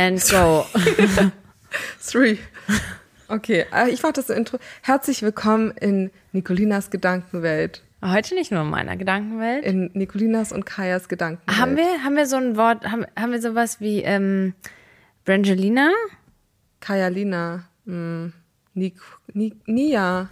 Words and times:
and 0.00 0.30
go. 0.30 0.64
Three. 2.00 2.38
Okay, 3.28 3.66
äh, 3.72 3.90
ich 3.90 4.02
mache 4.02 4.14
das 4.14 4.30
Intro. 4.30 4.58
Herzlich 4.82 5.22
willkommen 5.22 5.72
in 5.72 6.10
Nicolinas 6.32 6.90
Gedankenwelt. 6.90 7.82
Heute 8.02 8.34
nicht 8.34 8.50
nur 8.50 8.62
in 8.62 8.70
meiner 8.70 8.96
Gedankenwelt. 8.96 9.62
In 9.62 9.90
Nicolinas 9.92 10.52
und 10.52 10.64
Kajas 10.64 11.08
Gedankenwelt. 11.08 11.60
Haben 11.60 11.76
wir, 11.76 12.02
haben 12.02 12.16
wir 12.16 12.26
so 12.26 12.36
ein 12.36 12.56
Wort, 12.56 12.90
haben, 12.90 13.04
haben 13.14 13.32
wir 13.32 13.42
sowas 13.42 13.80
wie 13.80 14.02
ähm, 14.02 14.54
Brangelina? 15.26 15.90
Kajalina. 16.80 17.66
Hm. 17.84 18.32
Nik, 18.72 18.94
Nik, 19.34 19.68
Nia. 19.68 20.30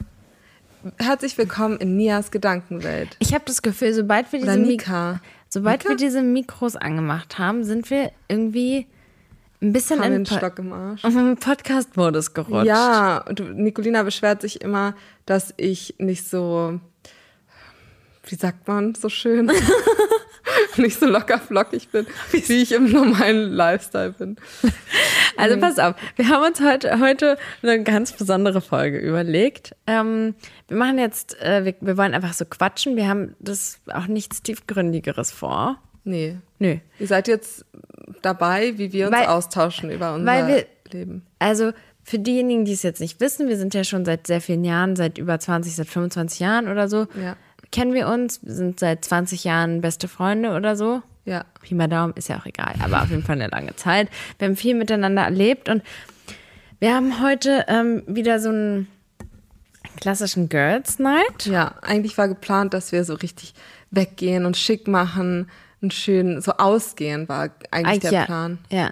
Herzlich 0.98 1.36
willkommen 1.36 1.76
in 1.76 1.96
Nias 1.96 2.30
Gedankenwelt. 2.30 3.16
Ich 3.18 3.34
habe 3.34 3.44
das 3.46 3.60
Gefühl, 3.60 3.92
sobald 3.92 4.32
wir 4.32 4.40
Oder 4.40 4.56
diese, 4.56 4.66
Mik 4.66 4.80
Nika. 4.80 5.20
sobald 5.50 5.80
Nika? 5.80 5.90
wir 5.90 5.96
diese 5.96 6.22
Mikros 6.22 6.74
angemacht 6.74 7.38
haben, 7.38 7.64
sind 7.64 7.90
wir 7.90 8.12
irgendwie 8.28 8.86
ein 9.60 9.72
bisschen 9.72 10.02
in 10.02 10.24
Stock 10.26 10.58
im 10.58 10.72
Arsch. 10.72 11.04
auf 11.04 11.12
den 11.12 11.36
Podcast-Modus 11.36 12.32
gerutscht. 12.34 12.66
Ja, 12.66 13.24
und 13.28 13.56
Nicolina 13.56 14.02
beschwert 14.04 14.42
sich 14.42 14.60
immer, 14.60 14.94
dass 15.26 15.52
ich 15.56 15.94
nicht 15.98 16.28
so, 16.28 16.80
wie 18.24 18.34
sagt 18.36 18.68
man, 18.68 18.94
so 18.94 19.08
schön, 19.08 19.50
nicht 20.76 20.98
so 20.98 21.06
locker 21.06 21.38
flockig 21.38 21.88
bin, 21.90 22.06
wie 22.30 22.38
ich 22.62 22.72
im 22.72 22.90
normalen 22.90 23.50
Lifestyle 23.52 24.12
bin. 24.12 24.36
Also 25.36 25.56
Mhm. 25.56 25.60
pass 25.60 25.78
auf, 25.78 25.94
wir 26.16 26.28
haben 26.28 26.44
uns 26.44 26.60
heute, 26.60 27.00
heute 27.00 27.36
eine 27.62 27.82
ganz 27.82 28.12
besondere 28.12 28.60
Folge 28.60 28.98
überlegt. 28.98 29.74
Ähm, 29.86 30.34
wir 30.68 30.76
machen 30.76 30.98
jetzt, 30.98 31.40
äh, 31.40 31.64
wir, 31.64 31.74
wir 31.80 31.96
wollen 31.96 32.14
einfach 32.14 32.32
so 32.32 32.44
quatschen. 32.44 32.96
Wir 32.96 33.08
haben 33.08 33.34
das 33.38 33.80
auch 33.92 34.06
nichts 34.06 34.42
tiefgründigeres 34.42 35.30
vor. 35.32 35.78
Nee. 36.08 36.36
Nö. 36.58 36.76
Ihr 36.98 37.06
seid 37.06 37.28
jetzt 37.28 37.64
dabei, 38.22 38.76
wie 38.78 38.92
wir 38.92 39.08
uns 39.08 39.16
Weil- 39.16 39.26
austauschen 39.26 39.90
über 39.90 40.14
unser 40.14 40.26
weil 40.26 40.46
wir- 40.48 40.66
Leben. 40.90 41.22
Also 41.38 41.72
für 42.02 42.18
diejenigen, 42.18 42.64
die 42.64 42.72
es 42.72 42.82
jetzt 42.82 43.00
nicht 43.00 43.20
wissen, 43.20 43.48
wir 43.48 43.58
sind 43.58 43.74
ja 43.74 43.84
schon 43.84 44.04
seit 44.06 44.26
sehr 44.26 44.40
vielen 44.40 44.64
Jahren, 44.64 44.96
seit 44.96 45.18
über 45.18 45.38
20, 45.38 45.76
seit 45.76 45.86
25 45.88 46.40
Jahren 46.40 46.68
oder 46.68 46.88
so, 46.88 47.06
Ja. 47.22 47.36
kennen 47.70 47.92
wir 47.92 48.08
uns. 48.08 48.40
Wir 48.42 48.54
sind 48.54 48.80
seit 48.80 49.04
20 49.04 49.44
Jahren 49.44 49.82
beste 49.82 50.08
Freunde 50.08 50.54
oder 50.56 50.74
so. 50.76 51.02
Ja. 51.26 51.44
Pi 51.60 51.74
mal 51.74 51.88
Daumen 51.88 52.14
ist 52.16 52.28
ja 52.30 52.38
auch 52.38 52.46
egal, 52.46 52.74
aber 52.82 53.02
auf 53.02 53.10
jeden 53.10 53.22
Fall 53.22 53.36
eine 53.36 53.48
lange 53.48 53.76
Zeit. 53.76 54.08
Wir 54.38 54.48
haben 54.48 54.56
viel 54.56 54.74
miteinander 54.74 55.22
erlebt 55.24 55.68
und 55.68 55.82
wir 56.80 56.94
haben 56.94 57.22
heute 57.22 57.66
ähm, 57.68 58.02
wieder 58.06 58.40
so 58.40 58.48
einen 58.48 58.88
klassischen 60.00 60.48
Girls 60.48 60.98
Night. 60.98 61.44
Ja, 61.46 61.74
eigentlich 61.82 62.16
war 62.16 62.28
geplant, 62.28 62.72
dass 62.72 62.92
wir 62.92 63.04
so 63.04 63.14
richtig 63.14 63.52
weggehen 63.90 64.46
und 64.46 64.56
schick 64.56 64.88
machen 64.88 65.48
und 65.80 65.94
schön 65.94 66.40
so 66.40 66.52
ausgehen 66.52 67.28
war 67.28 67.50
eigentlich 67.70 68.00
der 68.00 68.12
ja, 68.12 68.24
Plan. 68.24 68.58
Ja. 68.70 68.90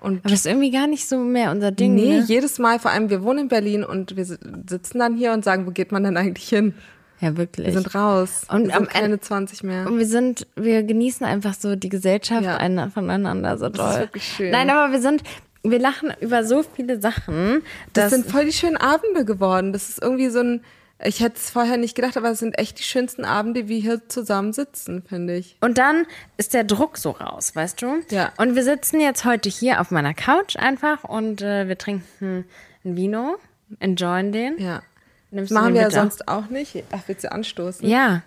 Und 0.00 0.18
Aber 0.18 0.30
das 0.30 0.40
ist 0.40 0.46
irgendwie 0.46 0.70
gar 0.70 0.86
nicht 0.86 1.08
so 1.08 1.18
mehr 1.18 1.50
unser 1.50 1.70
Ding. 1.72 1.94
Nee, 1.94 2.18
ne? 2.18 2.24
jedes 2.26 2.58
Mal, 2.58 2.78
vor 2.78 2.90
allem 2.90 3.08
wir 3.08 3.22
wohnen 3.22 3.40
in 3.40 3.48
Berlin 3.48 3.84
und 3.84 4.16
wir 4.16 4.24
si- 4.26 4.36
sitzen 4.68 4.98
dann 4.98 5.16
hier 5.16 5.32
und 5.32 5.44
sagen, 5.44 5.66
wo 5.66 5.70
geht 5.70 5.92
man 5.92 6.04
denn 6.04 6.16
eigentlich 6.16 6.48
hin? 6.48 6.74
Ja, 7.20 7.36
wirklich. 7.38 7.68
Wir 7.68 7.72
sind 7.74 7.94
raus. 7.94 8.42
Und 8.50 8.66
wir 8.66 8.76
am 8.76 8.86
keine 8.86 9.18
20 9.18 9.62
mehr. 9.62 9.86
Und 9.86 9.98
wir 9.98 10.06
sind, 10.06 10.46
wir 10.56 10.82
genießen 10.82 11.24
einfach 11.24 11.54
so 11.54 11.74
die 11.76 11.88
Gesellschaft 11.88 12.42
Ja. 12.44 12.56
einer- 12.58 12.90
voneinander 12.90 13.56
so 13.56 13.68
doll. 13.70 13.88
ist 13.88 13.98
wirklich 13.98 14.24
schön. 14.24 14.50
Nein, 14.50 14.68
aber 14.68 14.92
wir 14.92 15.00
sind, 15.00 15.22
wir 15.62 15.78
lachen 15.78 16.12
über 16.20 16.44
so 16.44 16.62
viele 16.74 17.00
Sachen. 17.00 17.62
Das 17.94 18.10
sind 18.10 18.26
voll 18.26 18.44
die 18.44 18.52
schönen 18.52 18.76
Abende 18.76 19.24
geworden. 19.24 19.72
Das 19.72 19.88
ist 19.88 20.02
irgendwie 20.02 20.28
so 20.28 20.40
ein, 20.40 20.60
ich 21.02 21.20
hätte 21.20 21.36
es 21.36 21.50
vorher 21.50 21.76
nicht 21.76 21.94
gedacht, 21.94 22.16
aber 22.16 22.30
es 22.30 22.38
sind 22.38 22.58
echt 22.58 22.78
die 22.78 22.82
schönsten 22.84 23.24
Abende, 23.24 23.64
wie 23.64 23.68
wir 23.68 23.80
hier 23.80 24.08
zusammen 24.08 24.52
sitzen, 24.52 25.02
finde 25.08 25.36
ich. 25.36 25.56
und 25.60 25.78
dann 25.78 26.06
ist 26.36 26.54
der 26.54 26.64
Druck 26.64 26.98
so 26.98 27.10
raus, 27.10 27.54
weißt 27.54 27.82
du? 27.82 28.00
Ja. 28.10 28.32
Und 28.38 28.54
wir 28.54 28.62
sitzen 28.64 29.00
jetzt 29.00 29.24
heute 29.24 29.48
hier 29.48 29.80
auf 29.80 29.90
meiner 29.90 30.14
Couch 30.14 30.56
einfach 30.56 31.04
und 31.04 31.42
äh, 31.42 31.66
wir 31.68 31.76
trinken 31.76 32.44
ein 32.84 32.96
Vino, 32.96 33.36
enjoyen 33.80 34.32
den. 34.32 34.58
Ja. 34.58 34.82
Nimmst 35.30 35.52
machen 35.52 35.74
wir 35.74 35.82
ja 35.82 35.90
sonst 35.90 36.28
auch 36.28 36.48
nicht. 36.48 36.84
Ach, 36.92 37.00
willst 37.06 37.24
du 37.24 37.32
anstoßen? 37.32 37.88
Ja. 37.88 38.22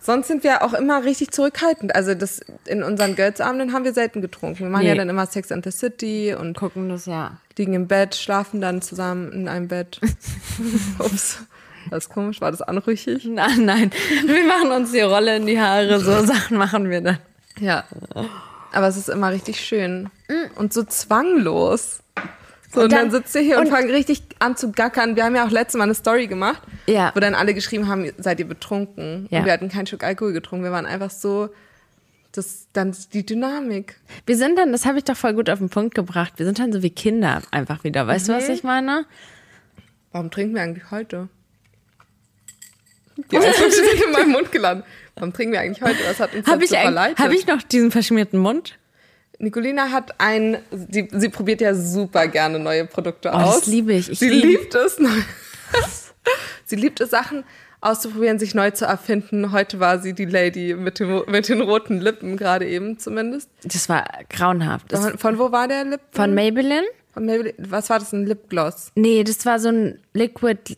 Sonst 0.00 0.26
sind 0.28 0.42
wir 0.42 0.62
auch 0.62 0.72
immer 0.72 1.04
richtig 1.04 1.30
zurückhaltend. 1.30 1.94
Also 1.94 2.14
das 2.14 2.40
in 2.64 2.82
unseren 2.82 3.14
Girls-Abenden 3.14 3.72
haben 3.72 3.84
wir 3.84 3.92
selten 3.92 4.20
getrunken. 4.22 4.60
Wir 4.60 4.68
machen 4.68 4.82
Nee. 4.82 4.88
ja 4.88 4.94
dann 4.96 5.08
immer 5.10 5.26
Sex 5.26 5.52
and 5.52 5.62
the 5.64 5.70
City 5.70 6.34
und 6.34 6.56
Gucken 6.56 6.88
das 6.88 7.06
ja. 7.06 7.36
liegen 7.56 7.74
im 7.74 7.86
Bett, 7.86 8.14
schlafen 8.16 8.60
dann 8.60 8.82
zusammen 8.82 9.30
in 9.30 9.46
einem 9.46 9.68
Bett. 9.68 10.00
Ups. 10.98 11.38
Das 11.90 12.04
ist 12.04 12.10
komisch, 12.10 12.40
war 12.40 12.50
das 12.50 12.62
anrüchig? 12.62 13.24
Nein, 13.26 13.64
nein. 13.64 13.90
Wir 14.26 14.44
machen 14.44 14.70
uns 14.72 14.92
die 14.92 15.00
Rolle 15.00 15.36
in 15.36 15.46
die 15.46 15.60
Haare, 15.60 16.00
so 16.00 16.20
Sachen 16.26 16.56
machen 16.56 16.88
wir 16.90 17.00
dann. 17.00 17.18
Ja. 17.60 17.84
Aber 18.72 18.88
es 18.88 18.96
ist 18.96 19.08
immer 19.08 19.30
richtig 19.30 19.60
schön. 19.60 20.08
Und 20.56 20.72
so 20.72 20.82
zwanglos. 20.84 22.00
So, 22.74 22.82
und, 22.82 22.92
dann, 22.92 23.00
dann- 23.02 23.10
sitzt 23.10 23.34
ihr 23.34 23.42
hier 23.42 23.58
und, 23.58 23.66
und- 23.66 23.70
fangt 23.70 23.90
richtig 23.90 24.22
an 24.38 24.56
zu 24.56 24.72
gackern. 24.72 25.14
Wir 25.16 25.24
haben 25.24 25.36
ja 25.36 25.44
auch 25.46 25.50
letztes 25.50 25.76
Mal 25.78 25.84
eine 25.84 25.94
Story 25.94 26.26
gemacht, 26.26 26.62
Ja. 26.86 27.10
wo 27.14 27.20
dann 27.20 27.34
alle 27.34 27.52
geschrieben 27.52 27.86
haben, 27.88 28.10
seid 28.16 28.40
ihr 28.40 28.48
betrunken? 28.48 29.26
Ja. 29.30 29.40
Und 29.40 29.44
wir 29.44 29.52
hatten 29.52 29.68
keinen 29.68 29.86
Schluck 29.86 30.02
Alkohol 30.04 30.32
getrunken. 30.32 30.64
Wir 30.64 30.72
waren 30.72 30.86
einfach 30.86 31.10
so, 31.10 31.50
das 32.32 32.68
dann 32.72 32.96
die 33.12 33.26
Dynamik. 33.26 34.00
Wir 34.24 34.38
sind 34.38 34.56
dann, 34.58 34.72
das 34.72 34.86
habe 34.86 34.96
ich 34.96 35.04
doch 35.04 35.16
voll 35.16 35.34
gut 35.34 35.50
auf 35.50 35.58
den 35.58 35.68
Punkt 35.68 35.94
gebracht, 35.94 36.32
wir 36.38 36.46
sind 36.46 36.58
dann 36.58 36.72
so 36.72 36.82
wie 36.82 36.88
Kinder 36.88 37.42
einfach 37.50 37.84
wieder. 37.84 38.06
Weißt 38.06 38.30
du, 38.30 38.32
was 38.32 38.48
Mhm. 38.48 38.54
ich 38.54 38.64
meine? 38.64 39.04
Warum 40.12 40.30
trinken 40.30 40.54
wir 40.54 40.62
eigentlich 40.62 40.90
heute? 40.90 41.28
Die 43.30 43.36
Eiswürfel 43.38 43.70
sind 43.70 44.04
in 44.06 44.12
meinem 44.12 44.30
Mund 44.32 44.50
gelandet. 44.52 44.86
Warum 45.14 45.32
trinken 45.32 45.52
wir 45.52 45.60
eigentlich 45.60 45.82
heute? 45.82 45.98
Was 46.08 46.20
hat 46.20 46.34
uns 46.34 46.46
Habe 46.46 46.60
dazu 46.60 46.74
ich, 46.74 46.80
verleitet? 46.80 47.18
hab 47.18 47.32
ich 47.32 47.46
noch 47.46 47.62
diesen 47.62 47.90
verschmierten 47.90 48.38
Mund? 48.38 48.78
Nicolina 49.38 49.90
hat 49.90 50.14
ein, 50.18 50.58
sie, 50.90 51.08
sie 51.12 51.28
probiert 51.28 51.60
ja 51.60 51.74
super 51.74 52.28
gerne 52.28 52.58
neue 52.58 52.86
Produkte 52.86 53.30
Oh, 53.30 53.38
das 53.38 53.56
aus. 53.56 53.66
liebe 53.66 53.92
ich. 53.92 54.08
Ich 54.10 54.18
sie 54.18 54.28
liebe- 54.28 54.46
liebt 54.46 54.74
es. 54.74 54.98
neu- 54.98 55.08
sie 56.64 56.76
liebt 56.76 57.00
es, 57.00 57.10
Sachen 57.10 57.44
auszuprobieren, 57.80 58.38
sich 58.38 58.54
neu 58.54 58.70
zu 58.70 58.84
erfinden. 58.84 59.50
Heute 59.50 59.80
war 59.80 59.98
sie 59.98 60.12
die 60.12 60.24
Lady 60.26 60.74
mit, 60.74 61.00
dem, 61.00 61.24
mit 61.26 61.48
den 61.48 61.60
roten 61.60 62.00
Lippen, 62.00 62.36
gerade 62.36 62.68
eben 62.68 62.98
zumindest. 62.98 63.50
Das 63.64 63.88
war 63.88 64.06
grauenhaft. 64.30 64.92
Das 64.92 65.00
Von, 65.00 65.18
von 65.18 65.38
wo 65.38 65.50
war 65.50 65.66
der 65.66 65.84
Lip? 65.84 66.00
von 66.12 66.32
Maybelline? 66.34 66.86
Von 67.12 67.26
Maybelline. 67.26 67.54
Was 67.58 67.90
war 67.90 67.98
das? 67.98 68.12
Ein 68.12 68.24
Lipgloss? 68.26 68.92
Nee, 68.94 69.24
das 69.24 69.44
war 69.44 69.58
so 69.58 69.68
ein 69.70 69.98
Liquid 70.14 70.76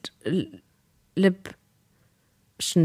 Lip 1.17 1.51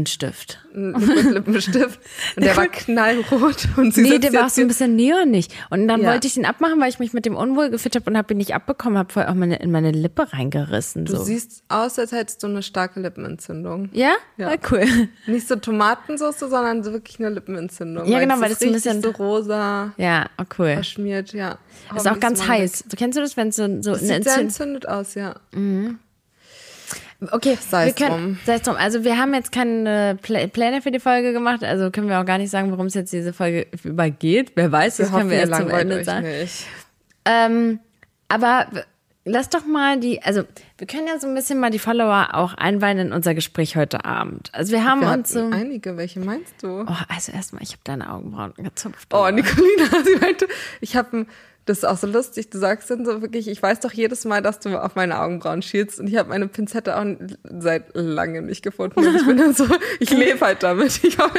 Stift. 0.06 0.58
Ein 0.74 0.94
Liquid 0.94 1.30
Lippenstift. 1.30 2.00
Und 2.36 2.44
der 2.44 2.56
war 2.56 2.68
knallrot. 2.68 3.68
Und 3.76 3.94
sie 3.94 4.02
Nee, 4.02 4.18
der 4.18 4.32
war 4.32 4.46
auch 4.46 4.50
so 4.50 4.60
ein 4.60 4.68
bisschen 4.68 4.94
neonig. 4.96 5.48
Und 5.70 5.88
dann 5.88 6.02
Ja. 6.02 6.10
wollte 6.12 6.26
ich 6.26 6.36
ihn 6.36 6.44
abmachen, 6.44 6.80
weil 6.80 6.88
ich 6.90 6.98
mich 6.98 7.12
mit 7.12 7.26
dem 7.26 7.36
unwohl 7.36 7.70
gefühlt 7.70 7.94
habe 7.96 8.08
und 8.10 8.16
habe 8.16 8.34
ihn 8.34 8.36
nicht 8.36 8.54
abbekommen, 8.54 8.98
habe 8.98 9.12
voll 9.12 9.24
auch 9.26 9.34
meine, 9.34 9.56
in 9.56 9.70
meine 9.70 9.90
Lippe 9.90 10.32
reingerissen. 10.32 11.04
Du 11.06 11.16
So. 11.16 11.22
siehst 11.24 11.62
aus, 11.68 11.98
als 11.98 12.12
hättest 12.12 12.42
du 12.42 12.46
eine 12.46 12.62
starke 12.62 13.00
Lippenentzündung. 13.00 13.88
Ja? 13.92 14.12
Ja. 14.36 14.50
ja? 14.52 14.56
cool. 14.70 14.84
Nicht 15.26 15.48
so 15.48 15.56
Tomatensauce, 15.56 16.38
sondern 16.40 16.84
so 16.84 16.92
wirklich 16.92 17.18
eine 17.18 17.30
Lippenentzündung. 17.30 18.06
Ja, 18.06 18.20
genau, 18.20 18.40
weil 18.40 18.50
das 18.50 18.58
so 18.60 18.66
ein 18.66 18.72
bisschen- 18.72 19.02
so 19.02 19.10
rosa 19.10 19.92
Ja, 19.96 20.26
oh, 20.38 20.44
cool. 20.58 20.74
verschmiert, 20.74 21.32
ja. 21.32 21.58
Ist 21.96 22.08
auch 22.08 22.20
ganz 22.20 22.46
heiß. 22.46 22.84
So, 22.88 22.96
kennst 22.96 23.16
du 23.16 23.22
das, 23.22 23.36
wenn 23.36 23.48
es 23.48 23.56
so, 23.56 23.64
so 23.82 23.90
Das 23.92 24.00
eine 24.02 24.14
sieht 24.14 24.24
sehr 24.24 24.38
Entzündung 24.38 24.40
entzündet 24.40 24.88
aus, 24.88 25.14
ja. 25.14 25.34
Okay, 27.32 27.58
Sei 27.60 27.86
wir 27.86 27.88
es 27.90 27.94
drum. 27.96 28.38
sei 28.46 28.54
es 28.54 28.62
drum. 28.62 28.76
Also 28.76 29.04
wir 29.04 29.18
haben 29.18 29.34
jetzt 29.34 29.52
keine 29.52 30.16
Pläne 30.22 30.80
für 30.82 30.90
die 30.90 31.00
Folge 31.00 31.32
gemacht, 31.32 31.62
also 31.62 31.90
können 31.90 32.08
wir 32.08 32.20
auch 32.20 32.24
gar 32.24 32.38
nicht 32.38 32.50
sagen, 32.50 32.70
worum 32.70 32.86
es 32.86 32.94
jetzt 32.94 33.12
diese 33.12 33.32
Folge 33.32 33.66
übergeht. 33.84 34.52
Wer 34.54 34.72
weiß, 34.72 34.96
das 34.98 35.10
können 35.10 35.30
wir 35.30 35.38
erst 35.38 35.54
zum 35.54 35.70
Ende 35.70 36.04
sagen. 36.04 36.26
Ähm, 37.26 37.80
aber 38.28 38.66
lass 39.24 39.48
doch 39.50 39.66
mal 39.66 40.00
die, 40.00 40.22
also 40.22 40.44
wir 40.78 40.86
können 40.86 41.06
ja 41.06 41.18
so 41.18 41.26
ein 41.28 41.34
bisschen 41.34 41.60
mal 41.60 41.70
die 41.70 41.78
Follower 41.78 42.28
auch 42.32 42.54
einweihen 42.54 42.98
in 42.98 43.12
unser 43.12 43.34
Gespräch 43.34 43.76
heute 43.76 44.04
Abend. 44.04 44.48
Also 44.52 44.72
wir 44.72 44.84
haben 44.84 45.02
Wir 45.02 45.12
uns 45.12 45.30
so. 45.30 45.50
einige, 45.50 45.96
welche 45.96 46.20
meinst 46.20 46.54
du? 46.62 46.82
Oh, 46.88 46.96
also 47.08 47.32
erstmal, 47.32 47.62
ich 47.62 47.72
habe 47.72 47.80
deine 47.84 48.10
Augenbrauen 48.12 48.54
gezupft. 48.56 49.08
Oh, 49.12 49.28
Nicolina, 49.30 49.84
sie 50.04 50.16
meinte, 50.16 50.48
ich 50.80 50.96
habe 50.96 51.26
das 51.70 51.78
ist 51.78 51.84
auch 51.84 51.96
so 51.96 52.08
lustig, 52.08 52.50
du 52.50 52.58
sagst 52.58 52.90
dann 52.90 53.06
so 53.06 53.22
wirklich, 53.22 53.46
ich 53.46 53.62
weiß 53.62 53.78
doch 53.78 53.92
jedes 53.92 54.24
Mal, 54.24 54.42
dass 54.42 54.58
du 54.58 54.76
auf 54.76 54.96
meine 54.96 55.20
Augenbrauen 55.20 55.62
schielst 55.62 56.00
und 56.00 56.08
ich 56.08 56.16
habe 56.16 56.28
meine 56.28 56.48
Pinzette 56.48 56.98
auch 56.98 57.04
seit 57.44 57.94
langem 57.94 58.46
nicht 58.46 58.62
gefunden. 58.62 58.98
Und 58.98 59.14
ich 59.14 59.24
bin 59.24 59.36
dann 59.36 59.54
so, 59.54 59.66
ich 60.00 60.10
lebe 60.10 60.40
halt 60.40 60.64
damit. 60.64 61.00
Ich, 61.04 61.16
dann 61.16 61.30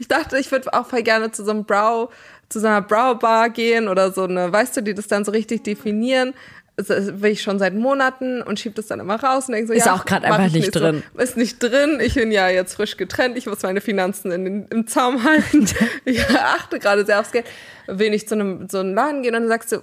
ich 0.00 0.08
dachte, 0.08 0.36
ich 0.38 0.50
würde 0.50 0.74
auch 0.74 0.86
voll 0.86 1.04
gerne 1.04 1.30
zu 1.30 1.44
so 1.44 1.52
einem 1.52 1.64
Brow, 1.64 2.12
zu 2.48 2.58
so 2.58 2.66
einer 2.66 2.82
Brow-Bar 2.82 3.50
gehen 3.50 3.86
oder 3.86 4.10
so 4.10 4.24
eine, 4.24 4.52
weißt 4.52 4.76
du, 4.76 4.80
die 4.80 4.94
das 4.94 5.06
dann 5.06 5.24
so 5.24 5.30
richtig 5.30 5.62
definieren. 5.62 6.34
Das 6.76 6.88
will 7.20 7.30
ich 7.32 7.42
schon 7.42 7.58
seit 7.58 7.74
Monaten 7.74 8.40
und 8.42 8.58
schieb 8.58 8.74
das 8.76 8.86
dann 8.86 8.98
immer 8.98 9.22
raus 9.22 9.46
und 9.46 9.52
denke 9.54 9.68
so, 9.68 9.72
Ist 9.74 9.84
ja, 9.86 9.92
auch 9.94 10.04
mach 10.08 10.22
einfach 10.22 10.46
ich 10.46 10.52
nicht 10.54 10.72
so. 10.72 10.80
drin. 10.80 11.02
Ist 11.18 11.36
nicht 11.36 11.62
drin. 11.62 11.98
Ich 12.02 12.14
bin 12.14 12.32
ja 12.32 12.48
jetzt 12.48 12.74
frisch 12.74 12.96
getrennt. 12.96 13.36
Ich 13.36 13.46
muss 13.46 13.62
meine 13.62 13.80
Finanzen 13.82 14.30
in 14.32 14.44
den, 14.44 14.66
im 14.68 14.86
Zaum 14.86 15.22
halten. 15.22 15.66
Ich 16.06 16.26
achte 16.30 16.78
gerade 16.78 17.04
sehr 17.04 17.20
aufs 17.20 17.30
Geld. 17.32 17.44
Will 17.86 18.08
nicht 18.10 18.26
zu 18.28 18.34
einem, 18.36 18.68
so 18.70 18.78
einem 18.80 18.94
Laden 18.94 19.22
gehen 19.22 19.34
und 19.34 19.42
dann 19.42 19.48
sagst 19.48 19.70
du, 19.72 19.82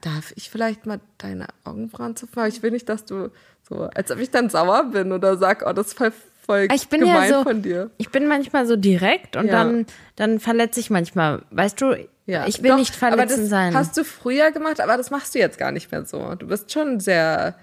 darf 0.00 0.32
ich 0.36 0.48
vielleicht 0.50 0.86
mal 0.86 1.00
deine 1.18 1.46
Augenbrauen 1.64 2.16
zupfen? 2.16 2.46
Ich 2.46 2.62
will 2.62 2.70
nicht, 2.70 2.88
dass 2.88 3.04
du 3.04 3.30
so, 3.68 3.82
als 3.94 4.10
ob 4.10 4.18
ich 4.18 4.30
dann 4.30 4.48
sauer 4.48 4.84
bin 4.92 5.12
oder 5.12 5.36
sag, 5.36 5.64
oh, 5.66 5.72
das 5.72 5.88
ist 5.88 5.98
voll, 5.98 6.12
voll 6.46 6.68
Ich 6.72 6.88
bin 6.88 7.00
gemein 7.00 7.30
ja 7.30 7.38
so, 7.38 7.42
von 7.42 7.62
dir. 7.62 7.90
ich 7.98 8.10
bin 8.10 8.26
manchmal 8.28 8.66
so 8.66 8.76
direkt 8.76 9.36
und 9.36 9.46
Ja. 9.46 9.52
dann, 9.64 9.86
dann 10.16 10.40
verletze 10.40 10.80
ich 10.80 10.88
manchmal. 10.90 11.42
Weißt 11.50 11.80
du, 11.80 11.96
Ja. 12.30 12.46
ich 12.46 12.62
will 12.62 12.70
Doch, 12.70 12.78
nicht 12.78 13.02
das 13.02 13.48
sein. 13.48 13.74
Hast 13.74 13.96
du 13.96 14.04
früher 14.04 14.52
gemacht, 14.52 14.80
aber 14.80 14.96
das 14.96 15.10
machst 15.10 15.34
du 15.34 15.38
jetzt 15.40 15.58
gar 15.58 15.72
nicht 15.72 15.90
mehr 15.90 16.04
so. 16.04 16.34
Du 16.36 16.46
bist 16.46 16.72
schon 16.72 17.00
sehr 17.00 17.56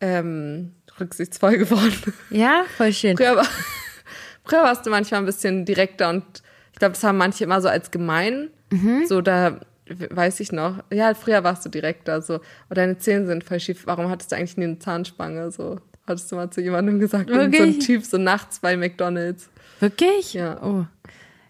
ähm, 0.00 0.72
rücksichtsvoll 0.98 1.58
geworden. 1.58 2.12
ja, 2.30 2.64
voll 2.76 2.92
schön. 2.92 3.16
Früher, 3.16 3.36
war, 3.36 3.46
früher 4.44 4.62
warst 4.62 4.84
du 4.84 4.90
manchmal 4.90 5.20
ein 5.20 5.26
bisschen 5.26 5.64
direkter 5.64 6.08
und 6.08 6.24
ich 6.72 6.78
glaube, 6.78 6.94
das 6.94 7.04
haben 7.04 7.18
manche 7.18 7.44
immer 7.44 7.60
so 7.60 7.68
als 7.68 7.90
gemein. 7.90 8.50
Mhm. 8.70 9.06
So, 9.06 9.20
da 9.20 9.60
weiß 9.88 10.40
ich 10.40 10.52
noch. 10.52 10.82
Ja, 10.92 11.14
früher 11.14 11.44
warst 11.44 11.64
du 11.64 11.68
direkter. 11.68 12.20
So, 12.20 12.36
oh, 12.70 12.74
deine 12.74 12.98
Zähne 12.98 13.26
sind 13.26 13.44
voll 13.44 13.60
schief. 13.60 13.86
Warum 13.86 14.10
hattest 14.10 14.32
du 14.32 14.36
eigentlich 14.36 14.56
nie 14.56 14.64
eine 14.64 14.78
Zahnspange? 14.78 15.50
So, 15.50 15.80
hattest 16.06 16.30
du 16.30 16.36
mal 16.36 16.50
zu 16.50 16.60
jemandem 16.60 16.98
gesagt. 16.98 17.30
Und 17.30 17.36
so 17.36 17.42
ein 17.42 17.52
Wirklich? 17.52 17.78
Typ, 17.86 18.04
so 18.04 18.18
nachts 18.18 18.58
bei 18.58 18.76
McDonalds. 18.76 19.48
Wirklich? 19.80 20.34
Ja. 20.34 20.60
Oh. 20.62 20.86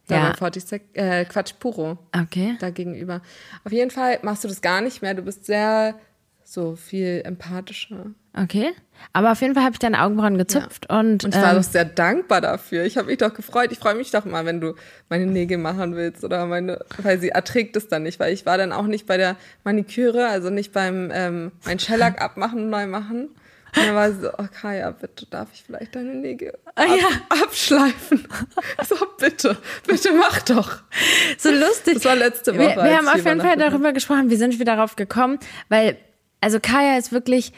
Da 0.09 0.17
Ja. 0.17 0.23
beim 0.29 0.35
40 0.37 0.65
Sek 0.65 0.83
äh, 0.95 1.25
Quatsch, 1.25 1.55
Puro. 1.61 1.99
Okay. 2.19 2.57
Da 2.61 2.71
gegenüber. 2.71 3.21
Auf 3.65 3.73
jeden 3.73 3.91
Fall 3.91 4.19
machst 4.23 4.43
du 4.45 4.49
das 4.49 4.61
gar 4.61 4.81
nicht 4.81 5.03
mehr. 5.03 5.15
Du 5.15 5.23
bist 5.23 5.47
sehr, 5.47 5.95
so 6.45 6.77
viel 6.77 7.21
empathischer. 7.25 8.07
Okay. 8.35 8.71
Aber 9.13 9.33
auf 9.33 9.41
jeden 9.43 9.55
Fall 9.55 9.65
habe 9.65 9.75
ich 9.75 9.79
deine 9.79 10.03
Augenbrauen 10.03 10.39
gezupft 10.39 10.89
und, 10.89 11.25
Und 11.25 11.35
ich 11.35 11.41
war 11.41 11.51
ähm, 11.51 11.57
doch 11.57 11.63
sehr 11.63 11.85
dankbar 11.85 12.41
dafür. 12.41 12.85
Ich 12.85 12.97
habe 12.97 13.09
mich 13.09 13.19
doch 13.19 13.35
gefreut. 13.35 13.71
Ich 13.71 13.79
freue 13.79 13.95
mich 13.95 14.11
doch 14.11 14.25
mal, 14.25 14.47
wenn 14.47 14.61
du 14.61 14.75
meine 15.11 15.27
Nägel 15.27 15.59
machen 15.59 15.95
willst 15.95 16.25
oder 16.25 16.47
meine, 16.47 16.79
weil 17.03 17.21
sie 17.21 17.29
erträgt 17.29 17.77
es 17.77 17.89
dann 17.89 18.03
nicht, 18.05 18.19
weil 18.19 18.33
ich 18.33 18.47
war 18.47 18.57
dann 18.57 18.73
auch 18.73 18.87
nicht 18.87 19.07
bei 19.07 19.19
der 19.19 19.37
Maniküre, 19.65 20.27
also 20.29 20.49
nicht 20.51 20.73
beim 20.73 21.11
ähm, 21.13 21.53
mein 21.67 21.79
Shellac 21.79 22.21
abmachen 22.23 22.71
neu 22.71 22.87
machen. 22.87 23.29
Und 23.77 23.87
dann 23.87 23.95
war 23.95 24.13
sie 24.13 24.21
so, 24.23 24.31
oh 24.39 24.47
Kaya, 24.61 24.91
bitte 24.91 25.27
darf 25.27 25.49
ich 25.53 25.63
vielleicht 25.63 25.95
deine 25.95 26.15
Nägel 26.15 26.57
ab, 26.75 26.89
abschleifen? 27.29 28.27
so, 28.89 28.97
bitte, 29.19 29.57
bitte 29.87 30.13
mach 30.13 30.43
doch. 30.43 30.79
so 31.37 31.51
lustig. 31.51 31.95
Das 31.95 32.05
war 32.05 32.17
letzte 32.17 32.55
Woche. 32.55 32.77
Wir, 32.77 32.85
wir 32.85 32.97
haben 32.97 33.09
auf 33.09 33.25
jeden 33.25 33.41
Fall 33.41 33.57
darüber 33.57 33.93
gesprochen, 33.93 34.31
wie 34.31 34.37
sind 34.37 34.59
wir 34.59 34.65
darauf 34.65 34.97
gekommen, 34.97 35.39
weil, 35.69 35.99
also 36.41 36.59
Kaya 36.61 36.99
ist 36.99 37.13
wirklich 37.13 37.53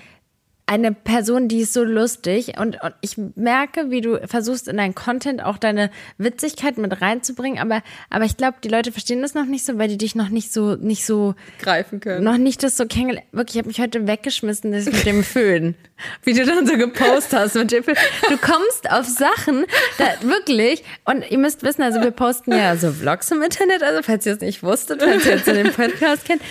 eine 0.71 0.93
Person, 0.93 1.49
die 1.49 1.63
ist 1.63 1.73
so 1.73 1.83
lustig 1.83 2.53
und, 2.61 2.81
und 2.81 2.95
ich 3.01 3.19
merke, 3.35 3.91
wie 3.91 4.01
du 4.01 4.25
versuchst 4.29 4.69
in 4.69 4.77
deinen 4.77 4.95
Content 4.95 5.43
auch 5.43 5.59
deine 5.59 5.91
Witzigkeit 6.17 6.79
mit 6.79 7.01
reinzubringen, 7.03 7.59
aber, 7.59 7.83
aber 8.09 8.25
ich 8.25 8.37
glaube, 8.37 8.59
die 8.63 8.69
Leute 8.69 8.93
verstehen 8.93 9.21
das 9.21 9.35
noch 9.35 9.47
nicht 9.47 9.65
so, 9.65 9.79
weil 9.79 9.89
die 9.89 9.99
dich 9.99 10.15
noch 10.15 10.29
nicht 10.29 10.53
so, 10.53 10.77
nicht 10.77 11.05
so, 11.05 11.35
greifen 11.59 11.99
können. 11.99 12.23
noch 12.23 12.37
nicht 12.37 12.63
das 12.63 12.77
so 12.77 12.87
kennengelernt. 12.87 13.27
Wirklich, 13.33 13.57
ich 13.57 13.59
habe 13.59 13.67
mich 13.67 13.81
heute 13.81 14.07
weggeschmissen, 14.07 14.71
das 14.71 14.85
mit 14.85 15.05
dem 15.05 15.25
Föhn. 15.25 15.75
Wie 16.23 16.35
du 16.35 16.47
dann 16.47 16.65
so 16.65 16.77
gepostet 16.77 17.41
hast 17.41 17.57
mit 17.57 17.73
dem 17.73 17.83
Föhn. 17.83 17.97
Du 18.29 18.37
kommst 18.37 18.89
auf 18.93 19.07
Sachen, 19.07 19.67
da 19.99 20.05
wirklich, 20.23 20.85
und 21.05 21.29
ihr 21.29 21.39
müsst 21.39 21.65
wissen, 21.65 21.83
also 21.83 22.01
wir 22.01 22.13
posten 22.13 22.53
ja 22.53 22.77
so 22.77 22.93
Vlogs 22.93 23.29
im 23.33 23.43
Internet, 23.43 23.83
also 23.83 24.03
falls 24.03 24.25
ihr 24.25 24.35
es 24.35 24.41
nicht 24.41 24.63
wusstet, 24.63 25.03
falls 25.03 25.27
ihr 25.27 25.33
jetzt 25.33 25.49
den 25.49 25.73
Podcast 25.73 26.25
kennt. 26.27 26.43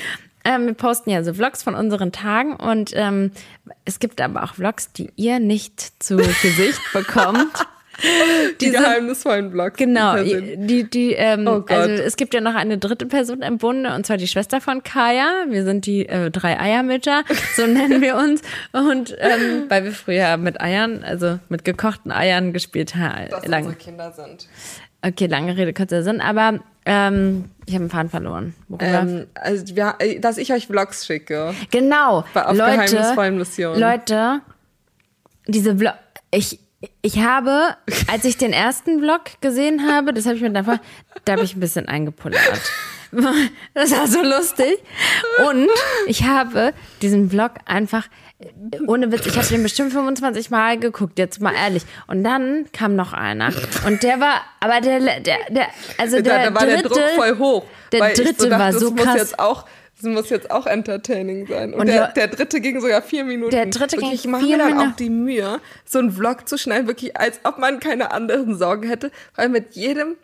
Ähm, 0.50 0.66
wir 0.66 0.74
posten 0.74 1.10
ja 1.12 1.24
so 1.24 1.34
Vlogs 1.34 1.62
von 1.62 1.76
unseren 1.76 2.12
Tagen 2.12 2.56
und 2.56 2.92
ähm, 2.96 3.32
es 3.86 4.00
gibt 4.00 4.20
aber 4.22 4.44
auch 4.44 4.56
Vlogs, 4.56 4.92
die 4.94 5.12
ihr 5.16 5.40
nicht 5.40 6.02
zu 6.04 6.18
Gesicht 6.18 6.80
bekommt. 6.94 7.46
die 8.62 8.66
diese- 8.68 8.78
geheimnisvollen 8.78 9.52
Vlogs. 9.52 9.78
Genau, 9.78 10.14
persönlich. 10.14 10.58
die, 10.62 10.90
die, 10.90 11.14
ähm, 11.14 11.46
Oh 11.48 11.64
also 11.68 11.92
es 12.02 12.16
gibt 12.16 12.34
ja 12.34 12.40
noch 12.40 12.56
eine 12.56 12.78
dritte 12.78 13.06
Person 13.06 13.42
im 13.42 13.58
Bunde, 13.58 13.94
und 13.94 14.06
zwar 14.06 14.16
die 14.18 14.28
Schwester 14.28 14.62
von 14.62 14.84
Kaya. 14.84 15.30
Wir 15.50 15.66
sind 15.66 15.86
die 15.86 16.08
äh, 16.08 16.32
drei 16.32 16.58
Eiermütter, 16.60 17.24
so 17.58 17.68
nennen 17.68 18.02
wir 18.02 18.16
uns. 18.16 18.42
Und 18.72 19.16
ähm, 19.20 19.66
weil 19.68 19.84
wir 19.84 19.92
früher 19.92 20.38
mit 20.38 20.62
Eiern, 20.62 21.04
also 21.04 21.40
mit 21.50 21.66
gekochten 21.66 22.12
Eiern 22.12 22.54
gespielt 22.54 22.96
haben. 22.96 23.30
Dass 23.30 23.46
Lang, 23.46 23.66
unsere 23.66 23.76
Kinder 23.84 24.14
sind. 24.14 24.48
okay, 25.06 25.26
lange 25.28 25.58
Rede, 25.58 25.74
kurzer 25.74 26.02
Sinn, 26.04 26.22
aber 26.22 26.60
ähm, 26.92 27.46
ich 27.68 27.76
habe 27.76 27.84
einen 27.84 27.92
Faden 27.92 28.10
verloren. 28.10 28.56
Ähm, 28.80 29.28
also 29.36 29.76
wir, 29.76 29.94
äh, 30.00 30.20
dass 30.20 30.38
ich 30.40 30.52
euch 30.52 30.66
Vlogs 30.66 31.06
schicke. 31.06 31.54
Genau, 31.70 32.26
Bei- 32.34 32.48
auf 32.48 32.58
Leute, 32.58 32.72
geheimnisvollen 32.72 33.38
Missionen. 33.38 33.80
Leute, 33.80 34.42
diese 35.46 35.78
Vlog, 35.78 35.94
ich, 36.32 36.60
ich 37.04 37.20
habe, 37.20 37.76
als 38.12 38.26
ich 38.26 38.38
den 38.38 38.54
ersten 38.54 39.00
Vlog 39.02 39.22
gesehen 39.42 39.88
habe, 39.88 40.14
das 40.14 40.26
habe 40.26 40.36
ich 40.36 40.42
mir 40.42 40.50
davor, 40.52 40.80
da 41.26 41.34
habe 41.34 41.44
ich 41.44 41.56
ein 41.56 41.60
bisschen 41.60 41.88
eingepullert. 41.88 42.40
Das 43.74 43.92
war 43.92 44.08
so 44.08 44.22
lustig. 44.22 44.78
Und 45.50 45.68
ich 46.08 46.24
habe 46.24 46.74
diesen 47.02 47.30
Vlog 47.30 47.52
einfach, 47.66 48.08
ohne 48.88 49.12
Witz, 49.12 49.26
ich 49.26 49.36
habe 49.38 49.48
den 49.48 49.64
bestimmt 49.64 49.92
25 49.92 50.50
Mal 50.50 50.80
geguckt, 50.80 51.20
jetzt 51.20 51.42
mal 51.42 51.54
ehrlich. 51.54 51.84
Und 52.08 52.24
dann 52.24 52.66
kam 52.72 52.96
noch 52.96 53.12
einer. 53.12 53.52
Und 53.86 54.02
der 54.02 54.20
war, 54.22 54.42
aber 54.62 54.80
der, 54.80 55.20
der, 55.20 55.38
der 55.50 55.68
also 55.98 56.22
der 56.22 56.46
da, 56.46 56.50
da 56.50 56.56
war 56.56 56.66
dritte, 56.66 56.82
der 56.84 56.90
Druck 56.90 57.10
voll 57.16 57.38
hoch. 57.38 57.66
der 57.92 58.14
dritte 58.14 58.44
so 58.44 58.50
dachte, 58.50 58.64
war 58.64 58.74
so 58.74 58.90
das 58.92 59.04
krass. 59.04 59.14
Muss 59.14 59.22
jetzt 59.22 59.40
auch, 59.40 59.66
das 60.02 60.10
muss 60.10 60.30
jetzt 60.30 60.52
auch 60.52 60.66
entertaining 60.68 61.48
sein. 61.48 61.74
Und, 61.74 61.82
Und 61.82 61.88
der, 61.88 62.14
der 62.14 62.28
dritte 62.30 62.62
ging 62.62 62.80
sogar 62.80 63.02
vier 63.02 63.26
Minuten. 63.26 63.52
Der 63.52 63.66
dritte 63.66 63.98
ging 63.98 64.12
ich 64.14 64.26
mache 64.26 64.44
mir 64.46 64.58
dann 64.58 64.68
Minuten. 64.70 64.92
auch 64.92 64.96
die 64.96 65.10
Mühe, 65.10 65.60
so 65.84 66.00
einen 66.00 66.12
Vlog 66.12 66.48
zu 66.48 66.58
schneiden, 66.58 66.88
wirklich 66.88 67.18
als 67.18 67.42
ob 67.44 67.58
man 67.58 67.82
keine 67.82 68.12
anderen 68.12 68.58
Sorgen 68.58 68.88
hätte. 68.88 69.12
Weil 69.36 69.50
mit 69.50 69.76
jedem, 69.76 70.16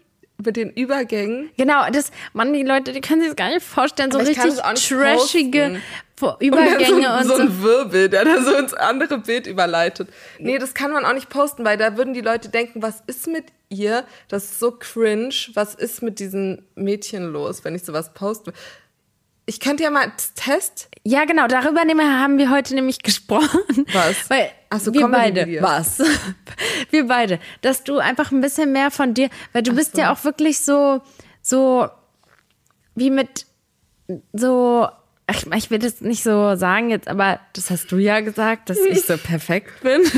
mit 0.43 0.57
den 0.57 0.69
Übergängen 0.71 1.49
Genau, 1.57 1.89
das, 1.91 2.11
Mann, 2.33 2.51
die 2.53 2.63
Leute, 2.63 2.91
die 2.91 3.01
können 3.01 3.21
sich 3.21 3.29
das 3.29 3.35
gar 3.37 3.49
nicht 3.49 3.65
vorstellen, 3.65 4.11
so 4.11 4.17
richtig 4.19 4.55
trashige 4.55 5.59
posten. 5.59 5.81
Vor- 6.17 6.35
Und 6.39 6.47
Übergänge 6.47 6.85
so, 6.87 6.95
und 6.95 7.23
so 7.23 7.35
so. 7.35 7.41
ein 7.41 7.61
Wirbel, 7.63 8.09
der 8.09 8.23
da 8.25 8.41
so 8.41 8.55
ins 8.55 8.73
andere 8.73 9.17
Bild 9.19 9.47
überleitet. 9.47 10.07
Nee, 10.39 10.57
das 10.57 10.73
kann 10.73 10.91
man 10.91 11.03
auch 11.05 11.13
nicht 11.13 11.29
posten, 11.29 11.65
weil 11.65 11.77
da 11.77 11.97
würden 11.97 12.13
die 12.13 12.21
Leute 12.21 12.49
denken, 12.49 12.81
was 12.81 13.03
ist 13.07 13.27
mit 13.27 13.45
ihr? 13.69 14.05
Das 14.29 14.45
ist 14.45 14.59
so 14.59 14.71
cringe. 14.71 15.33
Was 15.55 15.75
ist 15.75 16.01
mit 16.01 16.19
diesen 16.19 16.65
Mädchen 16.75 17.31
los, 17.33 17.63
wenn 17.65 17.75
ich 17.75 17.83
sowas 17.83 18.13
poste? 18.13 18.53
Ich 19.45 19.59
könnte 19.59 19.83
ja 19.83 19.91
mal 19.91 20.11
Test. 20.35 20.89
Ja, 21.03 21.25
genau, 21.25 21.47
darüber 21.47 21.81
haben 21.81 22.37
wir 22.37 22.49
heute 22.49 22.73
nämlich 22.73 22.99
gesprochen. 23.03 23.61
Was? 23.93 24.29
Weil 24.29 24.49
Ach 24.69 24.79
so, 24.79 24.93
wir 24.93 25.07
beide. 25.07 25.41
Comedy-Videos. 25.41 25.63
Was? 25.63 25.99
Wir 26.91 27.07
beide. 27.07 27.39
Dass 27.61 27.83
du 27.83 27.97
einfach 27.97 28.31
ein 28.31 28.41
bisschen 28.41 28.71
mehr 28.71 28.91
von 28.91 29.13
dir, 29.13 29.29
weil 29.53 29.63
du 29.63 29.73
bist 29.73 29.97
ja 29.97 30.11
auch 30.11 30.23
wirklich 30.23 30.59
so, 30.59 31.01
so, 31.41 31.87
wie 32.95 33.09
mit, 33.09 33.45
so, 34.33 34.87
ach, 35.27 35.43
ich 35.55 35.71
will 35.71 35.79
das 35.79 36.01
nicht 36.01 36.23
so 36.23 36.55
sagen 36.55 36.89
jetzt, 36.89 37.07
aber 37.07 37.39
das 37.53 37.69
hast 37.69 37.91
du 37.91 37.97
ja 37.97 38.19
gesagt, 38.19 38.69
dass 38.69 38.77
ich 38.77 39.03
so 39.03 39.17
perfekt 39.17 39.81
bin. 39.81 40.01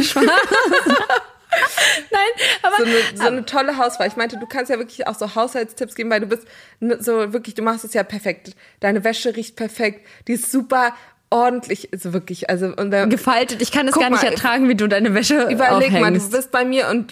Nein, 2.17 2.47
aber 2.63 2.75
So 2.77 2.83
eine, 2.83 3.17
so 3.17 3.27
eine 3.27 3.45
tolle 3.45 3.77
Hausfrau. 3.77 4.05
Ich 4.05 4.15
meinte, 4.15 4.37
du 4.37 4.45
kannst 4.47 4.69
ja 4.71 4.77
wirklich 4.77 5.07
auch 5.07 5.15
so 5.15 5.35
Haushaltstipps 5.35 5.95
geben, 5.95 6.09
weil 6.09 6.19
du 6.21 6.27
bist 6.27 6.47
n- 6.81 6.97
so 7.01 7.33
wirklich, 7.33 7.55
du 7.55 7.61
machst 7.61 7.85
es 7.85 7.93
ja 7.93 8.03
perfekt. 8.03 8.55
Deine 8.79 9.03
Wäsche 9.03 9.35
riecht 9.35 9.55
perfekt. 9.55 10.05
Die 10.27 10.33
ist 10.33 10.51
super 10.51 10.93
ordentlich, 11.29 11.89
also 11.91 12.13
wirklich. 12.13 12.49
Also, 12.49 12.67
und 12.67 12.89
dann, 12.91 13.09
gefaltet. 13.09 13.61
Ich 13.61 13.71
kann 13.71 13.87
es 13.87 13.93
gar 13.95 14.09
nicht 14.09 14.23
mal, 14.23 14.29
ertragen, 14.31 14.69
wie 14.69 14.75
du 14.75 14.87
deine 14.87 15.13
Wäsche 15.13 15.43
Überleg 15.49 15.91
mal, 15.91 15.99
du 15.99 16.05
aufhängst. 16.05 16.31
bist 16.31 16.51
bei 16.51 16.63
mir 16.63 16.87
und 16.89 17.11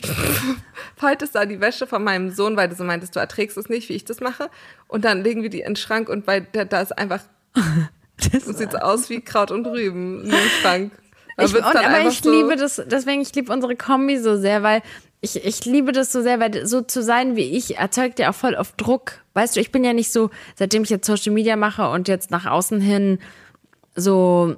faltest 0.95 1.35
da 1.35 1.45
die 1.45 1.59
Wäsche 1.59 1.85
von 1.87 2.03
meinem 2.03 2.31
Sohn, 2.31 2.55
weil 2.55 2.69
du 2.69 2.75
so 2.75 2.83
meintest, 2.83 3.15
du 3.15 3.19
erträgst 3.19 3.57
es 3.57 3.67
nicht, 3.69 3.89
wie 3.89 3.93
ich 3.93 4.05
das 4.05 4.21
mache. 4.21 4.49
Und 4.87 5.03
dann 5.05 5.21
legen 5.23 5.43
wir 5.43 5.49
die 5.49 5.59
in 5.59 5.71
den 5.71 5.75
Schrank 5.75 6.07
und 6.09 6.25
bei 6.25 6.39
da 6.39 6.81
ist 6.81 6.97
einfach, 6.97 7.21
das 8.31 8.45
sieht 8.45 8.81
aus 8.81 9.09
wie 9.09 9.21
Kraut 9.21 9.51
und 9.51 9.65
Rüben 9.67 10.23
dem 10.23 10.33
Schrank. 10.61 10.91
Ich, 11.37 11.53
und, 11.53 11.63
aber 11.63 12.07
ich 12.07 12.21
so- 12.21 12.31
liebe 12.31 12.55
das, 12.55 12.81
deswegen, 12.85 13.21
ich 13.21 13.33
liebe 13.35 13.51
unsere 13.51 13.75
Kombi 13.75 14.17
so 14.19 14.37
sehr, 14.37 14.63
weil 14.63 14.81
ich, 15.21 15.43
ich 15.43 15.65
liebe 15.65 15.91
das 15.91 16.11
so 16.11 16.21
sehr, 16.21 16.39
weil 16.39 16.65
so 16.65 16.81
zu 16.81 17.01
sein 17.01 17.35
wie 17.35 17.55
ich 17.57 17.77
erzeugt 17.77 18.19
ja 18.19 18.29
auch 18.29 18.35
voll 18.35 18.55
auf 18.55 18.73
Druck. 18.73 19.23
Weißt 19.33 19.55
du, 19.55 19.59
ich 19.59 19.71
bin 19.71 19.83
ja 19.83 19.91
nicht 19.93 20.11
so, 20.11 20.29
seitdem 20.55 20.83
ich 20.83 20.89
jetzt 20.89 21.07
Social 21.07 21.33
Media 21.33 21.55
mache 21.55 21.89
und 21.89 22.07
jetzt 22.07 22.31
nach 22.31 22.45
außen 22.45 22.79
hin 22.79 23.19
so, 23.95 24.55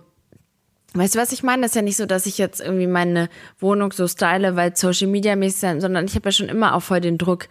weißt 0.93 1.15
du, 1.15 1.19
was 1.19 1.31
ich 1.31 1.43
meine? 1.43 1.61
Das 1.61 1.71
ist 1.71 1.75
ja 1.75 1.81
nicht 1.83 1.97
so, 1.97 2.05
dass 2.05 2.25
ich 2.25 2.37
jetzt 2.37 2.59
irgendwie 2.59 2.87
meine 2.87 3.29
Wohnung 3.59 3.91
so 3.91 4.07
style, 4.07 4.55
weil 4.55 4.75
Social 4.75 5.07
Media 5.07 5.35
mäßig 5.35 5.59
sein, 5.59 5.81
sondern 5.81 6.05
ich 6.05 6.15
habe 6.15 6.27
ja 6.27 6.31
schon 6.31 6.49
immer 6.49 6.75
auch 6.75 6.81
voll 6.81 7.01
den 7.01 7.17
Druck 7.17 7.47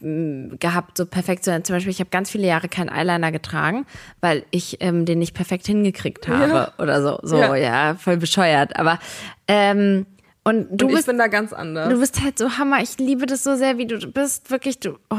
gehabt, 0.00 0.96
so 0.96 1.06
perfekt 1.06 1.44
zu 1.44 1.50
sein. 1.50 1.64
Zum 1.64 1.76
Beispiel, 1.76 1.90
ich 1.90 2.00
habe 2.00 2.10
ganz 2.10 2.30
viele 2.30 2.46
Jahre 2.46 2.68
keinen 2.68 2.88
Eyeliner 2.88 3.32
getragen, 3.32 3.84
weil 4.20 4.44
ich 4.50 4.78
ähm, 4.80 5.04
den 5.04 5.18
nicht 5.18 5.34
perfekt 5.34 5.66
hingekriegt 5.66 6.28
habe 6.28 6.52
Ja. 6.52 6.72
oder 6.78 7.02
so. 7.02 7.18
So, 7.22 7.36
Ja. 7.36 7.54
ja, 7.56 7.94
voll 7.94 8.16
bescheuert. 8.16 8.76
Aber 8.78 8.98
ähm, 9.48 10.06
und 10.44 10.68
du 10.70 10.86
und 10.86 10.90
ich 10.90 10.96
bist 10.96 11.06
bin 11.06 11.18
da 11.18 11.26
ganz 11.28 11.52
anders. 11.52 11.88
Du 11.92 11.98
bist 12.00 12.22
halt 12.22 12.38
so 12.38 12.58
Hammer. 12.58 12.80
Ich 12.82 12.98
liebe 12.98 13.26
das 13.26 13.44
so 13.44 13.54
sehr, 13.56 13.78
wie 13.78 13.86
du 13.86 13.98
bist. 14.08 14.50
Wirklich, 14.50 14.80
du. 14.80 14.98
Oh, 15.10 15.16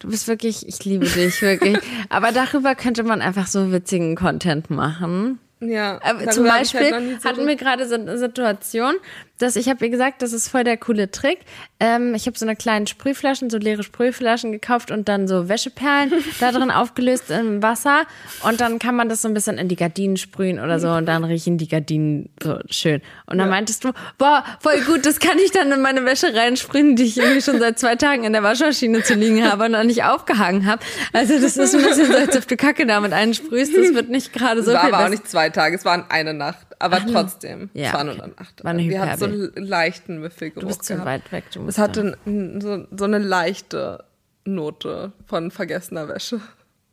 du 0.00 0.08
bist 0.08 0.28
wirklich, 0.28 0.66
ich 0.68 0.84
liebe 0.84 1.06
dich, 1.06 1.40
wirklich. 1.40 1.78
Aber 2.10 2.30
darüber 2.32 2.74
könnte 2.74 3.02
man 3.04 3.22
einfach 3.22 3.46
so 3.46 3.72
witzigen 3.72 4.16
Content 4.16 4.68
machen. 4.70 5.38
ja, 5.60 5.98
zum 6.30 6.44
ich 6.44 6.50
Beispiel 6.52 6.92
halt 6.92 7.22
so 7.22 7.28
hatten 7.28 7.46
wir 7.46 7.56
gerade 7.56 7.88
so 7.88 7.94
eine 7.94 8.18
Situation, 8.18 8.94
dass 9.38 9.56
ich 9.56 9.68
habe 9.68 9.84
ihr 9.84 9.90
gesagt, 9.90 10.22
das 10.22 10.32
ist 10.32 10.48
voll 10.48 10.64
der 10.64 10.76
coole 10.76 11.10
Trick. 11.10 11.40
Ähm, 11.80 12.14
ich 12.14 12.26
habe 12.26 12.38
so 12.38 12.46
eine 12.46 12.56
kleinen 12.56 12.86
Sprühflaschen, 12.86 13.50
so 13.50 13.58
leere 13.58 13.82
Sprühflaschen 13.82 14.52
gekauft 14.52 14.90
und 14.90 15.08
dann 15.08 15.26
so 15.26 15.48
Wäscheperlen 15.48 16.12
da 16.40 16.52
drin 16.52 16.70
aufgelöst 16.70 17.30
im 17.30 17.62
Wasser 17.62 18.04
und 18.42 18.60
dann 18.60 18.78
kann 18.78 18.94
man 18.94 19.08
das 19.08 19.22
so 19.22 19.28
ein 19.28 19.34
bisschen 19.34 19.58
in 19.58 19.68
die 19.68 19.76
Gardinen 19.76 20.16
sprühen 20.16 20.60
oder 20.60 20.78
so 20.78 20.88
und 20.90 21.06
dann 21.06 21.24
riechen 21.24 21.58
die 21.58 21.68
Gardinen 21.68 22.30
so 22.42 22.58
schön. 22.70 23.02
Und 23.26 23.38
dann 23.38 23.50
meintest 23.50 23.84
du, 23.84 23.92
boah, 24.18 24.44
voll 24.60 24.80
gut, 24.82 25.04
das 25.04 25.18
kann 25.18 25.38
ich 25.38 25.50
dann 25.50 25.70
in 25.72 25.80
meine 25.80 26.04
Wäsche 26.04 26.34
reinsprühen, 26.34 26.96
die 26.96 27.04
ich 27.04 27.18
irgendwie 27.18 27.42
schon 27.42 27.58
seit 27.58 27.78
zwei 27.78 27.96
Tagen 27.96 28.24
in 28.24 28.32
der 28.32 28.42
Waschmaschine 28.42 29.02
zu 29.02 29.14
liegen 29.14 29.44
habe 29.44 29.64
und 29.64 29.72
noch 29.72 29.84
nicht 29.84 30.04
aufgehangen 30.04 30.66
habe. 30.66 30.82
Also 31.12 31.34
das 31.34 31.56
ist 31.56 31.74
ein 31.74 31.82
bisschen 31.82 32.06
so, 32.06 32.16
als 32.16 32.36
ob 32.36 32.46
du 32.46 32.56
Kacke 32.56 32.86
damit 32.86 33.12
einsprühst. 33.12 33.76
Das 33.76 33.94
wird 33.94 34.08
nicht 34.10 34.32
gerade 34.32 34.62
so 34.62 34.70
Es 34.70 34.76
war 34.76 34.84
viel 34.84 34.94
aber 34.94 35.04
auch 35.04 35.10
nicht 35.10 35.28
zwei 35.28 35.50
Tage, 35.50 35.76
es 35.76 35.84
waren 35.84 36.04
eine 36.08 36.34
Nacht. 36.34 36.73
Aber 36.84 37.04
trotzdem, 37.06 37.70
Ja, 37.74 37.88
es 37.88 37.94
war 37.94 38.04
nur 38.04 38.14
okay. 38.14 38.22
eine 38.24 38.32
Nacht. 38.34 38.64
War 38.64 38.70
eine 38.70 38.82
Die 38.82 38.98
hat 38.98 39.18
so 39.18 39.24
einen 39.26 39.52
leichten 39.56 40.20
Müffelgeruch 40.20 40.60
Du 40.62 40.66
bist 40.68 40.84
zu 40.84 40.92
gehabt. 40.94 41.06
weit 41.06 41.32
weg. 41.32 41.44
Du 41.52 41.66
Es 41.66 41.78
hatte 41.78 42.16
so, 42.26 42.86
so 42.96 43.04
eine 43.04 43.18
leichte 43.18 44.04
Note 44.44 45.12
von 45.26 45.50
vergessener 45.50 46.08
Wäsche. 46.08 46.40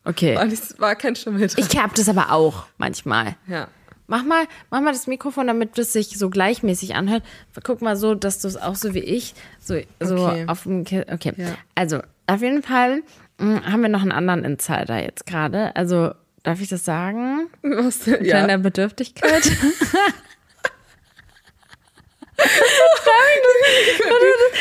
Okay. 0.04 0.36
War, 0.36 0.46
nicht, 0.46 0.80
war 0.80 0.96
kein 0.96 1.16
Schimmel 1.16 1.48
drin. 1.48 1.66
Ich 1.70 1.78
hab 1.78 1.94
das 1.96 2.10
aber 2.10 2.32
auch 2.32 2.66
manchmal. 2.78 3.36
ja. 3.48 3.68
Mach 4.08 4.24
mal, 4.26 4.44
mach 4.70 4.82
mal 4.82 4.92
das 4.92 5.08
Mikrofon, 5.08 5.48
damit 5.48 5.78
es 5.80 5.94
sich 5.94 6.18
so 6.20 6.30
gleichmäßig 6.30 6.96
anhört. 6.96 7.24
Guck 7.64 7.82
mal 7.82 7.96
so, 7.96 8.14
dass 8.14 8.40
du 8.42 8.50
es 8.50 8.58
auch 8.58 8.76
so 8.76 8.94
wie 8.94 9.00
ich, 9.00 9.34
so, 9.58 9.76
so 10.02 10.28
Okay. 10.28 10.44
auf 10.48 10.64
dem 10.64 10.84
Ki 10.84 11.04
Okay. 11.10 11.32
Ja. 11.38 11.56
Also, 11.76 12.00
auf 12.28 12.42
jeden 12.42 12.62
Fall 12.62 13.04
mh, 13.40 13.72
haben 13.72 13.82
wir 13.82 13.88
noch 13.88 14.02
einen 14.02 14.12
anderen 14.12 14.44
Insider 14.44 15.02
jetzt 15.02 15.26
gerade. 15.26 15.74
Also, 15.78 16.12
darf 16.44 16.62
ich 16.62 16.70
das 16.70 16.86
sagen? 16.86 17.48
Was 17.62 18.00
denn? 18.00 18.24
Kleiner 18.24 18.50
Ja. 18.50 18.58
Bedürftigkeit. 18.58 19.52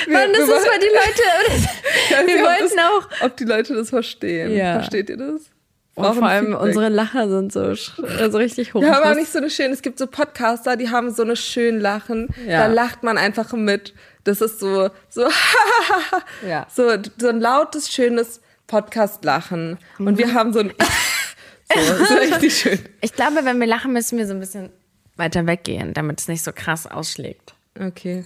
Wir- 0.06 0.12
Mann, 0.14 0.32
das 0.32 0.42
ist, 0.42 0.66
weil 0.66 0.78
die 0.78 0.86
Leute. 0.86 1.22
Weiß 2.10 2.26
wir 2.26 2.42
wollten 2.42 2.76
das, 2.76 2.84
auch. 2.84 3.26
Ob 3.26 3.36
die 3.36 3.44
Leute 3.44 3.74
das 3.74 3.90
verstehen. 3.90 4.54
Ja. 4.56 4.74
Versteht 4.74 5.10
ihr 5.10 5.16
das? 5.16 5.42
Und 5.94 6.14
vor 6.14 6.26
allem 6.26 6.46
Feedback. 6.46 6.62
unsere 6.62 6.88
Lacher 6.88 7.28
sind 7.28 7.52
so, 7.52 7.74
so 7.74 8.38
richtig 8.38 8.72
hoch. 8.74 8.80
Wir 8.80 8.94
haben 8.94 9.10
auch 9.10 9.14
nicht 9.14 9.30
so 9.30 9.38
eine 9.38 9.50
schöne, 9.50 9.74
es 9.74 9.82
gibt 9.82 9.98
so 9.98 10.06
Podcaster, 10.06 10.76
die 10.76 10.88
haben 10.90 11.10
so 11.12 11.22
eine 11.22 11.36
schön 11.36 11.78
Lachen. 11.80 12.28
Ja. 12.46 12.60
Da 12.66 12.72
lacht 12.72 13.02
man 13.02 13.18
einfach 13.18 13.52
mit. 13.52 13.92
Das 14.24 14.40
ist 14.40 14.60
so, 14.60 14.90
so, 15.08 15.28
Ja. 16.46 16.66
so, 16.74 16.90
so 17.18 17.28
ein 17.28 17.40
lautes, 17.40 17.92
schönes 17.92 18.40
Podcast-Lachen. 18.66 19.78
Und 19.98 20.16
wir 20.18 20.32
haben 20.34 20.52
so 20.52 20.60
ein, 20.60 20.72
so, 21.74 21.98
das 21.98 22.10
ist 22.10 22.20
richtig 22.34 22.56
schön. 22.56 22.78
Ich 23.00 23.12
glaube, 23.12 23.44
wenn 23.44 23.58
wir 23.60 23.66
lachen, 23.66 23.92
müssen 23.92 24.18
wir 24.18 24.26
so 24.26 24.34
ein 24.34 24.40
bisschen 24.40 24.70
weiter 25.16 25.46
weggehen, 25.46 25.94
damit 25.94 26.20
es 26.20 26.28
nicht 26.28 26.42
so 26.42 26.52
krass 26.52 26.86
ausschlägt. 26.86 27.54
Okay. 27.78 28.24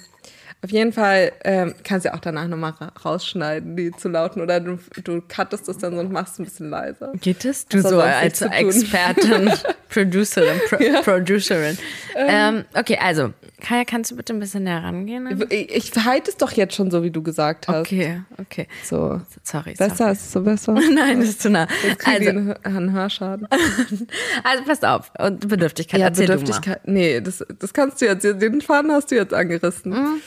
Auf 0.64 0.70
jeden 0.70 0.94
Fall 0.94 1.32
ähm, 1.44 1.74
kannst 1.84 2.06
du 2.06 2.08
ja 2.08 2.14
auch 2.14 2.20
danach 2.20 2.48
nochmal 2.48 2.70
ra 2.80 2.90
rausschneiden, 3.04 3.76
die 3.76 3.90
zu 3.90 4.08
lauten. 4.08 4.40
Oder 4.40 4.60
du, 4.60 4.78
du 5.04 5.20
cuttest 5.20 5.68
das 5.68 5.76
dann 5.76 5.92
so 5.92 6.00
und 6.00 6.10
machst 6.10 6.40
ein 6.40 6.44
bisschen 6.44 6.70
leiser. 6.70 7.12
Geht 7.20 7.44
es? 7.44 7.66
Du 7.66 7.82
so 7.82 8.00
als. 8.00 8.40
Expertin, 8.40 9.52
Producerin, 9.90 10.58
Pro 10.70 10.78
Producerin. 11.02 11.76
Ähm, 12.16 12.64
okay, 12.72 12.98
also, 12.98 13.34
Kaya, 13.60 13.84
kannst 13.84 14.10
du 14.10 14.16
bitte 14.16 14.32
ein 14.32 14.40
bisschen 14.40 14.64
näher 14.64 14.82
rangehen? 14.82 15.46
Ich, 15.50 15.70
ich 15.70 16.04
halte 16.04 16.30
es 16.30 16.38
doch 16.38 16.52
jetzt 16.52 16.74
schon 16.74 16.90
so, 16.90 17.02
wie 17.02 17.10
du 17.10 17.22
gesagt 17.22 17.68
hast. 17.68 17.80
Okay, 17.80 18.22
okay. 18.38 18.66
So. 18.84 19.20
Sorry, 19.42 19.74
sorry. 19.76 19.90
Besser 19.90 20.12
ist 20.12 20.20
es 20.22 20.32
so 20.32 20.40
besser. 20.40 20.72
Nein, 20.94 21.20
das 21.20 21.28
ist 21.28 21.42
zu 21.42 21.50
nah. 21.50 21.68
Jetzt 21.86 22.06
Also, 22.06 22.30
einen, 22.62 22.92
Hörschaden. 22.92 23.46
also 24.44 24.64
passt 24.64 24.84
auf. 24.86 25.12
Und 25.18 25.46
Bedürftigkeit, 25.46 26.00
Ja, 26.00 26.08
Bedürftigkeit. 26.08 26.88
Nee, 26.88 27.20
das, 27.20 27.44
das 27.58 27.74
kannst 27.74 28.00
du 28.00 28.06
jetzt. 28.06 28.24
Den 28.24 28.62
Faden 28.62 28.90
hast 28.92 29.10
du 29.10 29.14
jetzt 29.14 29.34
angerissen. 29.34 29.92
Mhm. 29.92 30.20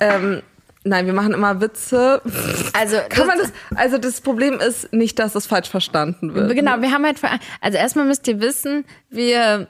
Ähm, 0.00 0.42
nein, 0.84 1.06
wir 1.06 1.12
machen 1.12 1.32
immer 1.34 1.60
Witze. 1.60 2.20
Also, 2.72 2.96
Kann 3.08 3.26
man 3.26 3.38
das, 3.38 3.52
also 3.74 3.98
das 3.98 4.20
Problem 4.20 4.58
ist 4.60 4.92
nicht, 4.92 5.18
dass 5.18 5.32
das 5.32 5.46
falsch 5.46 5.68
verstanden 5.68 6.34
wird. 6.34 6.54
Genau, 6.54 6.80
wir 6.80 6.90
haben 6.90 7.04
halt, 7.04 7.18
also 7.60 7.78
erstmal 7.78 8.06
müsst 8.06 8.26
ihr 8.28 8.40
wissen, 8.40 8.84
wir 9.10 9.68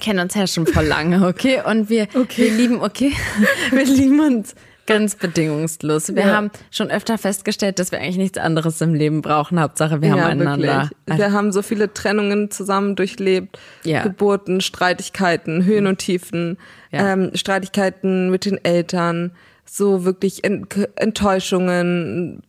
kennen 0.00 0.20
uns 0.20 0.34
ja 0.34 0.46
schon 0.46 0.66
voll 0.66 0.84
lange, 0.86 1.26
okay? 1.26 1.62
Und 1.64 1.88
wir, 1.88 2.08
wir 2.12 2.50
lieben, 2.50 2.80
okay? 2.82 3.12
Wir 3.70 3.84
lieben 3.84 4.20
uns 4.20 4.54
ganz 4.86 5.14
bedingungslos. 5.16 6.14
Wir 6.14 6.26
Ja. 6.26 6.34
haben 6.36 6.50
schon 6.70 6.90
öfter 6.90 7.18
festgestellt, 7.18 7.78
dass 7.78 7.92
wir 7.92 7.98
eigentlich 8.00 8.16
nichts 8.16 8.38
anderes 8.38 8.80
im 8.80 8.94
Leben 8.94 9.22
brauchen. 9.22 9.60
Hauptsache, 9.60 10.00
wir 10.02 10.10
haben 10.12 10.18
ja, 10.18 10.26
einander. 10.26 10.90
wirklich. 11.06 11.18
Wir 11.18 11.32
haben 11.32 11.52
so 11.52 11.62
viele 11.62 11.92
Trennungen 11.92 12.50
zusammen 12.50 12.96
durchlebt. 12.96 13.58
Ja. 13.84 14.02
Geburten, 14.02 14.60
Streitigkeiten, 14.60 15.64
Höhen 15.64 15.86
und 15.86 15.98
Tiefen, 15.98 16.58
ähm, 16.92 17.30
Streitigkeiten 17.34 18.30
mit 18.30 18.44
den 18.44 18.64
Eltern, 18.64 19.32
so 19.64 20.04
wirklich 20.04 20.44
Ent 20.44 20.74
Enttäuschungen, 20.96 22.42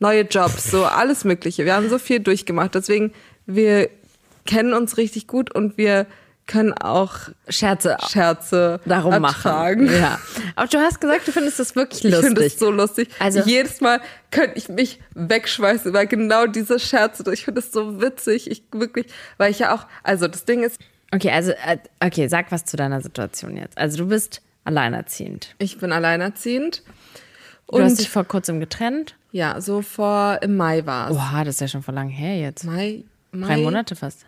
neue 0.00 0.22
Jobs, 0.22 0.70
so 0.70 0.84
alles 0.84 1.24
Mögliche. 1.24 1.64
Wir 1.64 1.74
haben 1.74 1.88
so 1.88 1.98
viel 1.98 2.20
durchgemacht. 2.20 2.74
Deswegen, 2.74 3.12
wir 3.46 3.88
kennen 4.46 4.74
uns 4.74 4.96
richtig 4.96 5.26
gut 5.26 5.54
und 5.54 5.76
wir 5.78 6.06
können 6.48 6.72
auch 6.72 7.14
Scherze 7.48 7.96
Scherze 8.10 8.80
darum 8.84 9.12
ertragen. 9.22 9.84
machen. 9.84 9.96
Ja. 10.00 10.18
Aber 10.56 10.66
du 10.66 10.78
hast 10.78 11.00
gesagt, 11.00 11.28
du 11.28 11.32
findest 11.32 11.60
das 11.60 11.76
wirklich 11.76 12.04
Ich 12.04 12.12
finde 12.14 12.40
lustig. 12.40 12.54
es 12.54 12.58
so 12.58 12.70
lustig. 12.72 13.08
Also- 13.20 13.40
Jedes 13.42 13.80
Mal 13.80 14.00
könnte 14.32 14.56
ich 14.58 14.68
mich 14.68 14.98
wegschmeißen 15.14 15.88
über 15.90 16.04
genau 16.06 16.46
diese 16.46 16.80
Scherze. 16.80 17.22
Ich 17.32 17.44
finde 17.44 17.60
es 17.60 17.70
so 17.70 18.00
witzig. 18.00 18.50
Ich 18.50 18.64
wirklich, 18.72 19.06
weil 19.36 19.52
ich 19.52 19.60
ja 19.60 19.72
auch, 19.74 19.86
also 20.02 20.26
das 20.26 20.44
Ding 20.44 20.64
ist, 20.64 20.80
okay, 21.14 21.30
also, 21.30 21.52
äh, 21.52 21.78
okay, 22.04 22.26
sag 22.28 22.50
was 22.50 22.64
zu 22.64 22.76
deiner 22.76 23.00
Situation 23.02 23.56
jetzt. 23.56 23.78
Also, 23.78 23.98
du 23.98 24.06
bist 24.08 24.42
alleinerziehend. 24.64 25.54
ich 25.58 25.78
bin 25.78 25.92
alleinerziehend. 25.92 26.82
Du 27.70 27.78
hast 27.82 27.92
Und 27.92 27.98
dich 28.00 28.08
vor 28.08 28.24
kurzem 28.24 28.60
getrennt. 28.60 29.14
ja, 29.32 29.60
so 29.60 29.82
vor 29.82 30.38
im 30.40 30.56
Mai 30.56 30.86
war 30.86 31.10
es. 31.10 31.16
Oha, 31.16 31.44
das 31.44 31.56
ist 31.56 31.60
ja 31.60 31.68
schon 31.68 31.82
vor 31.82 31.92
lang 31.94 32.08
her 32.08 32.38
jetzt. 32.38 32.64
Mai, 32.64 33.04
Mai, 33.32 33.46
Drei 33.46 33.56
Monate 33.58 33.94
fast. 33.94 34.24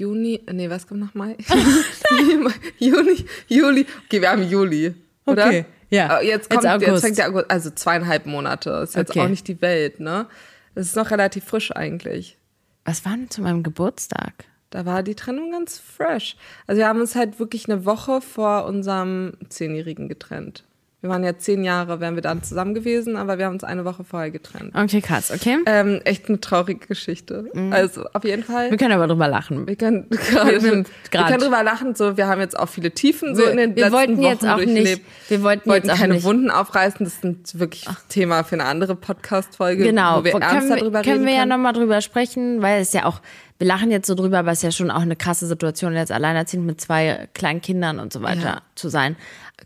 Juni, 0.00 0.40
nee, 0.50 0.70
was 0.70 0.86
kommt 0.86 1.00
nach 1.00 1.12
Mai? 1.14 1.36
Juni, 2.78 3.24
Juli. 3.48 3.86
Okay, 4.06 4.20
wir 4.20 4.30
haben 4.30 4.42
Juli, 4.48 4.94
oder? 5.26 5.46
Okay, 5.46 5.64
ja. 5.90 6.06
Aber 6.08 6.22
Jetzt, 6.24 6.50
Jetzt 6.50 6.62
kommt, 6.62 6.64
jetzt, 6.64 6.88
August. 6.88 7.04
fängt 7.04 7.18
der 7.18 7.28
August, 7.28 7.50
also 7.50 7.70
zweieinhalb 7.70 8.26
Monate. 8.26 8.70
Ist 8.82 8.94
jetzt 8.96 9.10
Okay. 9.10 9.20
auch 9.20 9.28
nicht 9.28 9.46
die 9.48 9.60
Welt, 9.60 10.00
ne? 10.00 10.26
Das 10.74 10.86
ist 10.86 10.96
noch 10.96 11.10
relativ 11.10 11.44
frisch 11.44 11.70
eigentlich. 11.74 12.38
Was 12.84 13.04
war 13.04 13.12
denn 13.12 13.28
zu 13.30 13.42
meinem 13.42 13.62
Geburtstag? 13.62 14.32
Da 14.70 14.86
war 14.86 15.02
die 15.02 15.14
Trennung 15.16 15.50
ganz 15.52 15.78
fresh. 15.78 16.36
Also 16.66 16.78
wir 16.78 16.86
haben 16.88 17.00
uns 17.00 17.14
halt 17.16 17.38
wirklich 17.38 17.68
eine 17.68 17.84
Woche 17.84 18.20
vor 18.20 18.64
unserem 18.66 19.32
Zehnjährigen 19.48 20.08
getrennt. 20.08 20.64
Wir 21.02 21.08
waren 21.08 21.24
ja 21.24 21.38
zehn 21.38 21.64
Jahre, 21.64 21.98
wären 22.00 22.14
wir 22.14 22.20
dann 22.22 22.42
zusammen 22.42 22.74
gewesen, 22.74 23.16
aber 23.16 23.38
wir 23.38 23.46
haben 23.46 23.54
uns 23.54 23.64
eine 23.64 23.86
Woche 23.86 24.04
vorher 24.04 24.30
getrennt. 24.30 24.74
Okay, 24.74 25.00
krass, 25.00 25.30
okay. 25.34 25.56
Ähm, 25.64 26.02
echt 26.04 26.28
eine 26.28 26.40
traurige 26.40 26.86
Geschichte. 26.86 27.46
Also 27.70 28.04
auf 28.12 28.22
jeden 28.24 28.44
Fall. 28.44 28.70
Wir 28.70 28.76
können 28.76 28.92
aber 28.92 29.06
drüber 29.06 29.26
lachen. 29.26 29.66
Wir 29.66 29.76
können 29.76 30.08
gerade, 30.30 30.50
Wir- 30.52 30.62
wir, 30.62 30.84
können 31.10 31.38
drüber 31.40 31.62
lachen. 31.62 31.94
So, 31.94 32.18
wir 32.18 32.26
haben 32.26 32.40
jetzt 32.42 32.58
auch 32.58 32.68
viele 32.68 32.90
Tiefen 32.90 33.34
so 33.34 33.40
Wir- 33.42 33.52
in 33.52 33.56
den 33.56 33.76
wir 33.76 33.84
letzten 33.84 33.96
wollten 33.96 34.16
Wochen 34.18 34.22
jetzt 34.26 34.46
auch 34.46 34.56
nicht- 34.58 34.68
durchlebt. 34.76 35.06
wir 35.28 35.42
wollten 35.42 35.70
wollten 35.70 35.86
jetzt 35.86 35.96
auch 35.96 36.00
keine 36.00 36.14
nicht- 36.14 36.24
Wunden 36.24 36.50
aufreißen. 36.50 37.04
Das 37.04 37.14
ist 37.24 37.58
wirklich 37.58 37.86
Thema 38.10 38.42
für 38.44 38.56
eine 38.56 38.66
andere 38.66 38.94
Podcast-Folge, 38.94 39.84
Genau, 39.84 40.18
wo 40.20 40.24
wir 40.24 40.32
können 40.32 40.42
ernster 40.42 40.74
wir, 40.76 40.82
drüber 40.82 41.00
können 41.02 41.14
reden 41.14 41.26
wir 41.26 41.32
ja 41.32 41.38
können. 41.40 41.48
nochmal 41.48 41.72
drüber 41.72 42.02
sprechen, 42.02 42.60
weil 42.60 42.82
es 42.82 42.92
ja 42.92 43.06
auch, 43.06 43.22
wir 43.58 43.66
lachen 43.66 43.90
jetzt 43.90 44.06
so 44.06 44.14
drüber, 44.14 44.40
aber 44.40 44.50
es 44.52 44.58
ist 44.58 44.64
ja 44.64 44.70
schon 44.72 44.90
auch 44.90 45.00
eine 45.02 45.16
krasse 45.16 45.46
Situation, 45.46 45.94
jetzt 45.94 46.12
alleinerziehend 46.12 46.66
mit 46.66 46.78
zwei 46.80 47.28
kleinen 47.32 47.62
Kindern 47.62 47.98
und 48.00 48.12
so 48.12 48.20
weiter 48.22 48.42
Ja. 48.42 48.60
zu 48.74 48.90
sein. 48.90 49.16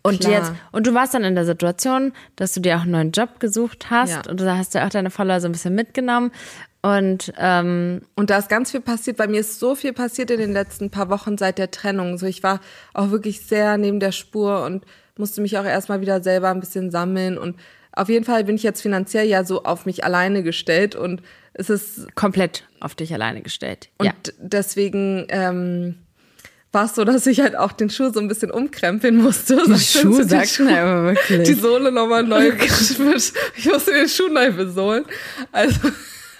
Und 0.03 0.21
Klar. 0.21 0.33
jetzt, 0.33 0.53
und 0.73 0.87
du 0.87 0.95
warst 0.95 1.15
dann 1.15 1.25
in 1.25 1.35
der 1.35 1.45
Situation, 1.45 2.13
dass 2.37 2.53
du 2.53 2.61
dir 2.61 2.77
auch 2.77 2.83
einen 2.83 2.91
neuen 2.93 3.11
Job 3.13 3.41
gesucht 3.41 3.91
hast 3.91 4.11
Ja. 4.11 4.23
und 4.31 4.41
da 4.41 4.57
hast 4.57 4.75
du 4.75 4.85
auch 4.85 4.89
deine 4.91 5.11
Follower 5.11 5.41
so 5.41 5.49
ein 5.49 5.53
bisschen 5.53 5.75
mitgenommen. 5.75 6.31
Und 6.83 7.33
ähm, 7.39 8.03
Und 8.15 8.29
da 8.29 8.37
ist 8.37 8.51
ganz 8.51 8.71
viel 8.71 8.83
passiert. 8.83 9.17
Bei 9.17 9.27
mir 9.27 9.41
ist 9.41 9.59
so 9.59 9.75
viel 9.75 9.95
passiert 9.95 10.31
in 10.31 10.39
den 10.39 10.53
letzten 10.53 10.91
paar 10.91 11.09
Wochen 11.09 11.39
seit 11.39 11.57
der 11.57 11.71
Trennung. 11.71 12.19
So, 12.19 12.27
ich 12.27 12.43
war 12.43 12.61
auch 12.93 13.11
wirklich 13.11 13.41
sehr 13.47 13.79
neben 13.79 14.01
der 14.01 14.13
Spur 14.13 14.63
und 14.65 14.85
musste 15.17 15.41
mich 15.41 15.57
auch 15.57 15.65
erstmal 15.65 16.03
wieder 16.03 16.23
selber 16.23 16.51
ein 16.51 16.61
bisschen 16.61 16.91
sammeln. 16.91 17.39
Und 17.39 17.57
auf 17.93 18.11
jeden 18.11 18.25
Fall 18.27 18.45
bin 18.45 18.57
ich 18.57 18.63
jetzt 18.65 18.83
finanziell 18.83 19.27
ja 19.27 19.45
so 19.45 19.63
auf 19.63 19.87
mich 19.87 20.05
alleine 20.05 20.43
gestellt 20.43 20.95
und 20.95 21.23
es 21.55 21.71
ist 21.71 22.15
komplett 22.17 22.65
auf 22.81 22.95
dich 22.95 23.15
alleine 23.15 23.41
gestellt. 23.41 23.89
und 23.99 24.07
ja. 24.07 24.13
deswegen 24.39 25.25
ähm, 25.31 25.95
war 26.75 26.87
es 26.87 26.95
so, 26.95 27.05
dass 27.05 27.27
ich 27.27 27.41
halt 27.41 27.57
auch 27.57 27.73
den 27.73 27.89
Schuh 27.89 28.11
so 28.13 28.21
ein 28.21 28.29
bisschen 28.29 28.51
umkrempeln 28.51 29.17
musste. 29.17 29.57
Den 29.57 29.79
Schuh, 29.79 30.23
sagt 30.23 30.61
man 30.61 30.75
aber 30.75 31.05
wirklich. 31.15 31.49
Die 31.49 31.55
Sohle 31.55 31.93
nochmal 31.93 32.25
neu. 32.25 32.53
ich 33.57 33.67
musste 33.67 33.93
den 33.93 34.09
Schuh 34.09 34.29
neu 34.29 34.53
besohlen. 34.53 35.05
Also 35.53 35.81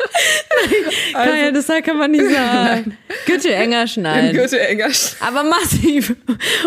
Kaya, 1.13 1.51
das 1.51 1.67
kann 1.67 1.99
man 1.99 2.11
nicht 2.11 2.31
sagen. 2.31 2.97
Gürtel 3.27 3.53
enger 3.53 3.81
den 3.81 3.89
schneiden. 3.89 4.33
Gürtel 4.33 4.59
enger 4.59 4.93
schneiden. 4.93 5.37
Aber 5.39 5.49
massiv. 5.49 6.15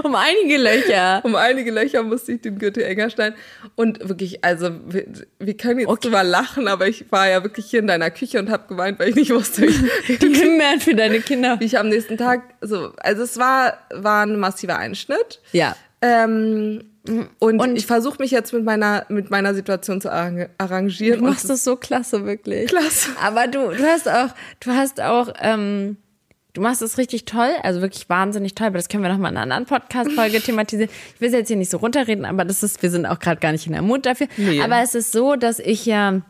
Um 0.03 0.15
einige 0.15 0.57
Löcher. 0.57 1.21
Um 1.23 1.35
einige 1.35 1.71
Löcher 1.71 2.03
musste 2.03 2.33
ich 2.33 2.41
den 2.41 2.57
Gürtel 2.57 2.83
enger 2.83 3.09
schneiden. 3.09 3.35
Und 3.75 4.07
wirklich, 4.07 4.43
also 4.43 4.69
wir, 4.87 5.05
wir 5.39 5.57
können 5.57 5.79
jetzt 5.81 6.03
drüber 6.03 6.23
lachen, 6.23 6.67
aber 6.67 6.87
ich 6.87 7.11
war 7.11 7.27
ja 7.27 7.43
wirklich 7.43 7.67
hier 7.67 7.79
in 7.79 7.87
deiner 7.87 8.11
Küche 8.11 8.39
und 8.39 8.49
habe 8.49 8.67
geweint, 8.67 8.99
weil 8.99 9.09
ich 9.09 9.15
nicht 9.15 9.31
wusste, 9.31 9.63
wie, 9.63 10.17
Du 10.17 10.31
gemerkt 10.31 10.83
für 10.83 10.95
deine 10.95 11.19
Kinder. 11.21 11.59
wie 11.59 11.65
ich 11.65 11.77
am 11.77 11.89
nächsten 11.89 12.17
Tag 12.17 12.41
so. 12.61 12.93
Also 12.97 13.23
es 13.23 13.37
war, 13.37 13.77
war 13.91 14.25
ein 14.25 14.37
massiver 14.37 14.77
Einschnitt. 14.77 15.39
Ja. 15.51 15.75
Ähm, 16.01 16.83
Und, 17.39 17.59
Und- 17.59 17.75
ich 17.75 17.85
versuche 17.85 18.17
mich 18.19 18.31
jetzt 18.31 18.53
mit 18.53 18.63
meiner, 18.63 19.05
mit 19.09 19.29
meiner 19.29 19.53
Situation 19.53 20.01
zu 20.01 20.11
arrangieren. 20.11 21.19
Du 21.19 21.25
machst 21.25 21.49
das 21.49 21.63
so 21.63 21.75
klasse, 21.75 22.25
wirklich. 22.25 22.67
Klasse. 22.69 23.11
Aber 23.23 23.47
du, 23.47 23.69
du 23.69 23.83
hast 23.83 24.09
auch, 24.09 24.29
du 24.59 24.71
hast 24.71 25.01
auch, 25.01 25.29
ähm, 25.41 25.97
du 26.53 26.61
machst 26.61 26.81
es 26.81 26.97
richtig 26.97 27.25
toll, 27.25 27.49
also 27.63 27.81
wirklich 27.81 28.09
wahnsinnig 28.09 28.55
toll, 28.55 28.67
aber 28.67 28.77
das 28.77 28.89
können 28.89 29.03
wir 29.03 29.09
nochmal 29.09 29.31
in 29.31 29.37
einer 29.37 29.43
anderen 29.43 29.65
Podcast-Folge 29.65 30.41
thematisieren. 30.41 30.89
Ich 31.15 31.21
will 31.21 31.27
es 31.27 31.33
jetzt 31.33 31.47
hier 31.47 31.57
nicht 31.57 31.71
so 31.71 31.77
runterreden, 31.77 32.25
aber 32.25 32.45
das 32.45 32.63
ist, 32.63 32.81
wir 32.81 32.89
sind 32.89 33.05
auch 33.05 33.19
gerade 33.19 33.39
gar 33.39 33.51
nicht 33.51 33.67
in 33.67 33.73
der 33.73 33.81
Mut 33.83 34.05
dafür. 34.05 34.27
Nee. 34.37 34.61
Aber 34.61 34.81
es 34.81 34.95
ist 34.95 35.11
so, 35.11 35.35
dass 35.35 35.59
ich 35.59 35.85
ja, 35.85 36.21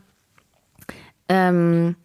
ähm, 1.30 1.96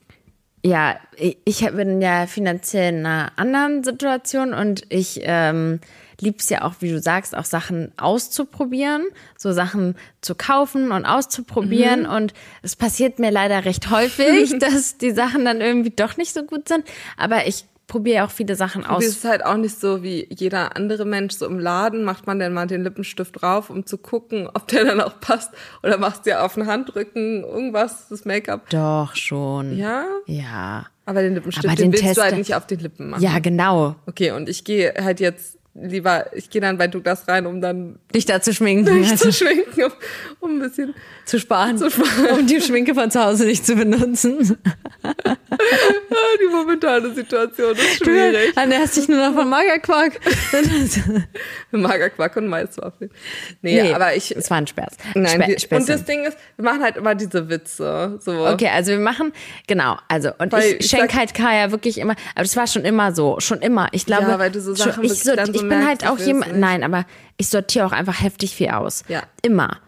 ja, 0.64 0.97
ich, 1.17 1.38
ich 1.45 1.61
bin 1.73 2.00
ja 2.00 2.26
finanziell 2.26 2.95
in 2.95 3.07
einer 3.07 3.33
anderen 3.37 3.83
Situation 3.85 4.55
und 4.55 4.85
ich 4.88 5.21
ähm, 5.25 5.81
lieb's 6.23 6.49
ja 6.49 6.62
auch, 6.62 6.75
wie 6.81 6.91
du 6.91 7.00
sagst, 7.00 7.37
auch 7.37 7.45
Sachen 7.45 7.93
auszuprobieren, 7.99 9.05
so 9.37 9.52
Sachen 9.52 9.97
zu 10.21 10.35
kaufen 10.35 10.91
und 10.93 11.05
auszuprobieren. 11.05 12.07
Und 12.07 12.33
es 12.62 12.76
passiert 12.76 13.19
mir 13.19 13.31
leider 13.31 13.64
recht 13.64 13.91
häufig, 13.91 14.59
dass 14.59 14.97
die 14.99 15.11
Sachen 15.11 15.45
dann 15.45 15.61
irgendwie 15.61 15.91
doch 15.91 16.17
nicht 16.17 16.33
so 16.33 16.45
gut 16.45 16.69
sind. 16.69 16.85
Aber 17.17 17.47
ich 17.47 17.64
probiere 17.88 18.25
auch 18.25 18.31
viele 18.31 18.55
Sachen 18.55 18.83
Es 18.85 18.88
aus. 18.88 19.05
ist 19.05 19.25
halt 19.25 19.45
auch 19.45 19.57
nicht 19.59 19.79
so 19.79 20.02
wie 20.02 20.26
jeder 20.31 20.76
andere 20.76 21.05
Mensch. 21.05 21.35
So 21.35 21.45
im 21.47 21.59
Laden 21.59 22.05
macht 22.05 22.26
man 22.26 22.38
dann 22.38 22.55
mal 22.55 22.67
den 22.67 22.85
Lippenstift 22.85 23.43
drauf, 23.43 23.69
um 23.69 23.85
zu 23.85 23.99
gucken, 23.99 24.49
ob 24.55 24.67
der 24.69 24.85
dann 24.85 25.00
auch 25.02 25.21
passt. 25.21 25.50
Oder 25.83 25.99
machst 25.99 26.25
dir 26.25 26.43
auf 26.43 26.55
den 26.55 26.67
Handrücken 26.67 27.43
irgendwas, 27.45 28.09
das 28.09 28.25
Make-up. 28.25 28.71
Doch 28.71 29.14
schon. 29.14 29.76
Ja, 29.76 30.07
Ja. 30.26 30.87
aber 31.05 31.21
den 31.23 31.35
Lippenstift, 31.35 31.67
Aber 31.67 31.76
den, 31.76 31.91
den 31.91 31.93
willst 31.93 32.05
Test- 32.05 32.17
du 32.19 32.23
halt 32.23 32.37
nicht 32.38 32.55
auf 32.55 32.67
den 32.67 32.79
Lippen 32.79 33.11
machen. 33.11 33.23
Ja, 33.23 33.38
genau. 33.41 33.97
Okay, 34.07 34.31
und 34.31 34.49
ich 34.49 34.64
gehe 34.64 34.95
halt 34.99 35.21
jetzt 35.21 35.59
lieber, 35.75 36.26
ich 36.35 36.50
gehe 36.50 36.61
dann 36.61 36.79
bei 36.79 36.88
Douglas 36.88 37.26
rein, 37.29 37.47
um 37.47 37.61
dann 37.61 37.99
Dich 38.14 38.26
da 38.26 38.41
zu 38.41 38.52
schminken. 38.52 39.00
mich 39.00 39.17
zu 39.17 39.33
schminken, 39.33 39.85
um, 39.85 39.93
um 40.41 40.57
ein 40.57 40.61
bisschen 40.61 40.95
zu 41.25 41.38
sparen. 41.38 41.79
Zu 41.79 41.91
sparen. 41.91 42.38
Um 42.41 42.47
die 42.47 42.61
Schminke 42.61 42.95
von 42.95 43.11
zu 43.11 43.23
Hause 43.25 43.45
nicht 43.45 43.64
zu 43.64 43.75
benutzen. 43.75 44.59
Die 46.41 46.47
momentane 46.55 47.12
Situation 47.14 47.73
ist 47.76 48.00
Du 48.00 48.05
schwierig. 48.07 48.57
ernährst 48.57 48.97
dich 48.97 49.09
nur 49.09 49.19
noch 49.19 49.35
von 49.35 49.49
Magerquark. 49.49 50.19
Magerquark 51.71 52.37
und 52.37 52.49
Maiswaffeln. 52.49 53.11
Nee, 53.61 53.83
Nee, 53.83 53.93
aber 53.95 54.14
ich. 54.14 54.35
Es 54.35 54.50
war 54.50 54.59
ein 54.59 54.67
Spaß. 54.67 54.97
Nein, 55.14 55.43
Spe 55.43 55.57
die, 55.57 55.75
und 55.75 55.88
das 55.88 56.05
Ding 56.05 56.25
ist, 56.25 56.37
wir 56.57 56.64
machen 56.64 56.83
halt 56.83 56.97
immer 56.97 57.14
diese 57.14 57.49
Witze. 57.49 58.19
So. 58.21 58.47
Okay, 58.49 58.69
also 58.69 58.93
wir 58.93 58.99
machen, 58.99 59.33
genau, 59.67 59.97
also, 60.09 60.31
und 60.38 60.52
Weil 60.52 60.64
ich, 60.64 60.81
ich 60.81 60.87
schenke 60.91 61.17
halt 61.17 61.35
Kaya 61.35 61.71
wirklich 61.71 61.99
immer, 61.99 62.14
aber 62.35 62.43
das 62.45 62.57
war 62.57 62.67
schon 62.67 62.85
immer 62.85 63.14
so, 63.14 63.38
schon 63.41 63.61
immer. 63.61 63.88
Ich 63.93 64.07
glaube, 64.07 64.25
Ja, 64.29 64.38
weil 64.38 64.50
du 64.50 64.61
so 64.61 64.75
Sachen 64.75 64.95
schon, 64.95 65.05
ich, 65.05 65.23
so, 65.23 65.35
dann 65.37 65.47
so 65.47 65.52
ich 65.52 65.61
bin 65.61 65.69
merkst, 65.69 65.87
halt 65.88 66.02
ich 66.02 66.09
auch 66.09 66.19
jemand, 66.19 66.57
nein, 66.59 66.83
aber 66.85 67.05
ich 67.37 67.49
sortiere 67.49 67.87
auch 67.87 67.93
einfach 67.93 68.21
heftig 68.23 68.55
viel 68.55 68.71
aus. 68.71 69.05
Ja. 69.09 69.23
Immer. 69.43 69.79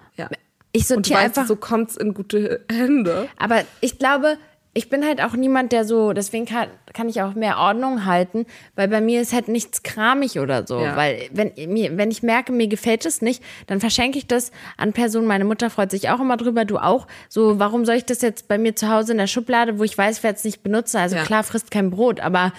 Ich 0.77 0.87
sortiere 0.89 1.21
einfach, 1.21 1.47
so 1.47 1.57
kommt's 1.57 1.97
in 1.97 2.15
gute 2.15 2.65
Hände. 2.71 3.29
aber 3.39 3.63
ich 3.81 3.99
glaube, 3.99 4.37
ich 4.77 4.91
bin 4.91 5.07
halt 5.07 5.23
auch 5.23 5.35
niemand, 5.35 5.71
der 5.71 5.85
so, 5.85 6.13
deswegen 6.13 6.47
kann, 6.47 6.67
kann 6.93 7.09
ich 7.09 7.23
auch 7.23 7.35
mehr 7.35 7.59
Ordnung 7.59 8.07
halten, 8.07 8.45
weil 8.75 8.89
bei 8.89 9.01
mir 9.01 9.21
ist 9.21 9.33
halt 9.33 9.47
nichts 9.47 9.85
kramig 9.85 10.41
oder 10.41 10.67
so. 10.67 10.81
Ja. 10.81 10.97
Weil 10.97 11.29
wenn, 11.33 11.53
mir, 11.73 11.97
wenn 11.97 12.11
ich 12.11 12.25
merke, 12.25 12.51
mir 12.51 12.67
gefällt 12.67 13.07
es 13.07 13.23
nicht, 13.23 13.41
dann 13.69 13.79
verschenke 13.79 14.19
ich 14.19 14.27
das 14.27 14.51
an 14.77 14.93
Personen. 14.93 15.29
Meine 15.29 15.45
Mutter 15.45 15.71
freut 15.71 15.93
sich 15.93 16.11
auch 16.11 16.19
immer 16.21 16.37
drüber, 16.37 16.65
du 16.65 16.79
auch. 16.79 17.07
So, 17.29 17.61
warum 17.61 17.85
soll 17.85 17.95
ich 17.95 18.05
das 18.05 18.21
jetzt 18.21 18.49
bei 18.49 18.59
mir 18.59 18.75
zu 18.75 18.89
Hause 18.91 19.13
in 19.13 19.19
der 19.19 19.29
Schublade, 19.29 19.79
wo 19.79 19.85
ich 19.85 19.97
weiß, 19.97 20.25
werde 20.25 20.39
es 20.39 20.45
nicht 20.45 20.65
benutzen? 20.65 20.97
Also 20.97 21.15
Ja. 21.15 21.23
klar, 21.23 21.45
frisst 21.45 21.71
kein 21.71 21.91
Brot, 21.91 22.19
aber 22.19 22.53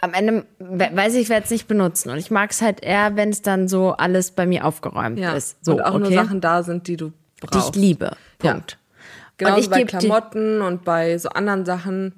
am 0.00 0.14
Ende 0.14 0.44
we- 0.58 0.90
weiß 0.92 1.14
ich, 1.14 1.22
ich 1.22 1.28
werde 1.28 1.44
es 1.44 1.50
nicht 1.50 1.68
benutzen. 1.68 2.10
Und 2.10 2.18
ich 2.18 2.30
mag 2.30 2.50
es 2.50 2.62
halt 2.62 2.82
eher, 2.82 3.16
wenn 3.16 3.30
es 3.30 3.42
dann 3.42 3.68
so 3.68 3.92
alles 3.92 4.30
bei 4.32 4.46
mir 4.46 4.64
aufgeräumt 4.64 5.18
Ja. 5.18 5.32
ist. 5.32 5.64
So, 5.64 5.72
und 5.72 5.82
auch 5.82 5.94
okay? 5.94 5.98
nur 6.04 6.12
Sachen 6.12 6.40
da 6.40 6.62
sind, 6.62 6.86
die 6.88 6.96
du 6.96 7.12
die 7.42 7.46
brauchst. 7.46 7.76
ich 7.76 7.80
liebe. 7.82 8.12
Ja. 8.42 8.52
Punkt. 8.52 8.78
Genau 9.36 9.54
Und 9.54 9.60
ich 9.60 9.70
bei 9.70 9.84
die- 9.84 9.84
Klamotten 9.84 10.60
und 10.62 10.84
bei 10.84 11.16
so 11.18 11.28
anderen 11.30 11.64
Sachen. 11.64 12.14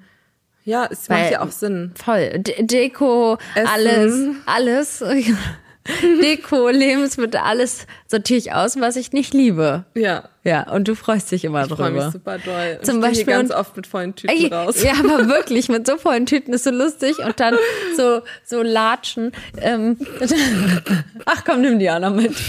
Ja, 0.63 0.87
es 0.91 1.09
macht 1.09 1.31
ja 1.31 1.41
auch 1.41 1.49
Sinn. 1.51 1.91
Voll. 1.95 2.37
De 2.39 2.63
Deko, 2.63 3.37
Essen. 3.55 3.67
alles, 3.67 4.13
alles. 4.45 5.03
Deko, 6.21 6.69
Lebensmittel, 6.69 7.39
alles 7.39 7.87
sortiere 8.07 8.37
ich 8.37 8.53
aus, 8.53 8.79
was 8.79 8.95
ich 8.95 9.13
nicht 9.13 9.33
liebe. 9.33 9.85
Ja. 9.95 10.29
Ja, 10.43 10.69
und 10.71 10.87
du 10.87 10.95
freust 10.95 11.31
dich 11.31 11.43
immer 11.43 11.63
Ich 11.65 11.71
freue 11.73 11.89
mich 11.91 12.01
drüber. 12.01 12.11
super 12.11 12.37
doll. 12.37 12.79
Zum 12.83 12.97
ich 12.97 13.01
Beispiel- 13.01 13.25
ganz 13.33 13.51
oft 13.51 13.75
mit 13.75 13.87
vollen 13.87 14.15
Tüten 14.15 14.35
Ey, 14.35 14.47
raus. 14.47 14.81
ja, 14.83 14.93
aber 14.93 15.27
wirklich, 15.27 15.69
mit 15.69 15.87
so 15.87 15.97
vollen 15.97 16.25
Tüten 16.27 16.53
ist 16.53 16.63
so 16.65 16.71
lustig 16.71 17.17
und 17.19 17.39
dann 17.39 17.55
so, 17.97 18.21
so 18.45 18.61
latschen. 18.61 19.31
Ähm, 19.57 19.97
ach 21.25 21.43
komm, 21.45 21.61
nimm 21.61 21.79
die 21.79 21.89
auch 21.89 21.99
noch 21.99 22.13
mit. 22.13 22.33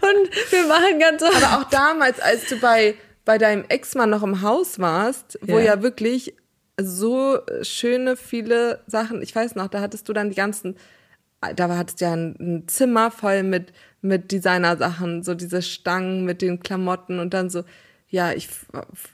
Und 0.00 0.30
wir 0.50 0.66
machen 0.66 0.98
ganz 0.98 1.20
so. 1.22 1.26
Aber 1.28 1.58
auch 1.60 1.68
damals, 1.70 2.20
als 2.20 2.46
du 2.48 2.56
bei, 2.58 2.94
bei 3.26 3.36
deinem 3.36 3.64
Ex-Mann 3.68 4.08
noch 4.10 4.22
im 4.22 4.40
Haus 4.42 4.78
warst, 4.78 5.38
wo 5.42 5.58
Ja. 5.58 5.64
ja. 5.76 5.82
wirklich 5.82 6.34
so 6.80 7.38
schöne 7.60 8.16
viele 8.16 8.80
Sachen, 8.86 9.20
ich 9.20 9.34
weiß 9.36 9.54
noch, 9.56 9.68
da 9.68 9.80
hattest 9.80 10.08
du 10.08 10.14
dann 10.14 10.30
die 10.30 10.36
ganzen, 10.36 10.76
da 11.54 11.76
hattest 11.76 12.00
du 12.00 12.04
ja 12.04 12.12
ein, 12.12 12.64
Zimmer 12.66 13.10
voll 13.10 13.42
mit, 13.42 13.72
mit 14.00 14.32
Designersachen, 14.32 15.22
so 15.22 15.34
diese 15.34 15.62
Stangen 15.62 16.24
mit 16.24 16.42
den 16.42 16.60
Klamotten 16.60 17.18
und 17.18 17.34
dann 17.34 17.50
so, 17.50 17.64
ja, 18.08 18.32
ich, 18.32 18.48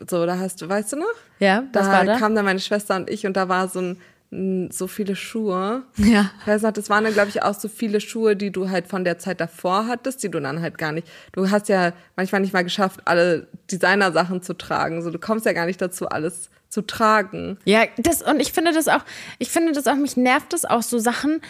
so, 0.08 0.26
da 0.26 0.38
hast 0.38 0.60
du, 0.60 0.68
weißt 0.68 0.92
du 0.92 0.96
noch? 0.96 1.06
Ja, 1.38 1.64
da 1.72 1.80
was 1.80 1.86
war 1.88 2.04
da? 2.04 2.18
kam 2.18 2.34
dann 2.34 2.44
meine 2.44 2.60
Schwester 2.60 2.96
und 2.96 3.08
ich 3.08 3.26
und 3.26 3.36
da 3.36 3.48
war 3.48 3.68
so 3.68 3.80
ein, 3.80 4.70
so 4.70 4.86
viele 4.88 5.16
Schuhe. 5.16 5.84
Ja. 5.96 6.30
Ich 6.40 6.46
weiß 6.46 6.62
noch, 6.62 6.72
das 6.72 6.90
waren 6.90 7.04
dann, 7.04 7.14
glaube 7.14 7.30
ich, 7.30 7.42
auch 7.42 7.54
so 7.54 7.68
viele 7.68 8.00
Schuhe, 8.00 8.36
die 8.36 8.50
du 8.50 8.68
halt 8.68 8.86
von 8.86 9.04
der 9.04 9.18
Zeit 9.18 9.40
davor 9.40 9.86
hattest, 9.86 10.22
die 10.22 10.30
du 10.30 10.38
dann 10.40 10.60
halt 10.60 10.76
gar 10.76 10.92
nicht. 10.92 11.08
Du 11.32 11.50
hast 11.50 11.68
ja 11.68 11.92
manchmal 12.14 12.42
nicht 12.42 12.52
mal 12.52 12.64
geschafft, 12.64 13.00
alle 13.06 13.46
Designersachen 13.70 14.42
zu 14.42 14.52
tragen. 14.52 15.00
So, 15.00 15.10
du 15.10 15.18
kommst 15.18 15.46
ja 15.46 15.54
gar 15.54 15.64
nicht 15.64 15.80
dazu, 15.80 16.08
alles 16.08 16.50
zu 16.68 16.82
tragen. 16.82 17.56
Ja, 17.64 17.84
das, 17.96 18.20
und 18.20 18.40
ich 18.40 18.52
finde 18.52 18.72
das 18.72 18.88
auch, 18.88 19.02
ich 19.38 19.48
finde 19.48 19.72
das 19.72 19.86
auch, 19.86 19.96
mich 19.96 20.18
nervt 20.18 20.52
es 20.52 20.66
auch 20.66 20.82
so 20.82 20.98
Sachen, 20.98 21.40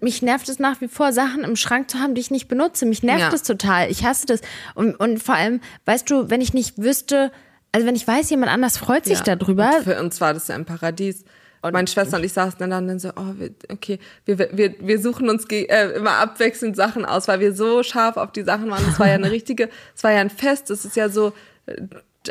mich 0.00 0.22
nervt 0.22 0.48
es 0.48 0.58
nach 0.58 0.80
wie 0.80 0.88
vor, 0.88 1.12
Sachen 1.12 1.44
im 1.44 1.56
Schrank 1.56 1.90
zu 1.90 1.98
haben, 1.98 2.14
die 2.14 2.20
ich 2.20 2.30
nicht 2.30 2.48
benutze. 2.48 2.86
Mich 2.86 3.02
nervt 3.02 3.20
Ja. 3.20 3.32
es 3.32 3.42
total. 3.42 3.90
Ich 3.90 4.04
hasse 4.04 4.26
das. 4.26 4.40
Und, 4.74 4.94
und 4.96 5.22
vor 5.22 5.34
allem, 5.34 5.60
weißt 5.86 6.10
du, 6.10 6.30
wenn 6.30 6.40
ich 6.40 6.54
nicht 6.54 6.78
wüsste, 6.78 7.30
also 7.72 7.86
wenn 7.86 7.96
ich 7.96 8.06
weiß, 8.06 8.30
jemand 8.30 8.50
anders 8.52 8.78
freut 8.78 9.04
sich 9.04 9.24
Ja. 9.26 9.36
darüber. 9.36 9.70
Und 9.76 9.84
für 9.84 10.00
uns 10.00 10.20
war 10.20 10.34
das 10.34 10.48
ja 10.48 10.54
ein 10.54 10.64
Paradies. 10.64 11.24
Meine 11.60 11.88
Schwester 11.88 12.18
und 12.18 12.24
ich 12.24 12.32
saßen 12.32 12.56
dann, 12.60 12.70
dann 12.70 12.98
so, 13.00 13.08
oh, 13.16 13.34
wir, 13.36 13.50
okay, 13.68 13.98
wir, 14.24 14.38
wir, 14.52 14.74
wir 14.78 15.00
suchen 15.00 15.28
uns 15.28 15.44
äh, 15.50 15.96
immer 15.96 16.12
abwechselnd 16.12 16.76
Sachen 16.76 17.04
aus, 17.04 17.26
weil 17.26 17.40
wir 17.40 17.52
so 17.52 17.82
scharf 17.82 18.16
auf 18.16 18.30
die 18.30 18.44
Sachen 18.44 18.70
waren. 18.70 18.84
Es 18.88 18.98
war 19.00 19.08
ja 19.08 19.14
eine 19.14 19.30
richtige, 19.32 19.68
es 19.94 20.04
war 20.04 20.12
ja 20.12 20.20
ein 20.20 20.30
Fest. 20.30 20.70
Es 20.70 20.84
ist 20.84 20.94
ja 20.96 21.08
so, 21.08 21.32
äh, 21.66 21.74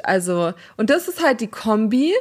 also, 0.03 0.53
und 0.77 0.89
das 0.89 1.07
ist 1.09 1.23
halt 1.23 1.41
die 1.41 1.47
Kombi, 1.47 2.13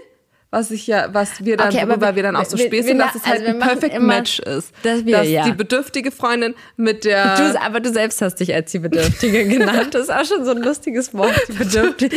was 0.51 0.71
ich 0.71 0.87
ja, 0.87 1.09
was 1.13 1.45
wir 1.45 1.57
dann, 1.57 1.69
Okay, 1.69 1.87
worüber 1.89 2.09
wir- 2.11 2.17
wir 2.17 2.23
dann 2.23 2.37
auch 2.37 2.45
so 2.45 2.57
späßen, 2.57 2.97
wir- 2.97 3.05
dass 3.05 3.15
es 3.17 3.27
halt 3.27 3.41
also 3.41 3.53
ein 3.53 3.59
Perfect 3.59 3.95
immer- 3.95 4.07
Match 4.15 4.39
ist. 4.39 4.73
dass 4.85 5.05
wir- 5.05 5.23
ja. 5.25 5.45
die 5.45 5.53
bedürftige 5.53 6.11
Freundin 6.13 6.55
mit 6.77 7.05
der, 7.05 7.37
Du, 7.37 7.61
aber 7.61 7.81
du 7.81 7.93
selbst 7.93 8.23
hast 8.23 8.37
dich 8.37 8.55
als 8.55 8.71
die 8.71 8.79
Bedürftige 8.79 9.45
genannt. 9.49 9.95
Das 9.95 10.03
ist 10.05 10.11
auch 10.11 10.25
schon 10.25 10.45
so 10.45 10.53
ein 10.53 10.59
lustiges 10.63 11.13
Wort, 11.15 11.35
die 11.49 11.53
Bedürftige. 11.53 12.17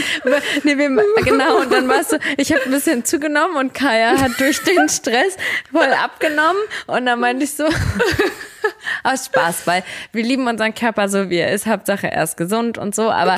nee, 0.63 0.77
wir, 0.77 0.89
genau, 1.23 1.59
und 1.61 1.73
dann 1.73 1.87
warst 1.89 2.11
du, 2.13 2.19
ich 2.37 2.51
habe 2.53 2.63
ein 2.65 2.71
bisschen 2.71 3.03
zugenommen 3.03 3.55
und 3.57 3.73
Kaya 3.73 4.17
hat 4.19 4.39
durch 4.39 4.59
den 4.63 4.87
Stress 4.89 5.35
voll 5.71 5.91
abgenommen. 6.03 6.61
Und 6.87 7.05
dann 7.07 7.19
meinte 7.19 7.43
ich 7.45 7.51
so, 7.53 7.65
aus 9.03 9.25
Spaß, 9.25 9.67
weil 9.67 9.83
wir 10.11 10.23
lieben 10.23 10.47
unseren 10.47 10.73
Körper 10.73 11.09
so, 11.09 11.29
wie 11.29 11.37
er 11.37 11.51
ist. 11.51 11.67
Hauptsache, 11.67 12.11
er 12.11 12.23
ist 12.23 12.37
gesund 12.37 12.77
und 12.77 12.95
so. 12.95 13.09
Aber, 13.11 13.37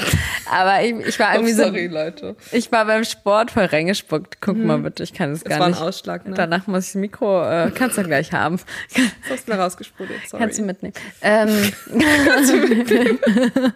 aber 0.51 0.83
ich, 0.83 0.93
ich 1.07 1.19
war 1.19 1.29
oh, 1.31 1.35
irgendwie 1.35 1.53
sorry, 1.53 1.87
so, 1.87 1.93
Leute. 1.95 2.35
ich 2.51 2.71
war 2.71 2.85
beim 2.85 3.03
Sport 3.03 3.51
voll 3.51 3.65
reingespuckt. 3.65 4.41
Guck 4.41 4.57
mal 4.57 4.79
bitte, 4.79 5.03
ich 5.03 5.13
kann 5.13 5.31
es 5.31 5.43
gar 5.43 5.59
war 5.59 5.67
ein 5.67 5.71
nicht. 5.71 5.81
Ausschlag, 5.81 6.25
ne? 6.25 6.33
Danach 6.35 6.67
muss 6.67 6.85
ich 6.85 6.93
das 6.93 6.95
Mikro, 6.95 7.43
äh, 7.43 7.71
kannst 7.73 7.97
du 7.97 8.03
gleich 8.03 8.31
haben. 8.33 8.59
Das 8.93 9.39
hast 9.39 9.49
du 9.49 9.53
rausgesprudelt, 9.53 10.21
sorry. 10.27 10.43
Kannst 10.43 10.59
du 10.59 10.63
mitnehmen. 10.63 10.93
Ähm, 11.21 11.71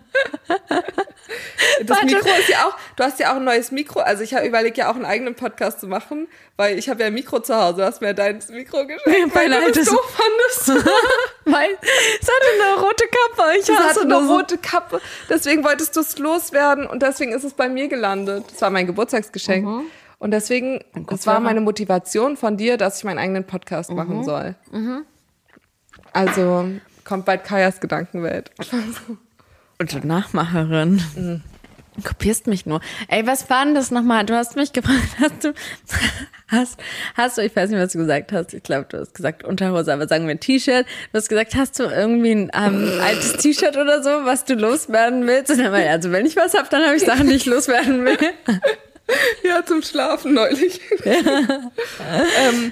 Das 1.86 2.04
Mikro 2.04 2.30
ist 2.40 2.50
ja 2.50 2.66
auch, 2.66 2.78
du 2.96 3.04
hast 3.04 3.20
ja 3.20 3.32
auch 3.32 3.38
ein 3.38 3.44
neues 3.44 3.72
Mikro. 3.72 4.00
Also 4.00 4.24
ich 4.24 4.34
überlege 4.34 4.78
ja 4.78 4.92
auch 4.92 4.96
einen 4.96 5.06
eigenen 5.06 5.36
Podcast 5.36 5.80
zu 5.80 5.88
machen, 5.88 6.28
weil 6.58 6.78
ich 6.78 6.88
habe 6.89 7.02
ja 7.02 7.08
ein 7.08 7.13
Mikro 7.13 7.39
zu 7.39 7.56
Hause. 7.56 7.78
Du 7.78 7.84
hast 7.86 8.02
mir 8.02 8.13
dein 8.13 8.39
Mikro 8.50 8.86
geschenkt, 8.88 9.36
weil 9.36 9.50
du 9.50 9.72
das 9.72 9.86
doof 9.86 10.15
fandest. 10.18 10.86
Weil 11.48 11.78
es 12.20 12.28
hatte 12.28 12.63
eine 12.63 12.82
rote 12.82 13.04
Kappe. 13.06 13.52
Ich 13.60 13.70
Es 13.70 13.78
hatte 13.78 14.02
eine 14.02 14.10
das. 14.15 14.28
rote 14.28 14.58
Kappe. 14.58 15.00
Deswegen 15.30 15.63
wolltest 15.63 15.96
du 15.96 16.00
es 16.00 16.18
loswerden 16.18 16.88
und 16.88 17.04
deswegen 17.04 17.34
ist 17.34 17.44
es 17.44 17.54
bei 17.54 17.70
mir 17.70 17.88
gelandet. 17.88 18.46
Das 18.52 18.62
war 18.63 18.72
mein 18.72 18.88
Geburtstagsgeschenk. 18.88 19.68
Und 20.18 20.32
deswegen, 20.32 20.84
das 21.08 21.28
war 21.28 21.39
meine 21.39 21.62
Motivation 21.62 22.36
von 22.36 22.58
dir, 22.58 22.78
dass 22.78 22.98
ich 22.98 23.04
meinen 23.04 23.20
eigenen 23.20 23.44
Podcast 23.44 23.91
machen 23.91 24.24
soll. 24.24 24.56
Also 26.13 26.65
kommt 27.04 27.26
bald 27.26 27.44
Kajas 27.44 27.80
Gedankenwelt. 27.80 28.50
Und 29.78 30.04
Nachmacherin. 30.06 31.44
Du 31.96 32.02
kopierst 32.04 32.48
mich 32.48 32.66
nur. 32.66 32.82
Ey, 33.08 33.26
was 33.26 33.50
war 33.50 33.64
denn 33.64 33.74
das 33.74 33.92
nochmal? 33.92 34.26
Du 34.26 34.36
hast 34.36 34.56
mich 34.56 34.74
gefragt, 34.74 35.00
hast 35.20 35.44
du, 35.44 35.54
hast, 36.48 36.80
hast 37.16 37.38
du, 37.38 37.42
ich 37.42 37.56
weiß 37.56 37.70
nicht, 37.70 37.80
was 37.80 37.94
du 37.94 38.00
gesagt 38.00 38.32
hast. 38.32 38.54
Ich 38.54 38.64
glaube, 38.64 38.88
du 38.90 39.00
hast 39.00 39.14
gesagt 39.14 39.44
Unterhose, 39.44 39.94
aber 39.94 40.08
sagen 40.08 40.28
wir 40.28 40.40
T-Shirt. 40.40 40.86
Du 41.12 41.18
hast 41.18 41.30
gesagt, 41.30 41.56
hast 41.56 41.80
du 41.80 41.84
irgendwie 41.84 42.32
ein 42.32 42.52
ähm, 42.54 42.92
altes 43.02 43.34
T-Shirt 43.38 43.78
oder 43.78 44.04
so, 44.04 44.10
was 44.26 44.44
du 44.46 44.56
loswerden 44.56 45.26
willst? 45.26 45.52
Und 45.52 45.60
dann 45.60 45.72
war, 45.72 45.80
also 45.80 46.12
wenn 46.12 46.26
ich 46.26 46.36
was 46.36 46.54
hab, 46.54 46.70
dann 46.70 46.84
habe 46.84 46.96
ich 46.96 47.04
Sachen, 47.04 47.28
die 47.28 47.36
ich 47.36 47.46
loswerden 47.46 48.04
will. 48.06 48.18
Ja, 49.44 49.64
zum 49.64 49.84
Schlafen 49.84 50.34
neulich. 50.34 50.82
ähm, 51.06 52.72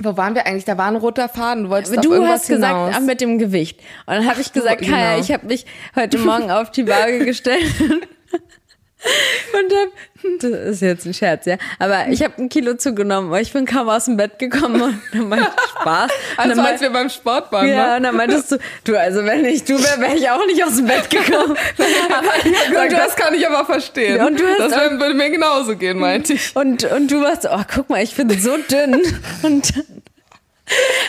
wo 0.00 0.16
waren 0.16 0.36
wir 0.36 0.46
eigentlich? 0.46 0.64
Da 0.64 0.78
war 0.78 0.86
ein 0.86 0.94
roter 0.94 1.28
Faden. 1.28 1.64
Du 1.64 1.70
wolltest 1.70 2.04
Du 2.04 2.24
hast 2.24 2.46
gesagt, 2.46 2.72
hinaus. 2.72 2.94
ah, 2.94 3.00
mit 3.00 3.20
dem 3.20 3.38
Gewicht. 3.38 3.80
Und 4.06 4.14
dann 4.14 4.26
habe 4.28 4.40
ich 4.40 4.52
gesagt, 4.52 4.82
genau. 4.82 4.96
Kaya, 4.96 5.18
ich 5.18 5.32
habe 5.32 5.46
mich 5.46 5.66
heute 5.96 6.18
Morgen 6.18 6.52
auf 6.52 6.70
die 6.70 6.86
Waage 6.86 7.24
gestellt. 7.24 7.64
Und 9.52 9.72
hab, 9.72 10.40
das 10.40 10.50
ist 10.74 10.82
jetzt 10.82 11.06
ein 11.06 11.14
Scherz, 11.14 11.46
ja. 11.46 11.56
Aber 11.78 12.08
ich 12.08 12.22
habe 12.22 12.34
ein 12.38 12.48
Kilo 12.48 12.74
zugenommen, 12.74 13.30
weil 13.30 13.42
ich 13.42 13.52
bin 13.52 13.64
kaum 13.66 13.88
aus 13.88 14.06
dem 14.06 14.16
Bett 14.16 14.38
gekommen 14.38 14.80
und 14.82 14.98
dann 15.12 15.28
meinte 15.28 15.50
ich 15.56 15.70
Spaß. 15.80 16.10
Also 16.36 16.48
dann 16.50 16.58
als 16.60 16.70
meint- 16.70 16.80
wir 16.80 16.90
beim 16.90 17.08
Sport 17.10 17.52
waren, 17.52 17.68
ja, 17.68 17.90
ne? 17.92 17.96
und 17.98 18.02
dann 18.04 18.16
meintest 18.16 18.52
du, 18.52 18.58
du, 18.84 18.98
also 18.98 19.24
wenn 19.24 19.44
ich 19.44 19.64
du 19.64 19.74
wäre, 19.82 20.00
wäre 20.00 20.16
ich 20.16 20.28
auch 20.30 20.44
nicht 20.46 20.62
aus 20.64 20.76
dem 20.76 20.86
Bett 20.86 21.08
gekommen. 21.10 21.56
aber, 22.18 22.88
du 22.88 22.94
das 22.96 23.16
kann 23.16 23.34
ich 23.34 23.46
aber 23.46 23.64
verstehen. 23.64 24.16
Ja, 24.16 24.26
und 24.26 24.38
du 24.40 24.44
hast 24.46 24.58
das 24.60 24.72
auch- 24.72 24.90
würde 24.90 25.14
mir 25.14 25.30
genauso 25.30 25.76
gehen, 25.76 25.98
meinte 25.98 26.34
ich. 26.34 26.54
und, 26.56 26.84
und 26.84 27.10
du 27.10 27.20
warst 27.22 27.46
oh, 27.50 27.62
guck 27.72 27.88
mal, 27.90 28.02
ich 28.02 28.14
bin 28.14 28.28
so 28.40 28.56
dünn. 28.56 29.02
Und 29.42 29.72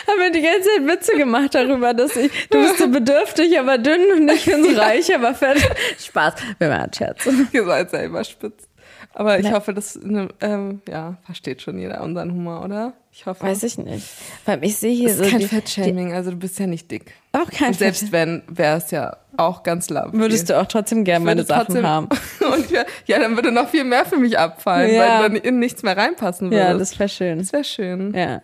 haben 0.06 0.18
wir 0.20 0.30
die 0.30 0.42
ganze 0.42 0.68
Zeit 0.68 0.86
Witze 0.86 1.16
gemacht 1.16 1.54
darüber, 1.54 1.94
dass 1.94 2.16
ich, 2.16 2.30
du 2.50 2.58
bist 2.60 2.78
so 2.78 2.88
bedürftig, 2.88 3.58
aber 3.58 3.78
dünn 3.78 4.00
und 4.16 4.28
ich 4.30 4.44
bin 4.44 4.62
so 4.64 4.70
reich, 4.80 5.14
aber 5.14 5.34
fett. 5.34 5.58
Spaß, 5.98 6.34
wir 6.58 6.68
machen 6.68 6.90
Scherz. 6.96 7.28
Ihr 7.52 7.64
seid 7.64 7.90
selber 7.90 8.24
spitz. 8.24 8.68
Aber 9.14 9.40
ich 9.40 9.50
hoffe, 9.50 9.74
das 9.74 9.98
ähm, 10.40 10.80
ja, 10.88 11.16
versteht 11.24 11.60
schon 11.62 11.76
jeder 11.78 12.02
unseren 12.02 12.30
Humor, 12.30 12.64
oder? 12.64 12.92
Ich 13.10 13.26
hoffe. 13.26 13.42
Weiß 13.42 13.64
ich 13.64 13.76
nicht. 13.76 14.06
Weil 14.44 14.62
ich 14.64 14.76
sehe 14.76 14.94
hier 14.94 15.08
das 15.08 15.16
so. 15.16 15.24
ist 15.24 15.30
kein 15.32 15.40
Fettshaming, 15.42 16.12
also 16.12 16.30
du 16.30 16.36
bist 16.36 16.56
ja 16.60 16.68
nicht 16.68 16.88
dick. 16.88 17.14
Auch 17.32 17.50
kein 17.50 17.68
Und 17.68 17.78
selbst 17.78 18.12
wenn, 18.12 18.42
wäre 18.46 18.76
es 18.76 18.92
ja 18.92 19.16
auch 19.36 19.64
ganz 19.64 19.90
lahm. 19.90 20.12
Würdest 20.12 20.50
du 20.50 20.60
auch 20.60 20.66
trotzdem 20.66 21.02
gerne 21.02 21.24
meine 21.24 21.42
Sachen 21.42 21.84
haben. 21.84 22.08
Und 22.52 22.70
wär, 22.70 22.86
ja, 23.06 23.18
dann 23.18 23.34
würde 23.34 23.50
noch 23.50 23.68
viel 23.68 23.82
mehr 23.84 24.04
für 24.04 24.18
mich 24.18 24.38
abfallen, 24.38 24.94
Ja. 24.94 25.20
weil 25.20 25.30
dann 25.30 25.36
in 25.36 25.58
nichts 25.58 25.82
mehr 25.82 25.96
reinpassen 25.96 26.50
würde. 26.50 26.62
Ja, 26.62 26.74
das 26.74 26.96
wäre 26.98 27.08
schön. 27.08 27.38
das 27.38 27.52
wäre 27.52 27.64
schön. 27.64 28.14
Ja. 28.14 28.42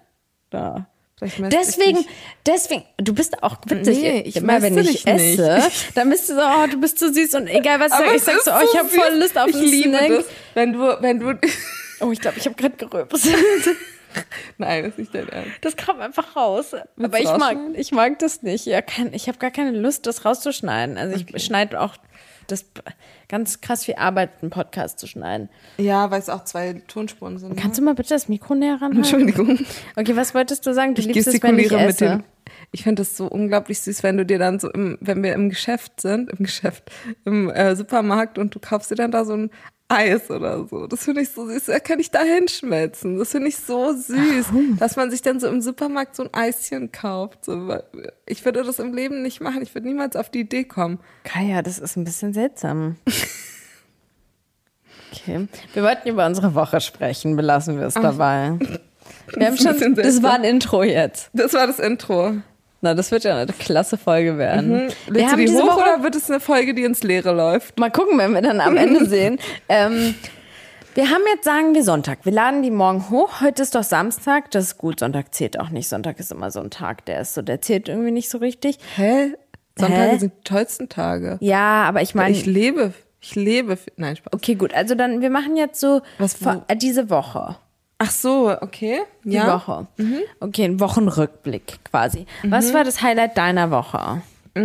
Da. 0.50 0.88
Deswegen, 1.20 2.05
deswegen, 2.44 2.83
du 2.98 3.14
bist 3.14 3.42
auch 3.42 3.59
witzig. 3.66 3.98
Nee, 3.98 4.20
ich 4.27 4.37
immer 4.37 4.61
wenn 4.61 4.77
ich 4.79 5.05
nicht. 5.05 5.07
esse, 5.07 5.62
dann 5.94 6.11
bist 6.11 6.29
du 6.29 6.35
so, 6.35 6.40
oh, 6.40 6.66
du 6.66 6.81
bist 6.81 6.98
so 6.98 7.12
süß 7.12 7.35
und 7.35 7.46
egal 7.46 7.79
was 7.81 7.92
ich 7.92 7.92
Aber 7.94 8.05
sage, 8.07 8.16
ich 8.16 8.22
sag 8.22 8.40
so, 8.42 8.50
oh, 8.50 8.68
ich 8.72 8.79
habe 8.79 8.88
voll 8.88 9.18
Lust 9.18 9.38
auf 9.38 9.48
ich 9.48 9.55
liebe 9.55 9.90
Snack. 9.90 10.09
das, 10.09 10.24
wenn 10.55 10.72
du, 10.72 10.96
wenn 11.00 11.20
du, 11.20 11.38
Oh, 12.00 12.11
ich 12.11 12.20
glaube, 12.20 12.38
ich 12.38 12.46
habe 12.46 12.57
gerade 12.57 12.77
gerülpst. 12.77 13.29
nein, 14.59 14.85
das 14.85 14.92
ist 14.92 14.98
nicht 14.98 15.14
dein 15.14 15.29
Ernst. 15.29 15.50
Das 15.62 15.77
kam 15.77 16.00
einfach 16.00 16.37
raus. 16.37 16.74
Aber 16.74 17.09
du 17.09 17.16
ich 17.18 17.37
mag, 17.37 17.57
ich 17.74 17.92
mag 17.92 18.18
das 18.18 18.42
nicht. 18.42 18.66
Ja, 18.66 18.83
kein, 18.83 19.12
ich 19.12 19.29
habe 19.29 19.38
gar 19.38 19.50
keine 19.50 19.72
Lust, 19.72 20.07
das 20.07 20.24
rauszuschneiden. 20.24 20.98
Also 20.98 21.16
ich 21.16 21.44
schneide 21.44 21.81
auch 21.81 21.96
das 22.46 22.66
ganz 23.29 23.61
krass 23.61 23.85
viel 23.85 23.94
Arbeit, 23.96 24.31
einen 24.42 24.50
Podcast 24.50 24.98
zu 24.98 25.07
schneiden. 25.07 25.48
Ja, 25.79 26.11
weil 26.11 26.20
es 26.20 26.29
auch 26.29 26.44
zwei 26.44 26.83
Tonspuren 26.87 27.38
sind. 27.38 27.57
Kannst 27.57 27.79
du 27.79 27.83
mal 27.83 27.94
bitte 27.94 28.11
das 28.11 28.29
Mikro 28.29 28.55
näher 28.55 28.74
ranhalten? 28.74 28.98
Entschuldigung. 28.98 29.59
Okay, 29.96 30.16
was 30.16 30.35
wolltest 30.35 30.66
du 30.66 30.74
sagen? 30.74 30.94
Du 30.94 31.00
Ich 31.00 31.07
liebst 31.09 31.27
es, 31.27 31.42
wenn 31.42 31.59
ich 31.59 31.72
esse. 31.72 32.05
dem. 32.05 32.24
Ich 32.72 32.83
finde 32.83 33.00
das 33.00 33.16
so 33.16 33.27
unglaublich 33.27 33.81
süß, 33.81 34.03
wenn 34.03 34.18
du 34.18 34.27
dir 34.27 34.38
dann 34.38 34.59
so 34.59 34.70
im, 34.70 34.98
wenn 35.00 35.22
wir 35.22 35.33
im 35.33 35.48
Geschäft 35.48 36.00
sind, 36.00 36.31
im 36.31 36.44
Geschäft, 36.44 36.90
im 37.24 37.48
äh, 37.48 37.74
Supermarkt 37.74 38.37
und 38.37 38.55
du 38.55 38.59
kaufst 38.59 38.90
dir 38.90 38.96
dann 38.96 39.11
da 39.11 39.24
so 39.24 39.35
ein 39.35 39.50
Eis 39.94 40.30
oder 40.30 40.66
so. 40.66 40.87
Das 40.87 41.04
finde 41.04 41.22
ich 41.22 41.30
so 41.30 41.46
süß. 41.46 41.66
Da 41.66 41.78
kann 41.78 42.00
ich 42.00 42.11
da 42.11 42.22
hinschmelzen. 42.22 43.18
Das 43.18 43.30
finde 43.30 43.48
ich 43.48 43.57
so 43.57 43.92
süß, 43.92 44.46
dass 44.78 44.96
man 44.96 45.11
sich 45.11 45.22
dann 45.22 45.40
so 45.40 45.46
im 45.48 45.61
Supermarkt 45.61 46.16
so 46.16 46.24
ein 46.24 46.30
Eischen 46.33 46.92
kauft. 46.92 47.44
So, 47.44 47.78
ich 48.26 48.44
würde 48.44 48.62
das 48.62 48.78
im 48.78 48.94
Leben 48.94 49.22
nicht 49.22 49.40
machen. 49.40 49.62
Ich 49.62 49.74
würde 49.74 49.87
niemals 49.88 50.16
auf 50.16 50.30
die 50.30 50.40
Idee 50.40 50.64
kommen. 50.64 50.98
Kaya, 51.24 51.62
das 51.62 51.78
ist 51.78 51.96
ein 51.96 52.04
bisschen 52.04 52.35
seltsam. 52.35 52.96
Okay. 55.12 55.48
Wir 55.72 55.83
wollten 55.83 56.09
über 56.09 56.26
unsere 56.26 56.54
Woche 56.54 56.80
sprechen, 56.80 57.37
belassen 57.37 57.78
wir 57.78 57.87
es 57.87 57.94
dabei. 57.94 58.59
Wir 59.37 59.46
haben 59.46 59.57
schon, 59.57 59.94
das 59.94 60.22
war 60.22 60.35
ein 60.35 60.44
Intro 60.44 60.83
jetzt. 60.83 61.30
Das 61.33 61.52
war 61.54 61.66
das 61.66 61.78
Intro. 61.78 62.37
Na, 62.85 62.92
das 62.92 63.11
wird 63.11 63.25
ja 63.25 63.38
eine 63.38 63.47
klasse 63.47 63.97
Folge 63.97 64.37
werden. 64.37 64.90
Wir 65.07 65.14
Lädst 65.14 65.29
du 65.29 65.33
haben 65.33 65.47
die 65.47 65.53
hoch 65.53 65.68
Woche, 65.79 65.81
oder 65.94 66.03
wird 66.03 66.14
es 66.16 66.31
eine 66.31 66.38
Folge, 66.38 66.75
die 66.75 66.85
ins 66.85 67.03
Leere 67.03 67.33
läuft? 67.33 67.79
mal 67.79 67.90
gucken, 67.90 68.18
wenn 68.18 68.35
wir 68.35 68.42
dann 68.42 68.61
am 68.61 68.77
Ende 68.77 69.07
sehen. 69.09 69.38
Ähm, 69.70 70.14
wir 70.94 71.09
haben 71.09 71.23
jetzt, 71.35 71.44
sagen 71.47 71.75
wir 71.75 71.83
Sonntag. 71.83 72.18
Wir 72.25 72.33
laden 72.33 72.62
die 72.62 72.70
morgen 72.70 73.09
hoch. 73.09 73.40
Heute 73.40 73.62
ist 73.62 73.75
doch 73.75 73.85
Samstag. 73.85 74.51
Das 74.51 74.64
ist 74.64 74.77
gut. 74.77 75.01
Sonntag 75.01 75.35
zählt 75.35 75.59
auch 75.59 75.70
nicht. 75.70 75.88
Sonntag 75.88 76.20
ist 76.20 76.31
immer 76.31 76.51
so 76.51 76.61
ein 76.61 76.68
Tag, 76.68 77.07
der 77.07 77.23
ist 77.23 77.33
so, 77.33 77.40
der 77.40 77.62
zählt 77.62 77.88
irgendwie 77.88 78.11
nicht 78.11 78.29
so 78.29 78.37
richtig. 78.37 78.77
Hä? 78.97 79.33
Sonntage 79.79 80.11
Hä? 80.11 80.18
sind 80.18 80.33
die 80.37 80.44
tollsten 80.44 80.90
Tage. 80.90 81.38
Ja, 81.40 81.85
aber 81.85 82.03
ich 82.03 82.14
meine, 82.14 82.37
Ich 82.37 82.44
lebe, 82.44 82.92
ich 83.23 83.35
lebe. 83.35 83.79
Nein, 83.97 84.16
Spaß. 84.16 84.35
okay, 84.35 84.57
gut. 84.57 84.75
Also 84.75 84.94
dann, 84.94 85.23
wir 85.23 85.31
machen 85.31 85.57
jetzt 85.57 85.81
so 85.81 86.03
Was, 86.18 86.37
äh, 86.68 86.77
diese 86.77 87.09
Woche. 87.09 87.57
Ach 88.05 88.11
so, 88.11 88.55
okay. 88.61 89.01
Die 89.25 89.33
ja. 89.33 89.53
Woche. 89.55 89.87
Okay, 90.40 90.64
ein 90.64 90.81
Wochenrückblick 90.81 91.79
quasi. 91.90 92.27
Was 92.43 92.75
war 92.75 92.85
das 92.85 93.01
Highlight 93.03 93.37
deiner 93.38 93.71
Woche? 93.71 94.23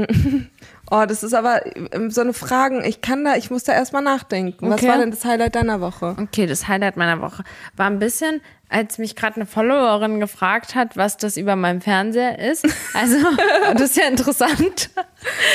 Oh, 0.92 1.06
das 1.08 1.22
ist 1.24 1.34
aber 1.36 1.62
ähm, 1.94 2.10
so 2.10 2.22
eine 2.22 2.34
Fragen. 2.34 2.84
Ich 2.84 3.02
kann 3.02 3.24
da, 3.24 3.36
ich 3.36 3.52
muss 3.52 3.64
da 3.64 3.74
erstmal 3.74 4.02
nachdenken. 4.02 4.70
Was 4.72 4.80
Okay. 4.82 4.88
war 4.88 4.98
denn 4.98 5.12
das 5.12 5.24
Highlight 5.24 5.54
deiner 5.56 5.82
Woche? 5.82 6.16
Okay, 6.20 6.48
das 6.48 6.68
Highlight 6.68 6.98
meiner 6.98 7.22
Woche 7.22 7.44
war 7.76 7.86
ein 7.86 8.00
bisschen, 8.00 8.42
als 8.70 8.98
mich 8.98 9.16
gerade 9.16 9.36
eine 9.36 9.46
Followerin 9.46 10.20
gefragt 10.20 10.74
hat, 10.74 10.98
was 10.98 11.18
das 11.18 11.38
über 11.38 11.56
meinem 11.56 11.82
Fernseher 11.82 12.40
ist. 12.40 12.68
Also, 12.96 13.18
das 13.74 13.82
ist 13.82 13.98
ja 13.98 14.08
interessant. 14.08 14.90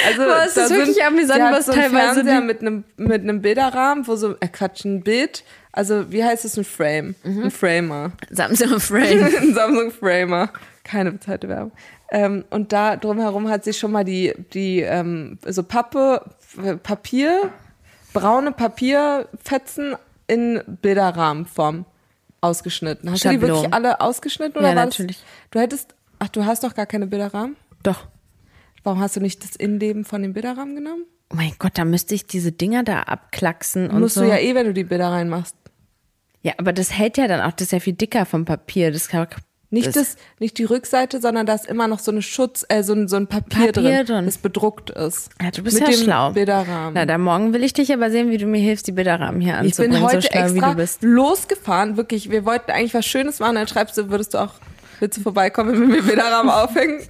Also, 0.06 0.22
Aber 0.22 0.44
es 0.46 0.56
ist 0.56 0.70
wirklich 0.70 1.04
amüsant, 1.04 1.40
was 1.52 1.66
so 1.66 1.72
teilweise 1.72 2.22
Fernseher 2.22 2.40
mit 2.40 2.60
einem 2.60 2.84
mit 2.96 3.22
einem 3.22 3.42
Bilderrahmen, 3.42 4.06
wo 4.06 4.14
so 4.14 4.36
äh, 4.38 4.46
Quatsch, 4.46 4.84
ein 4.84 5.02
Bild. 5.02 5.42
Also, 5.76 6.10
wie 6.12 6.22
heißt 6.24 6.44
es 6.44 6.56
ein 6.56 6.64
Frame? 6.64 7.14
Mhm. 7.24 7.44
Ein 7.44 7.50
Framer. 7.50 8.12
Samsung 8.30 8.78
Frame. 8.80 9.24
ein 9.24 9.54
Samsung 9.54 9.90
Framer. 9.90 10.50
Keine 10.84 11.12
bezahlte 11.12 11.48
Werbung. 11.48 11.72
Ähm, 12.10 12.44
und 12.50 12.72
da 12.72 12.96
drumherum 12.96 13.48
hat 13.48 13.64
sie 13.64 13.72
schon 13.72 13.90
mal 13.90 14.04
die, 14.04 14.32
die 14.52 14.80
ähm, 14.80 15.38
so 15.46 15.62
Pappe, 15.64 16.22
Papier, 16.84 17.50
braune 18.12 18.52
Papierfetzen 18.52 19.96
in 20.26 20.62
Bilderrahmenform 20.82 21.84
ausgeschnitten. 22.40 23.10
Hast 23.10 23.24
du 23.24 23.30
die 23.30 23.40
wirklich 23.40 23.72
alle 23.72 24.00
ausgeschnitten? 24.00 24.58
Oder 24.58 24.70
Ja, 24.70 24.76
war 24.76 24.86
das- 24.86 24.94
natürlich. 24.98 25.22
Du 25.50 25.58
hättest, 25.60 25.94
ach, 26.18 26.28
du 26.28 26.44
hast 26.44 26.62
doch 26.64 26.74
gar 26.74 26.86
keine 26.86 27.06
Bilderrahmen? 27.06 27.56
Doch. 27.82 28.06
Warum 28.82 29.00
hast 29.00 29.16
du 29.16 29.20
nicht 29.20 29.42
das 29.42 29.56
Innenleben 29.56 30.04
von 30.04 30.22
den 30.22 30.34
Bilderrahmen 30.34 30.76
genommen? 30.76 31.04
Oh 31.30 31.36
mein 31.36 31.52
Gott, 31.58 31.72
da 31.78 31.84
müsste 31.84 32.14
ich 32.14 32.26
diese 32.26 32.52
Dinger 32.52 32.84
da 32.84 33.00
abklacksen 33.04 33.90
und 33.90 34.00
Musst 34.00 34.14
so. 34.16 34.20
du 34.22 34.28
ja 34.28 34.36
eh, 34.36 34.54
wenn 34.54 34.66
du 34.66 34.74
die 34.74 34.84
Bilder 34.84 35.08
reinmachst. 35.10 35.56
Ja, 36.44 36.52
aber 36.58 36.72
das 36.72 36.92
hält 36.96 37.16
ja 37.16 37.26
dann 37.26 37.40
auch, 37.40 37.50
das 37.52 37.66
ist 37.68 37.72
ja 37.72 37.80
viel 37.80 37.94
dicker 37.94 38.24
vom 38.26 38.44
Papier. 38.44 38.92
Das 38.92 39.08
kann 39.08 39.26
Nicht, 39.70 39.96
das, 39.96 40.14
nicht 40.38 40.56
die 40.58 40.64
Rückseite, 40.64 41.20
sondern 41.20 41.46
da 41.46 41.54
ist 41.54 41.66
immer 41.66 41.88
noch 41.88 41.98
so 41.98 42.12
eine 42.12 42.22
Schutz, 42.22 42.64
äh, 42.68 42.84
so, 42.84 42.92
ein, 42.92 43.08
so 43.08 43.16
ein 43.16 43.26
Papier, 43.26 43.72
Papier 43.72 43.72
drin, 43.72 44.06
drin. 44.06 44.24
das 44.26 44.38
bedruckt 44.38 44.90
ist. 44.90 45.30
Ja, 45.42 45.50
du 45.50 45.62
bist 45.64 45.80
Mit 45.80 45.88
ja 45.88 45.94
dem 45.96 46.04
schlau. 46.04 46.30
Bilderrahmen. 46.30 46.92
Na, 46.94 47.06
dann 47.06 47.22
morgen 47.22 47.52
will 47.54 47.64
ich 47.64 47.72
dich 47.72 47.92
aber 47.92 48.10
sehen, 48.12 48.30
wie 48.30 48.36
du 48.38 48.46
mir 48.46 48.60
hilfst, 48.60 48.86
die 48.86 48.92
Bilderrahmen 48.92 49.40
hier 49.40 49.54
Ich 49.54 49.58
anzubringen, 49.58 49.94
bin 49.96 50.02
heute 50.04 50.20
so 50.20 50.28
wie 50.28 50.36
extra 50.38 50.70
du 50.70 50.76
bist. 50.76 51.02
losgefahren, 51.02 51.96
wirklich. 51.96 52.30
Wir 52.30 52.44
wollten 52.44 52.70
eigentlich 52.70 52.94
was 52.94 53.04
Schönes 53.06 53.40
machen, 53.40 53.56
dann 53.56 53.66
schreibst 53.66 53.96
du, 53.98 54.10
würdest 54.10 54.34
du 54.34 54.38
auch, 54.38 54.52
willst 55.00 55.18
du 55.18 55.22
vorbeikommen, 55.22 55.72
wenn 55.80 55.92
wir 55.92 56.02
Bilderrahmen 56.02 56.52
aufhängen? 56.52 57.00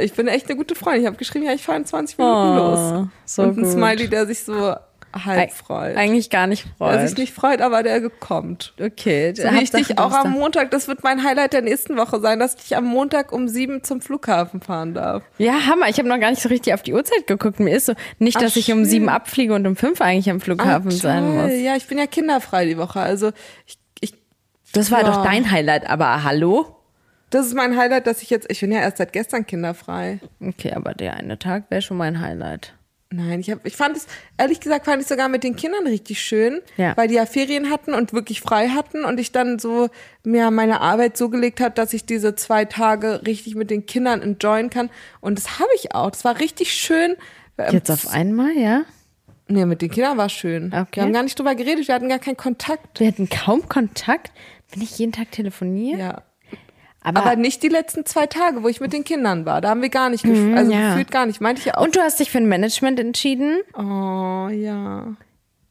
Ich 0.00 0.12
bin 0.12 0.28
echt 0.28 0.46
eine 0.48 0.56
gute 0.56 0.74
Freundin. 0.76 1.00
Ich 1.00 1.06
habe 1.08 1.16
geschrieben, 1.16 1.46
ja, 1.46 1.52
ich 1.54 1.62
fahre 1.64 1.78
in 1.78 1.86
20 1.86 2.18
Minuten 2.18 2.36
Oh, 2.36 2.54
los. 2.56 3.08
so 3.24 3.42
Und 3.42 3.58
ein 3.58 3.62
gut. 3.64 3.72
Smiley, 3.72 4.08
der 4.08 4.26
sich 4.26 4.44
so 4.44 4.74
halb 5.12 5.52
freut. 5.52 5.96
Eigentlich 5.96 6.30
gar 6.30 6.46
nicht 6.46 6.66
freut. 6.78 6.94
Der 6.94 7.08
sich 7.08 7.16
nicht 7.18 7.32
freut, 7.34 7.60
aber 7.60 7.82
der 7.82 8.08
kommt. 8.10 8.74
okay, 8.80 9.32
So 9.36 9.44
wie 9.44 9.62
ich 9.62 9.70
dich 9.70 9.98
auch 9.98 10.12
am. 10.12 10.30
Montag, 10.32 10.70
das 10.70 10.88
wird 10.88 11.02
mein 11.04 11.22
Highlight 11.24 11.52
der 11.52 11.62
nächsten 11.62 11.96
Woche 11.96 12.20
sein, 12.20 12.38
dass 12.38 12.56
ich 12.64 12.76
am 12.76 12.84
Montag 12.84 13.32
um 13.32 13.48
sieben 13.48 13.82
zum 13.84 14.00
Flughafen 14.00 14.60
fahren 14.60 14.94
darf. 14.94 15.22
Ja, 15.38 15.66
Hammer. 15.66 15.88
Ich 15.88 15.98
habe 15.98 16.08
noch 16.08 16.18
gar 16.20 16.30
nicht 16.30 16.42
so 16.42 16.48
richtig 16.48 16.74
auf 16.74 16.82
die 16.82 16.94
Uhrzeit 16.94 17.26
geguckt. 17.26 17.60
Mir 17.60 17.76
ist 17.76 17.86
so, 17.86 17.94
nicht, 18.18 18.36
Ach, 18.38 18.42
dass 18.42 18.56
ich 18.56 18.72
um 18.72 18.84
sieben 18.84 19.08
abfliege 19.08 19.54
und 19.54 19.66
um 19.66 19.76
fünf 19.76 20.00
eigentlich 20.00 20.30
am 20.30 20.40
Flughafen 20.40 20.88
Ah, 20.88 20.94
sein 20.94 21.34
muss. 21.36 21.52
Ja, 21.60 21.76
ich 21.76 21.86
bin 21.86 21.98
ja 21.98 22.06
kinderfrei 22.06 22.64
die 22.66 22.78
Woche. 22.78 23.00
Also 23.00 23.30
ich, 23.66 23.78
ich, 24.00 24.14
Das 24.72 24.90
war 24.90 25.00
Ja. 25.00 25.06
doch 25.06 25.22
dein 25.24 25.50
Highlight, 25.50 25.88
aber 25.88 26.24
hallo? 26.24 26.76
das 27.30 27.46
ist 27.46 27.54
mein 27.54 27.78
Highlight, 27.78 28.06
dass 28.06 28.20
ich 28.20 28.28
jetzt, 28.28 28.50
ich 28.50 28.60
bin 28.60 28.70
ja 28.72 28.80
erst 28.80 28.98
seit 28.98 29.12
gestern 29.14 29.46
kinderfrei. 29.46 30.20
Okay, 30.46 30.72
aber 30.74 30.92
der 30.92 31.14
eine 31.14 31.38
Tag 31.38 31.64
wäre 31.70 31.80
schon 31.80 31.96
mein 31.96 32.20
Highlight. 32.20 32.74
Nein, 33.12 33.40
ich, 33.40 33.50
hab, 33.50 33.64
ich 33.66 33.76
fand 33.76 33.96
es, 33.96 34.06
ehrlich 34.38 34.58
gesagt, 34.60 34.86
fand 34.86 35.02
ich 35.02 35.08
sogar 35.08 35.28
mit 35.28 35.44
den 35.44 35.54
Kindern 35.54 35.86
richtig 35.86 36.20
schön, 36.20 36.60
Ja. 36.76 36.96
weil 36.96 37.08
die 37.08 37.14
ja 37.14 37.26
Ferien 37.26 37.70
hatten 37.70 37.92
und 37.94 38.12
wirklich 38.12 38.40
frei 38.40 38.68
hatten 38.68 39.04
und 39.04 39.20
ich 39.20 39.32
dann 39.32 39.58
so 39.58 39.88
mir 40.24 40.50
meine 40.50 40.80
Arbeit 40.80 41.16
so 41.16 41.28
gelegt 41.28 41.60
hat, 41.60 41.78
dass 41.78 41.92
ich 41.92 42.06
diese 42.06 42.34
zwei 42.34 42.64
Tage 42.64 43.26
richtig 43.26 43.54
mit 43.54 43.70
den 43.70 43.86
Kindern 43.86 44.22
enjoyen 44.22 44.70
kann. 44.70 44.90
Und 45.20 45.38
das 45.38 45.58
habe 45.58 45.70
ich 45.76 45.94
auch. 45.94 46.10
Das 46.10 46.24
war 46.24 46.40
richtig 46.40 46.72
schön. 46.72 47.16
Ähm, 47.58 47.72
Jetzt 47.74 47.90
auf 47.90 48.08
einmal, 48.08 48.56
ja? 48.56 48.82
Nee, 49.48 49.66
mit 49.66 49.82
den 49.82 49.90
Kindern 49.90 50.16
war 50.16 50.28
schön. 50.30 50.66
Okay. 50.72 50.86
Wir 50.94 51.02
haben 51.02 51.12
gar 51.12 51.22
nicht 51.24 51.38
drüber 51.38 51.54
geredet, 51.54 51.86
wir 51.88 51.94
hatten 51.94 52.08
gar 52.08 52.18
keinen 52.18 52.36
Kontakt. 52.38 53.00
Wir 53.00 53.08
hatten 53.08 53.28
kaum 53.28 53.68
Kontakt, 53.68 54.32
wenn 54.72 54.82
ich 54.82 54.98
jeden 54.98 55.12
Tag 55.12 55.30
telefoniere. 55.32 55.98
Ja. 56.00 56.22
Aber, 57.04 57.24
Aber 57.24 57.36
nicht 57.36 57.62
die 57.62 57.68
letzten 57.68 58.04
zwei 58.06 58.26
Tage, 58.26 58.62
wo 58.62 58.68
ich 58.68 58.80
mit 58.80 58.92
den 58.92 59.02
Kindern 59.04 59.44
war. 59.44 59.60
Da 59.60 59.70
haben 59.70 59.82
wir 59.82 59.88
gar 59.88 60.08
nicht 60.10 60.22
gefühlt, 60.24 60.56
also 60.56 60.72
Mhm, 60.72 60.78
ja. 60.80 60.88
gefühlt 60.90 61.10
gar 61.10 61.26
nicht. 61.26 61.40
Meinte 61.40 61.60
ich 61.60 61.66
ja 61.66 61.76
auch. 61.76 61.82
und 61.84 61.96
du 61.96 62.00
hast 62.00 62.20
dich 62.20 62.30
für 62.30 62.38
ein 62.38 62.46
Management 62.48 63.00
entschieden. 63.00 63.58
Oh, 63.76 64.48
ja. 64.48 65.14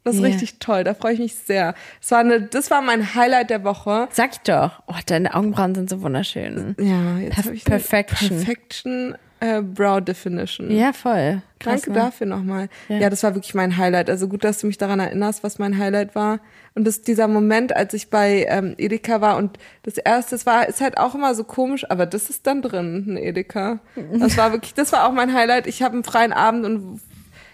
Das 0.04 0.16
ist 0.16 0.22
Ja. 0.22 0.28
richtig 0.28 0.58
toll, 0.60 0.84
da 0.84 0.94
freue 0.96 1.14
ich 1.14 1.20
mich 1.20 1.36
sehr. 1.36 1.76
Das 2.02 2.10
war, 2.12 2.20
eine, 2.20 2.42
das 2.42 2.72
war 2.72 2.82
mein 2.82 3.14
Highlight 3.16 3.50
der 3.52 3.64
Woche. 3.64 4.08
Sag 4.12 4.32
ich 4.32 4.40
doch. 4.40 4.82
Oh, 4.88 4.96
deine 5.06 5.36
Augenbrauen 5.36 5.76
sind 5.76 5.90
so 5.92 6.02
wunderschön. 6.02 6.76
Ja, 6.80 7.18
jetzt 7.20 7.36
Perf- 7.38 7.46
habe 7.46 7.56
ich 7.56 7.64
Perfection. 7.66 8.30
Perfection 8.30 9.16
äh, 9.42 9.62
Brow 9.62 10.00
Definition. 10.00 10.72
Ja, 10.72 10.94
voll. 10.94 11.42
Krass, 11.60 11.82
Danke 11.82 11.90
ne? 11.92 11.96
dafür 11.96 12.28
nochmal. 12.28 12.70
Ja. 12.88 13.10
das 13.10 13.24
war 13.24 13.34
wirklich 13.36 13.54
mein 13.56 13.76
Highlight. 13.76 14.10
Also 14.10 14.28
gut, 14.28 14.44
dass 14.44 14.60
du 14.60 14.68
mich 14.68 14.78
daran 14.78 15.00
erinnerst, 15.00 15.44
was 15.44 15.60
mein 15.60 15.78
Highlight 15.78 16.16
war. 16.16 16.40
Und 16.76 16.86
das, 16.86 17.02
dieser 17.02 17.28
Moment, 17.28 17.76
als 17.76 17.94
ich 17.94 18.10
bei 18.10 18.46
ähm, 18.48 18.76
Edeka 18.78 19.20
war 19.20 19.38
und 19.38 19.58
das 19.84 19.98
erste, 19.98 20.36
das 20.36 20.46
war, 20.46 20.70
ist 20.70 20.80
halt 20.80 20.98
auch 20.98 21.16
immer 21.16 21.36
so 21.36 21.44
komisch, 21.44 21.90
aber 21.90 22.06
das 22.06 22.30
ist 22.30 22.48
dann 22.48 22.62
drin, 22.62 23.06
ein 23.08 23.18
Edeka. 23.18 23.80
Das 24.14 24.38
war 24.38 24.52
wirklich, 24.52 24.74
das 24.74 24.92
war 24.94 25.08
auch 25.08 25.12
mein 25.12 25.34
Highlight. 25.34 25.68
Ich 25.68 25.82
habe 25.82 25.96
einen 25.96 26.04
freien 26.04 26.34
Abend 26.34 26.66
und 26.66 27.02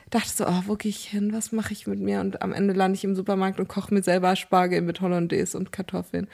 dachte 0.09 0.29
so, 0.29 0.45
oh, 0.45 0.63
wo 0.67 0.75
gehe 0.75 0.89
ich 0.89 1.05
hin? 1.05 1.33
Was 1.33 1.51
mache 1.51 1.73
ich 1.73 1.87
mit 1.87 1.99
mir? 1.99 2.19
Und 2.19 2.41
am 2.41 2.53
Ende 2.53 2.73
lande 2.73 2.95
ich 2.95 3.03
im 3.03 3.15
Supermarkt 3.15 3.59
und 3.59 3.67
koche 3.67 3.93
mir 3.93 4.03
selber 4.03 4.35
Spargel 4.35 4.81
mit 4.81 5.01
Hollandaise 5.01 5.57
und 5.57 5.71
Kartoffeln. 5.71 6.27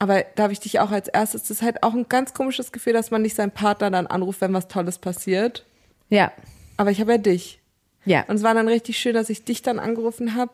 Aber 0.00 0.24
da 0.34 0.44
habe 0.44 0.52
ich 0.52 0.60
dich 0.60 0.80
auch 0.80 0.90
als 0.90 1.08
erstes, 1.08 1.42
das 1.42 1.50
ist 1.50 1.62
halt 1.62 1.82
auch 1.82 1.92
ein 1.92 2.08
ganz 2.08 2.32
komisches 2.34 2.72
Gefühl, 2.72 2.94
dass 2.94 3.10
man 3.10 3.20
nicht 3.20 3.36
seinen 3.36 3.52
Partner 3.52 3.90
dann 3.90 4.06
anruft, 4.06 4.40
wenn 4.40 4.54
was 4.54 4.66
Tolles 4.66 4.98
passiert. 4.98 5.66
Ja. 6.08 6.32
Aber 6.78 6.90
ich 6.90 7.00
habe 7.00 7.12
ja 7.12 7.18
dich. 7.18 7.60
Ja. 8.06 8.24
Und 8.26 8.36
es 8.36 8.42
war 8.42 8.54
dann 8.54 8.66
richtig 8.66 8.98
schön, 8.98 9.12
dass 9.12 9.28
ich 9.28 9.44
dich 9.44 9.60
dann 9.60 9.78
angerufen 9.78 10.34
habe 10.34 10.52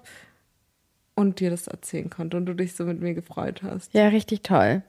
und 1.15 1.39
dir 1.39 1.51
das 1.51 1.69
erzählen 1.69 2.11
konnte 2.11 2.37
und 2.37 2.47
du 2.47 2.55
dich 2.55 2.75
so 2.75 2.85
mit 2.85 3.01
mir 3.01 3.15
gefreut 3.15 3.63
hast. 3.63 3.95
Ja, 3.95 4.09
richtig 4.09 4.43
toll. 4.43 4.83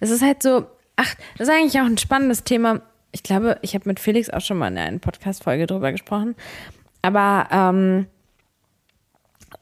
Es 0.00 0.10
ist 0.10 0.22
halt 0.22 0.42
so, 0.42 0.66
ach, 0.96 1.14
das 1.38 1.48
ist 1.48 1.54
eigentlich 1.54 1.80
auch 1.80 1.86
ein 1.86 1.96
spannendes 1.98 2.42
Thema. 2.42 2.82
Ich 3.12 3.22
glaube, 3.22 3.56
ich 3.62 3.74
habe 3.74 3.88
mit 3.88 4.00
Felix 4.00 4.30
auch 4.30 4.40
schon 4.40 4.58
mal 4.58 4.68
in 4.68 4.78
einer 4.78 4.98
Podcast-Folge 4.98 5.66
drüber 5.66 5.92
gesprochen. 5.92 6.34
Aber 7.02 7.48
ähm, 7.52 8.06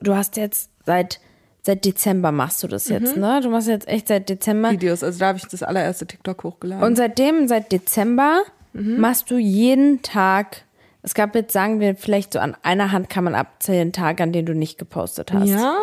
du 0.01 0.14
hast 0.14 0.38
jetzt 0.38 0.71
seit, 0.87 1.21
seit 1.62 1.85
Dezember 1.85 2.33
machst 2.33 2.62
du 2.62 2.68
das 2.68 2.88
jetzt, 2.88 3.16
ne? 3.16 3.40
Du 3.42 3.51
machst 3.51 3.68
jetzt 3.68 3.88
echt 3.88 4.09
seit 4.09 4.29
Dezember. 4.29 4.71
Videos, 4.71 5.03
also 5.03 5.18
da 5.18 5.27
habe 5.29 5.38
ich 5.38 5.47
das 5.47 5.62
allererste 5.62 6.07
TikTok 6.07 6.44
hochgeladen. 6.44 6.85
Und 6.85 6.97
seitdem, 6.97 7.49
seit 7.49 7.73
Dezember, 7.73 8.42
Mhm. 8.73 9.01
machst 9.01 9.31
du 9.31 9.38
jeden 9.38 10.03
Tag. 10.03 10.64
Es 11.03 11.14
gab 11.14 11.35
jetzt, 11.35 11.53
sagen 11.53 11.81
wir, 11.81 11.97
vielleicht 11.97 12.33
so 12.35 12.38
an 12.38 12.57
einer 12.62 12.92
Hand 12.92 13.09
kann 13.09 13.25
man 13.25 13.35
abzählen, 13.35 13.92
Tage, 13.92 14.23
an 14.23 14.33
denen 14.33 14.47
du 14.47 14.55
nicht 14.55 14.79
gepostet 14.79 15.33
hast. 15.33 15.49
ja? 15.49 15.79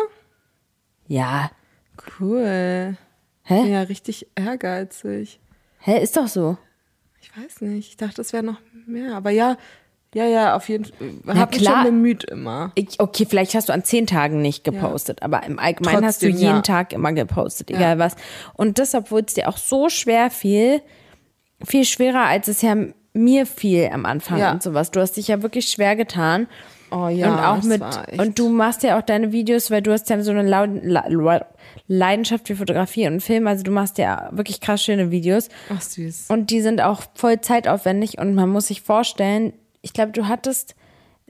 Ja. 1.08 1.50
Cool. 2.20 2.96
Hä? 3.42 3.70
Ja, 3.70 3.82
richtig 3.82 4.26
ehrgeizig. 4.34 5.40
Hä, 5.78 6.02
ist 6.02 6.16
doch 6.16 6.28
so. 6.28 6.56
Ich 7.20 7.30
weiß 7.36 7.60
nicht. 7.62 7.88
Ich 7.90 7.96
dachte, 7.96 8.20
es 8.20 8.32
wäre 8.32 8.42
noch 8.42 8.60
mehr. 8.86 9.14
Aber 9.16 9.30
ja, 9.30 9.56
ja, 10.16 10.24
ja, 10.24 10.56
auf 10.56 10.68
jeden 10.70 10.86
Fall. 10.86 10.94
Na 11.24 11.36
Hab 11.36 11.50
mich 11.50 11.60
klar. 11.60 11.82
schon 11.82 11.92
bemüht 11.92 12.24
immer. 12.24 12.72
Ich, 12.74 12.98
okay, 12.98 13.26
vielleicht 13.28 13.54
hast 13.54 13.68
du 13.68 13.74
an 13.74 13.84
zehn 13.84 14.06
Tagen 14.06 14.40
nicht 14.40 14.64
gepostet, 14.64 15.22
aber 15.22 15.42
im 15.42 15.58
Allgemeinen 15.58 16.06
hast 16.06 16.22
du 16.22 16.26
Trotzdem, 16.26 16.42
jeden 16.42 16.56
ja. 16.56 16.62
Tag 16.62 16.94
immer 16.94 17.12
gepostet, 17.12 17.70
egal 17.70 17.98
was. 17.98 18.16
Und 18.54 18.78
das, 18.78 18.94
obwohl 18.94 19.20
es 19.26 19.34
dir 19.34 19.46
auch 19.48 19.58
so 19.58 19.90
schwer 19.90 20.30
fiel, 20.30 20.80
viel 21.62 21.84
schwerer, 21.84 22.22
als 22.24 22.48
es 22.48 22.62
ja 22.62 22.74
mir 23.12 23.44
fiel 23.46 23.90
am 23.92 24.06
Anfang 24.06 24.38
Ja. 24.38 24.52
und 24.52 24.62
sowas. 24.62 24.90
Du 24.90 25.00
hast 25.00 25.12
dich 25.18 25.28
ja 25.28 25.42
wirklich 25.42 25.68
schwer 25.68 25.96
getan. 25.96 26.48
Oh 26.90 27.08
ja, 27.08 27.32
und 27.32 27.40
auch 27.40 27.62
mit, 27.64 27.82
und 28.18 28.38
du 28.38 28.48
machst 28.48 28.84
ja 28.84 28.96
auch 28.96 29.02
deine 29.02 29.32
Videos, 29.32 29.70
weil 29.70 29.82
du 29.82 29.92
hast 29.92 30.08
ja 30.08 30.22
so 30.22 30.30
eine 30.30 30.48
Leidenschaft 31.88 32.46
für 32.46 32.56
Fotografie 32.56 33.08
und 33.08 33.20
Film, 33.20 33.46
also 33.48 33.64
du 33.64 33.72
machst 33.72 33.98
ja 33.98 34.28
wirklich 34.30 34.60
krass 34.60 34.82
schöne 34.84 35.10
Videos. 35.10 35.48
Ach, 35.68 35.80
süß. 35.80 36.26
Und 36.28 36.50
die 36.50 36.60
sind 36.60 36.80
auch 36.80 37.02
voll 37.14 37.40
zeitaufwendig 37.40 38.18
und 38.18 38.34
man 38.34 38.48
muss 38.48 38.68
sich 38.68 38.82
vorstellen, 38.82 39.52
ich 39.86 39.92
glaube, 39.92 40.10
du 40.10 40.26
hattest, 40.26 40.74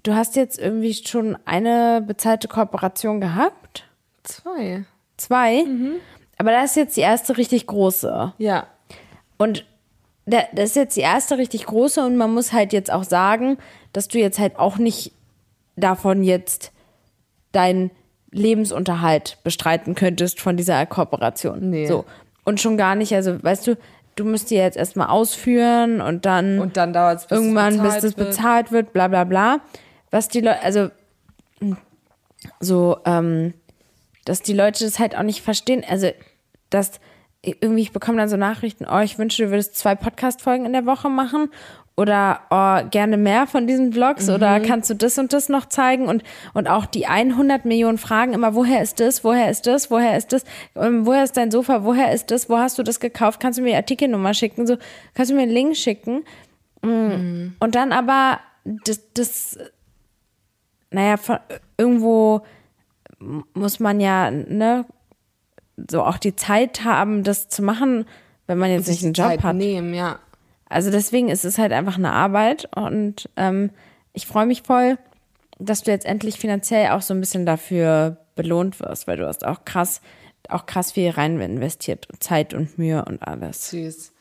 du 0.02 0.14
hast 0.14 0.34
jetzt 0.34 0.58
irgendwie 0.58 0.94
schon 0.94 1.36
eine 1.44 2.02
bezahlte 2.06 2.48
Kooperation 2.48 3.20
gehabt. 3.20 3.84
Zwei. 4.22 4.84
Zwei. 5.18 5.64
Aber 6.38 6.52
das 6.52 6.70
ist 6.70 6.76
jetzt 6.76 6.96
die 6.96 7.02
erste 7.02 7.36
richtig 7.36 7.66
große. 7.66 8.32
Ja. 8.38 8.66
Und 9.36 9.66
da- 10.24 10.46
das 10.54 10.70
ist 10.70 10.76
jetzt 10.76 10.96
die 10.96 11.02
erste 11.02 11.36
richtig 11.36 11.66
große 11.66 12.02
und 12.02 12.16
man 12.16 12.32
muss 12.32 12.54
halt 12.54 12.72
jetzt 12.72 12.90
auch 12.90 13.04
sagen, 13.04 13.58
dass 13.92 14.08
du 14.08 14.18
jetzt 14.18 14.38
halt 14.38 14.58
auch 14.58 14.78
nicht 14.78 15.12
davon 15.76 16.22
jetzt 16.22 16.72
deinen 17.52 17.90
Lebensunterhalt 18.30 19.36
bestreiten 19.44 19.94
könntest 19.94 20.40
von 20.40 20.56
dieser 20.56 20.86
Kooperation. 20.86 21.68
Nee. 21.68 21.86
So. 21.86 22.06
Und 22.44 22.58
schon 22.58 22.78
gar 22.78 22.94
nicht, 22.94 23.14
also 23.14 23.42
weißt 23.42 23.66
du, 23.66 23.76
du 24.16 24.24
musst 24.24 24.50
die 24.50 24.56
jetzt 24.56 24.76
erstmal 24.76 25.08
ausführen 25.08 26.00
und 26.00 26.26
dann 26.26 26.58
Und 26.58 26.76
dann 26.76 26.92
dauert 26.92 27.20
es, 27.20 27.26
bis 27.26 27.38
irgendwann, 27.38 27.74
bis 27.74 27.82
bezahlt 27.82 28.04
das 28.04 28.16
wird. 28.16 28.28
bezahlt 28.28 28.72
wird, 28.72 28.92
bla 28.92 29.08
bla 29.08 29.24
bla. 29.24 29.60
Was 30.10 30.28
die 30.28 30.40
Leute, 30.40 30.62
also 30.62 30.90
so, 32.60 32.98
ähm, 33.04 33.54
dass 34.24 34.42
die 34.42 34.54
Leute 34.54 34.84
das 34.84 34.98
halt 34.98 35.16
auch 35.16 35.22
nicht 35.22 35.42
verstehen. 35.42 35.84
Also, 35.88 36.10
dass 36.70 37.00
irgendwie, 37.42 37.82
ich 37.82 37.92
bekomme 37.92 38.18
dann 38.18 38.28
so 38.28 38.36
Nachrichten, 38.36 38.86
oh, 38.90 38.98
ich 39.00 39.18
wünsche, 39.18 39.44
du 39.44 39.50
würdest 39.50 39.76
zwei 39.76 39.94
Podcast-Folgen 39.94 40.66
in 40.66 40.72
der 40.72 40.86
Woche 40.86 41.08
machen 41.08 41.50
oder 41.96 42.40
oh, 42.50 42.86
gerne 42.90 43.16
mehr 43.16 43.46
von 43.46 43.66
diesen 43.66 43.92
Vlogs 43.92 44.28
oder 44.28 44.60
kannst 44.60 44.90
du 44.90 44.94
das 44.94 45.16
und 45.18 45.32
das 45.32 45.48
noch 45.48 45.66
zeigen 45.66 46.08
und, 46.08 46.22
und 46.52 46.68
auch 46.68 46.84
die 46.84 47.06
100 47.06 47.64
Millionen 47.64 47.96
Fragen 47.96 48.34
immer, 48.34 48.54
woher 48.54 48.82
ist 48.82 49.00
das, 49.00 49.24
woher 49.24 49.50
ist 49.50 49.66
das, 49.66 49.90
woher 49.90 50.16
ist 50.16 50.32
das, 50.32 50.44
ähm, 50.74 51.06
woher 51.06 51.24
ist 51.24 51.36
dein 51.36 51.50
Sofa, 51.50 51.84
woher 51.84 52.12
ist 52.12 52.30
das, 52.30 52.50
wo 52.50 52.58
hast 52.58 52.78
du 52.78 52.82
das 52.82 53.00
gekauft, 53.00 53.40
kannst 53.40 53.58
du 53.58 53.62
mir 53.62 53.70
die 53.70 53.76
Artikelnummer 53.76 54.34
schicken, 54.34 54.66
so, 54.66 54.76
kannst 55.14 55.30
du 55.30 55.36
mir 55.36 55.42
einen 55.42 55.52
Link 55.52 55.76
schicken 55.76 56.22
Mm. 56.82 57.54
und 57.58 57.74
dann 57.74 57.92
aber 57.92 58.38
das, 58.64 59.00
das 59.14 59.58
naja, 60.90 61.16
von, 61.16 61.38
irgendwo 61.76 62.42
muss 63.54 63.80
man 63.80 64.00
ja, 64.00 64.30
ne, 64.30 64.84
so 65.90 66.02
auch 66.02 66.18
die 66.18 66.36
Zeit 66.36 66.84
haben, 66.84 67.22
das 67.22 67.48
zu 67.48 67.62
machen, 67.62 68.06
wenn 68.46 68.58
man 68.58 68.70
jetzt 68.70 68.88
nicht 68.88 69.04
einen 69.04 69.14
Job 69.14 69.26
Zeit 69.26 69.42
hat. 69.42 69.56
nehmen, 69.56 69.94
ja. 69.94 70.18
Also 70.68 70.90
deswegen 70.90 71.28
ist 71.28 71.44
es 71.44 71.58
halt 71.58 71.72
einfach 71.72 71.96
eine 71.96 72.12
Arbeit 72.12 72.68
und 72.74 73.28
ähm, 73.36 73.70
ich 74.12 74.26
freue 74.26 74.46
mich 74.46 74.62
voll, 74.62 74.98
dass 75.58 75.82
du 75.82 75.90
jetzt 75.90 76.06
endlich 76.06 76.38
finanziell 76.38 76.90
auch 76.90 77.02
so 77.02 77.14
ein 77.14 77.20
bisschen 77.20 77.46
dafür 77.46 78.16
belohnt 78.34 78.80
wirst, 78.80 79.06
weil 79.06 79.16
du 79.16 79.26
hast 79.26 79.46
auch 79.46 79.64
krass, 79.64 80.00
auch 80.48 80.66
krass 80.66 80.92
viel 80.92 81.10
rein 81.10 81.40
investiert, 81.40 82.08
Zeit 82.20 82.52
und 82.52 82.78
Mühe 82.78 83.04
und 83.04 83.22
alles. 83.26 83.70
Süß. 83.70 84.12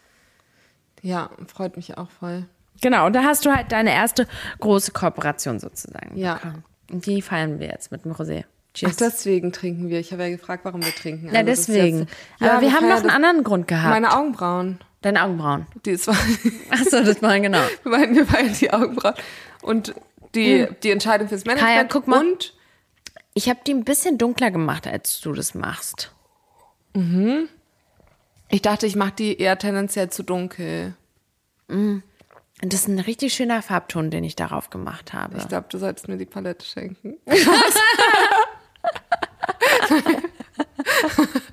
Ja, 1.01 1.29
freut 1.47 1.75
mich 1.77 1.97
auch 1.97 2.09
voll. 2.09 2.45
Genau, 2.81 3.05
und 3.05 3.13
da 3.13 3.23
hast 3.23 3.45
du 3.45 3.51
halt 3.55 3.71
deine 3.71 3.93
erste 3.93 4.27
große 4.59 4.91
Kooperation 4.91 5.59
sozusagen. 5.59 6.17
Ja. 6.17 6.35
bekommen. 6.35 6.63
Und 6.91 7.05
die 7.05 7.21
feiern 7.21 7.59
wir 7.59 7.67
jetzt 7.67 7.91
mit 7.91 8.05
dem 8.05 8.11
Rosé. 8.11 8.43
Ach, 8.45 8.73
Cheers. 8.73 8.97
deswegen 8.97 9.51
trinken 9.53 9.89
wir. 9.89 9.99
Ich 9.99 10.11
habe 10.11 10.23
ja 10.23 10.29
gefragt, 10.29 10.65
warum 10.65 10.83
wir 10.83 10.93
trinken. 10.93 11.27
ja, 11.33 11.39
Also 11.39 11.51
ist 11.51 11.67
deswegen. 11.69 11.99
jetzt- 11.99 12.13
Aber 12.39 12.53
Ja, 12.55 12.61
wir 12.61 12.73
haben 12.73 12.89
noch 12.89 12.99
einen 12.99 13.09
anderen 13.09 13.43
Grund 13.43 13.67
gehabt. 13.67 13.89
Meine 13.89 14.15
Augenbrauen. 14.15 14.79
Deine 15.05 15.23
Augenbrauen. 15.23 15.67
Die 15.85 15.91
ist, 15.91 16.07
wir 16.07 16.15
Achso, 16.71 17.03
das 17.03 17.21
war 17.21 17.39
genau. 17.39 17.61
meinen, 17.83 18.15
wir 18.15 18.25
feiern 18.25 18.55
die 18.59 18.73
Augenbrauen. 18.73 19.13
Und 19.61 19.93
die, 20.33 20.65
die 20.81 20.89
Entscheidung 20.89 21.27
fürs 21.27 21.45
Management. 21.45 21.75
Kaya, 21.75 21.87
guck 21.87 22.07
mal. 22.07 22.21
Und 22.21 22.55
Ich 23.35 23.47
habe 23.47 23.59
die 23.67 23.75
ein 23.75 23.83
bisschen 23.83 24.17
dunkler 24.17 24.49
gemacht, 24.49 24.87
als 24.87 25.21
du 25.21 25.33
das 25.33 25.53
machst. 25.53 26.11
ich 28.49 28.61
dachte, 28.63 28.87
ich 28.87 28.95
mache 28.95 29.11
die 29.11 29.39
eher 29.39 29.59
tendenziell 29.59 30.09
zu 30.09 30.23
dunkel. 30.23 30.95
Und 31.67 32.01
das 32.63 32.79
ist 32.79 32.87
ein 32.87 32.97
richtig 32.97 33.35
schöner 33.35 33.61
Farbton, 33.61 34.09
den 34.09 34.23
ich 34.23 34.35
darauf 34.35 34.71
gemacht 34.71 35.13
habe. 35.13 35.37
Ich 35.37 35.47
glaube, 35.47 35.67
du 35.69 35.77
solltest 35.77 36.07
mir 36.07 36.17
die 36.17 36.25
Palette 36.25 36.65
schenken. 36.65 37.17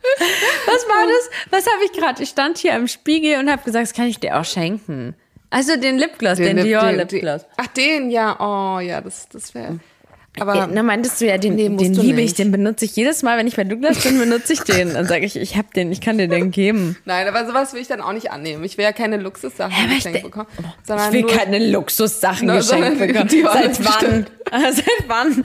Was 0.66 0.88
war 0.88 1.06
das? 1.06 1.30
Was 1.50 1.66
habe 1.72 1.84
ich 1.84 1.92
gerade? 1.92 2.22
Ich 2.22 2.28
stand 2.30 2.58
hier 2.58 2.74
im 2.74 2.88
Spiegel 2.88 3.38
und 3.38 3.50
habe 3.50 3.62
gesagt, 3.62 3.84
das 3.86 3.94
kann 3.94 4.06
ich 4.06 4.18
dir 4.20 4.38
auch 4.38 4.44
schenken. 4.44 5.14
Also 5.50 5.76
den 5.76 5.98
Lipgloss, 5.98 6.38
den, 6.38 6.56
Lip- 6.56 6.64
Dior 6.64 6.86
den- 6.86 6.96
Lipgloss. 6.96 7.42
den- 7.42 7.50
Ach, 7.58 7.66
den, 7.68 8.10
ja. 8.10 8.36
Oh, 8.40 8.80
ja, 8.80 9.00
das, 9.00 9.28
das 9.28 9.54
wäre. 9.54 9.80
Aber 10.40 10.54
Ja, 10.56 10.66
na, 10.66 10.82
meintest 10.82 11.20
du 11.20 11.26
ja, 11.26 11.36
den, 11.36 11.56
Nee, 11.56 11.68
den 11.68 11.92
liebe 11.92 12.22
ich, 12.22 12.32
den 12.32 12.50
benutze 12.50 12.86
ich 12.86 12.96
jedes 12.96 13.22
Mal, 13.22 13.36
wenn 13.36 13.46
ich 13.46 13.56
bei 13.56 13.64
Douglas 13.64 14.02
bin, 14.02 14.18
benutze 14.18 14.54
ich 14.54 14.60
den. 14.60 14.94
Dann 14.94 15.06
sage 15.06 15.26
ich, 15.26 15.36
ich 15.36 15.56
habe 15.58 15.68
den, 15.76 15.92
ich 15.92 16.00
kann 16.00 16.16
dir 16.16 16.26
den 16.26 16.50
geben. 16.50 16.96
nein, 17.04 17.28
aber 17.28 17.46
sowas 17.46 17.74
will 17.74 17.82
ich 17.82 17.88
dann 17.88 18.00
auch 18.00 18.14
nicht 18.14 18.30
annehmen. 18.30 18.64
Ich 18.64 18.78
will 18.78 18.84
ja 18.84 18.92
keine 18.92 19.18
Luxussachen 19.18 19.74
aber 19.74 19.90
ich 19.92 19.96
geschenkt 19.96 20.22
bekommen. 20.22 20.46
Ich 20.58 20.86
Sondern 20.86 21.12
will 21.12 21.20
nur, 21.22 21.30
keine 21.32 21.58
Luxussachen 21.70 22.46
Na, 22.46 22.56
geschenkt 22.56 22.98
bekommen. 22.98 23.28
Seit 23.28 23.84
wann? 23.84 24.26
Seit 24.72 24.84
wann? 25.06 25.42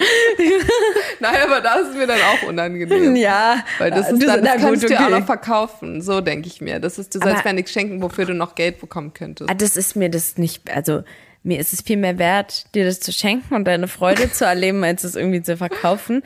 Nein, 1.19 1.36
aber 1.45 1.62
das 1.62 1.89
ist 1.89 1.95
mir 1.97 2.08
dann 2.08 2.19
auch 2.21 2.47
unangenehm. 2.47 3.15
ja. 3.17 3.63
Weil 3.80 3.91
das 3.91 4.10
ist 4.12 4.21
Du- 4.21 4.26
dann, 4.26 4.43
das 4.43 4.56
na 4.56 4.62
kannst 4.62 4.82
gut, 4.84 4.89
du 4.89 4.93
ja 4.93 5.02
auch 5.02 5.06
okay. 5.10 5.19
noch 5.19 5.26
verkaufen. 5.26 6.02
So 6.02 6.21
denke 6.21 6.47
ich 6.47 6.62
mir. 6.62 6.80
Das 6.80 6.97
ist, 6.97 7.13
du 7.13 7.19
Aber- 7.19 7.32
sollst 7.32 7.45
mir 7.45 7.54
nichts 7.54 7.71
schenken, 7.71 8.02
wofür 8.02 8.26
du 8.26 8.34
noch 8.34 8.56
Geld 8.56 8.80
bekommen 8.80 9.13
könntest. 9.13 9.50
Ah, 9.50 9.54
das 9.54 9.76
ist 9.76 9.95
mir 9.95 10.10
das 10.10 10.38
nicht, 10.38 10.69
also 10.73 11.04
mir 11.47 11.60
ist 11.60 11.73
es 11.73 11.81
viel 11.81 11.97
mehr 11.97 12.17
wert, 12.19 12.65
dir 12.75 12.83
das 12.86 12.99
zu 12.99 13.12
schenken 13.13 13.55
und 13.55 13.65
deine 13.65 13.88
Freude 13.88 14.31
zu 14.31 14.45
erleben, 14.45 14.83
als 14.83 15.03
es 15.03 15.15
irgendwie 15.15 15.41
zu 15.41 15.55
verkaufen. 15.57 16.21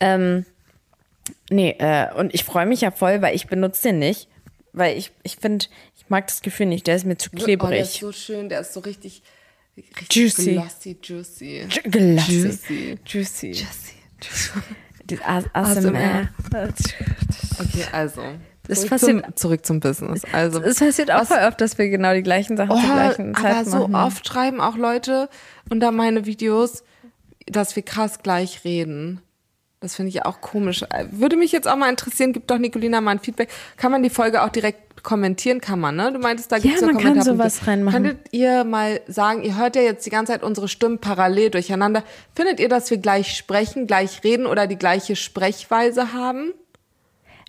Ähm, 0.00 0.44
nee, 1.50 1.70
äh, 1.78 2.12
und 2.14 2.34
ich 2.34 2.44
freue 2.44 2.66
mich 2.66 2.82
ja 2.82 2.90
voll, 2.90 3.22
weil 3.22 3.34
ich 3.34 3.46
benutze 3.46 3.84
den 3.88 3.98
nicht. 3.98 4.28
Weil 4.72 4.98
ich, 4.98 5.10
ich 5.22 5.36
finde, 5.36 5.64
ich 5.96 6.04
mag 6.10 6.26
das 6.26 6.42
Gefühl 6.42 6.66
nicht, 6.66 6.86
der 6.86 6.96
ist 6.96 7.06
mir 7.06 7.16
zu 7.16 7.30
klebrig. 7.30 7.62
Oh, 7.66 7.70
der 7.70 7.80
ist 7.80 7.94
so 7.94 8.12
schön, 8.12 8.50
der 8.50 8.60
ist 8.60 8.74
so 8.74 8.80
richtig, 8.80 9.22
richtig 9.76 10.14
Juicy. 10.14 10.52
glossy, 10.52 10.96
juicy. 11.02 11.66
Ju- 11.70 11.90
Glassy. 11.90 12.32
Juicy. 12.42 12.98
Juicy. 13.06 13.52
Juicy. 13.52 15.22
A- 15.24 15.42
ASMR. 15.54 16.28
Okay, 17.58 17.84
also. 17.92 18.22
Das 18.68 18.78
zurück, 18.80 18.90
passiert- 18.90 19.24
zum, 19.24 19.36
zurück 19.36 19.66
zum 19.66 19.80
Business. 19.80 20.22
Also, 20.32 20.60
Es 20.62 20.78
passiert 20.78 21.10
auch 21.10 21.24
voll 21.24 21.38
oft, 21.46 21.60
dass 21.60 21.78
wir 21.78 21.88
genau 21.88 22.14
die 22.14 22.22
gleichen 22.22 22.56
Sachen 22.56 22.72
oh, 22.72 22.80
zur 22.80 22.94
gleichen 22.94 23.34
Zeit 23.34 23.54
aber 23.56 23.64
so 23.64 23.88
machen. 23.88 24.06
oft 24.06 24.26
schreiben 24.26 24.60
auch 24.60 24.76
Leute 24.76 25.28
unter 25.70 25.92
meine 25.92 26.26
Videos, 26.26 26.82
dass 27.46 27.76
wir 27.76 27.82
krass 27.84 28.20
gleich 28.22 28.64
reden. 28.64 29.20
Das 29.80 29.94
finde 29.94 30.08
ich 30.08 30.24
auch 30.24 30.40
komisch. 30.40 30.84
Würde 31.10 31.36
mich 31.36 31.52
jetzt 31.52 31.68
auch 31.68 31.76
mal 31.76 31.90
interessieren, 31.90 32.32
gibt 32.32 32.50
doch 32.50 32.58
Nicolina 32.58 33.00
mal 33.00 33.12
ein 33.12 33.18
Feedback. 33.20 33.50
Kann 33.76 33.92
man 33.92 34.02
die 34.02 34.10
Folge 34.10 34.42
auch 34.42 34.48
direkt 34.48 35.02
kommentieren? 35.04 35.60
Kann 35.60 35.78
man, 35.78 35.94
ne? 35.94 36.12
Du 36.12 36.18
meintest, 36.18 36.50
da 36.50 36.58
gibt's 36.58 36.80
Ja, 36.80 36.86
so 36.86 36.86
man 36.86 36.96
kann 36.96 37.12
Kommentarpunkte. 37.12 37.50
sowas 37.50 37.68
reinmachen. 37.68 38.02
Könntet 38.04 38.32
ihr 38.32 38.64
mal 38.64 39.00
sagen, 39.06 39.42
ihr 39.44 39.56
hört 39.56 39.76
ja 39.76 39.82
jetzt 39.82 40.04
die 40.06 40.10
ganze 40.10 40.32
Zeit 40.32 40.42
unsere 40.42 40.66
Stimmen 40.66 40.98
parallel 40.98 41.50
durcheinander. 41.50 42.02
Findet 42.34 42.58
ihr, 42.58 42.68
dass 42.70 42.90
wir 42.90 42.96
gleich 42.98 43.36
sprechen, 43.36 43.86
gleich 43.86 44.24
reden 44.24 44.46
oder 44.46 44.66
die 44.66 44.76
gleiche 44.78 45.14
Sprechweise 45.14 46.14
haben? 46.14 46.52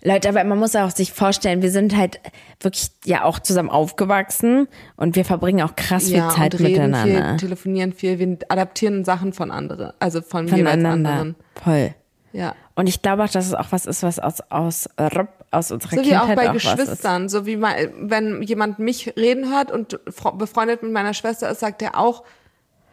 Leute, 0.04 0.28
aber 0.28 0.44
man 0.44 0.58
muss 0.58 0.76
auch 0.76 0.90
sich 0.90 1.12
vorstellen, 1.12 1.60
wir 1.60 1.72
sind 1.72 1.96
halt 1.96 2.20
wirklich 2.60 2.90
ja 3.04 3.24
auch 3.24 3.40
zusammen 3.40 3.68
aufgewachsen 3.68 4.68
und 4.96 5.16
wir 5.16 5.24
verbringen 5.24 5.62
auch 5.62 5.74
krass 5.74 6.04
viel 6.04 6.18
ja, 6.18 6.28
Zeit 6.28 6.54
und 6.54 6.60
reden 6.60 6.90
miteinander. 6.90 7.30
viel, 7.30 7.36
telefonieren 7.36 7.92
viel, 7.92 8.18
wir 8.20 8.38
adaptieren 8.48 9.04
Sachen 9.04 9.32
von 9.32 9.50
anderen, 9.50 9.92
also 9.98 10.22
von 10.22 10.46
jeweils 10.46 10.84
anderen. 10.84 11.34
Voll. 11.62 11.94
Ja. 12.32 12.54
Und 12.76 12.88
ich 12.88 13.02
glaube 13.02 13.24
auch, 13.24 13.28
dass 13.28 13.46
es 13.46 13.54
auch 13.54 13.66
was 13.70 13.86
ist, 13.86 14.04
was 14.04 14.20
aus, 14.20 14.40
aus, 14.50 14.88
aus 15.50 15.72
unserer 15.72 15.96
So 15.96 16.02
wie 16.02 16.10
Kindheit 16.10 16.30
auch 16.30 16.34
bei 16.36 16.50
auch 16.50 16.54
was 16.54 16.64
ist. 16.64 16.76
Geschwistern, 16.76 17.28
so 17.28 17.46
wie 17.46 17.56
mal, 17.56 17.90
wenn 17.98 18.42
jemand 18.42 18.78
mich 18.78 19.14
reden 19.16 19.50
hört 19.50 19.72
und 19.72 19.98
befreundet 20.38 20.84
mit 20.84 20.92
meiner 20.92 21.14
Schwester 21.14 21.50
ist, 21.50 21.58
sagt 21.58 21.82
er 21.82 21.98
auch, 21.98 22.22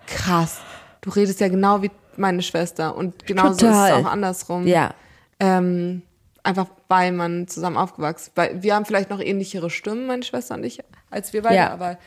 krass, 0.08 0.60
du 1.02 1.12
redest 1.12 1.39
ja 1.39 1.50
genau 1.50 1.84
wie 1.84 1.91
meine 2.18 2.41
Schwester 2.41 2.96
und 2.96 3.28
genauso 3.28 3.52
ist 3.52 3.60
Total. 3.60 3.91
es 3.91 4.06
auch 4.06 4.12
andersrum. 4.12 4.65
Ja. 4.65 4.96
Ähm, 5.39 6.02
einfach 6.45 6.67
weil 6.88 7.12
man 7.12 7.47
zusammen 7.47 7.77
aufgewachsen 7.77 8.31
weil 8.36 8.62
Wir 8.63 8.75
haben 8.75 8.86
vielleicht 8.86 9.10
noch 9.10 9.19
ähnlichere 9.19 9.69
Stimmen, 9.69 10.08
meine 10.08 10.23
Schwester 10.23 10.55
und 10.55 10.63
ich, 10.63 10.79
als 11.10 11.34
wir 11.34 11.41
beide, 11.41 11.55
Ja. 11.55 11.71
aber 11.71 11.97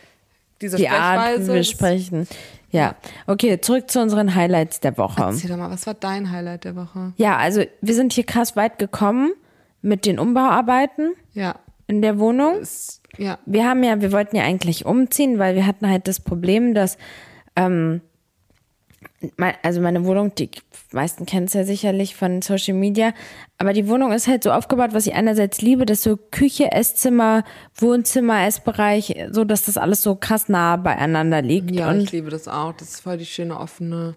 diese 0.60 0.76
Die 0.76 0.88
Art, 0.88 1.20
Sprechweise. 1.20 1.42
wie 1.44 1.48
wir 1.54 1.56
das- 1.60 1.68
sprechen. 1.68 2.28
Ja. 2.70 2.96
Okay, 3.26 3.60
zurück 3.60 3.90
zu 3.90 4.00
unseren 4.00 4.34
Highlights 4.34 4.80
der 4.80 4.98
Woche. 4.98 5.22
Erzähl 5.22 5.48
doch 5.50 5.56
mal, 5.56 5.70
was 5.70 5.86
war 5.86 5.94
dein 5.94 6.30
Highlight 6.30 6.64
der 6.64 6.76
Woche? 6.76 7.12
Ja, 7.16 7.36
also 7.36 7.62
wir 7.80 7.94
sind 7.94 8.12
hier 8.12 8.24
krass 8.24 8.56
weit 8.56 8.78
gekommen 8.78 9.32
mit 9.82 10.04
den 10.04 10.18
Umbauarbeiten 10.18 11.12
Ja. 11.32 11.54
in 11.86 12.02
der 12.02 12.18
Wohnung. 12.18 12.56
Es, 12.60 13.00
ja. 13.16 13.38
Wir 13.46 13.66
haben 13.68 13.82
ja, 13.84 14.00
wir 14.00 14.12
wollten 14.12 14.36
ja 14.36 14.42
eigentlich 14.42 14.84
umziehen, 14.84 15.38
weil 15.38 15.54
wir 15.54 15.66
hatten 15.66 15.88
halt 15.88 16.08
das 16.08 16.20
Problem, 16.20 16.74
dass, 16.74 16.98
ähm, 17.56 18.00
also 19.62 19.80
meine 19.80 20.04
Wohnung, 20.04 20.34
die 20.36 20.50
meisten 20.92 21.26
kennen 21.26 21.46
es 21.46 21.54
ja 21.54 21.64
sicherlich 21.64 22.14
von 22.14 22.40
Social 22.40 22.74
Media, 22.74 23.12
aber 23.58 23.72
die 23.72 23.88
Wohnung 23.88 24.12
ist 24.12 24.28
halt 24.28 24.44
so 24.44 24.52
aufgebaut, 24.52 24.90
was 24.92 25.06
ich 25.06 25.14
einerseits 25.14 25.60
liebe, 25.60 25.86
dass 25.86 26.02
so 26.02 26.16
Küche, 26.16 26.70
Esszimmer, 26.70 27.44
Wohnzimmer, 27.74 28.46
Essbereich, 28.46 29.14
so 29.30 29.44
dass 29.44 29.64
das 29.64 29.76
alles 29.76 30.02
so 30.02 30.14
krass 30.14 30.48
nah 30.48 30.76
beieinander 30.76 31.42
liegt. 31.42 31.72
Ja, 31.72 31.90
und 31.90 32.00
ich 32.00 32.12
liebe 32.12 32.30
das 32.30 32.46
auch. 32.46 32.72
Das 32.72 32.90
ist 32.90 33.00
voll 33.00 33.18
die 33.18 33.26
schöne 33.26 33.58
offene 33.58 34.16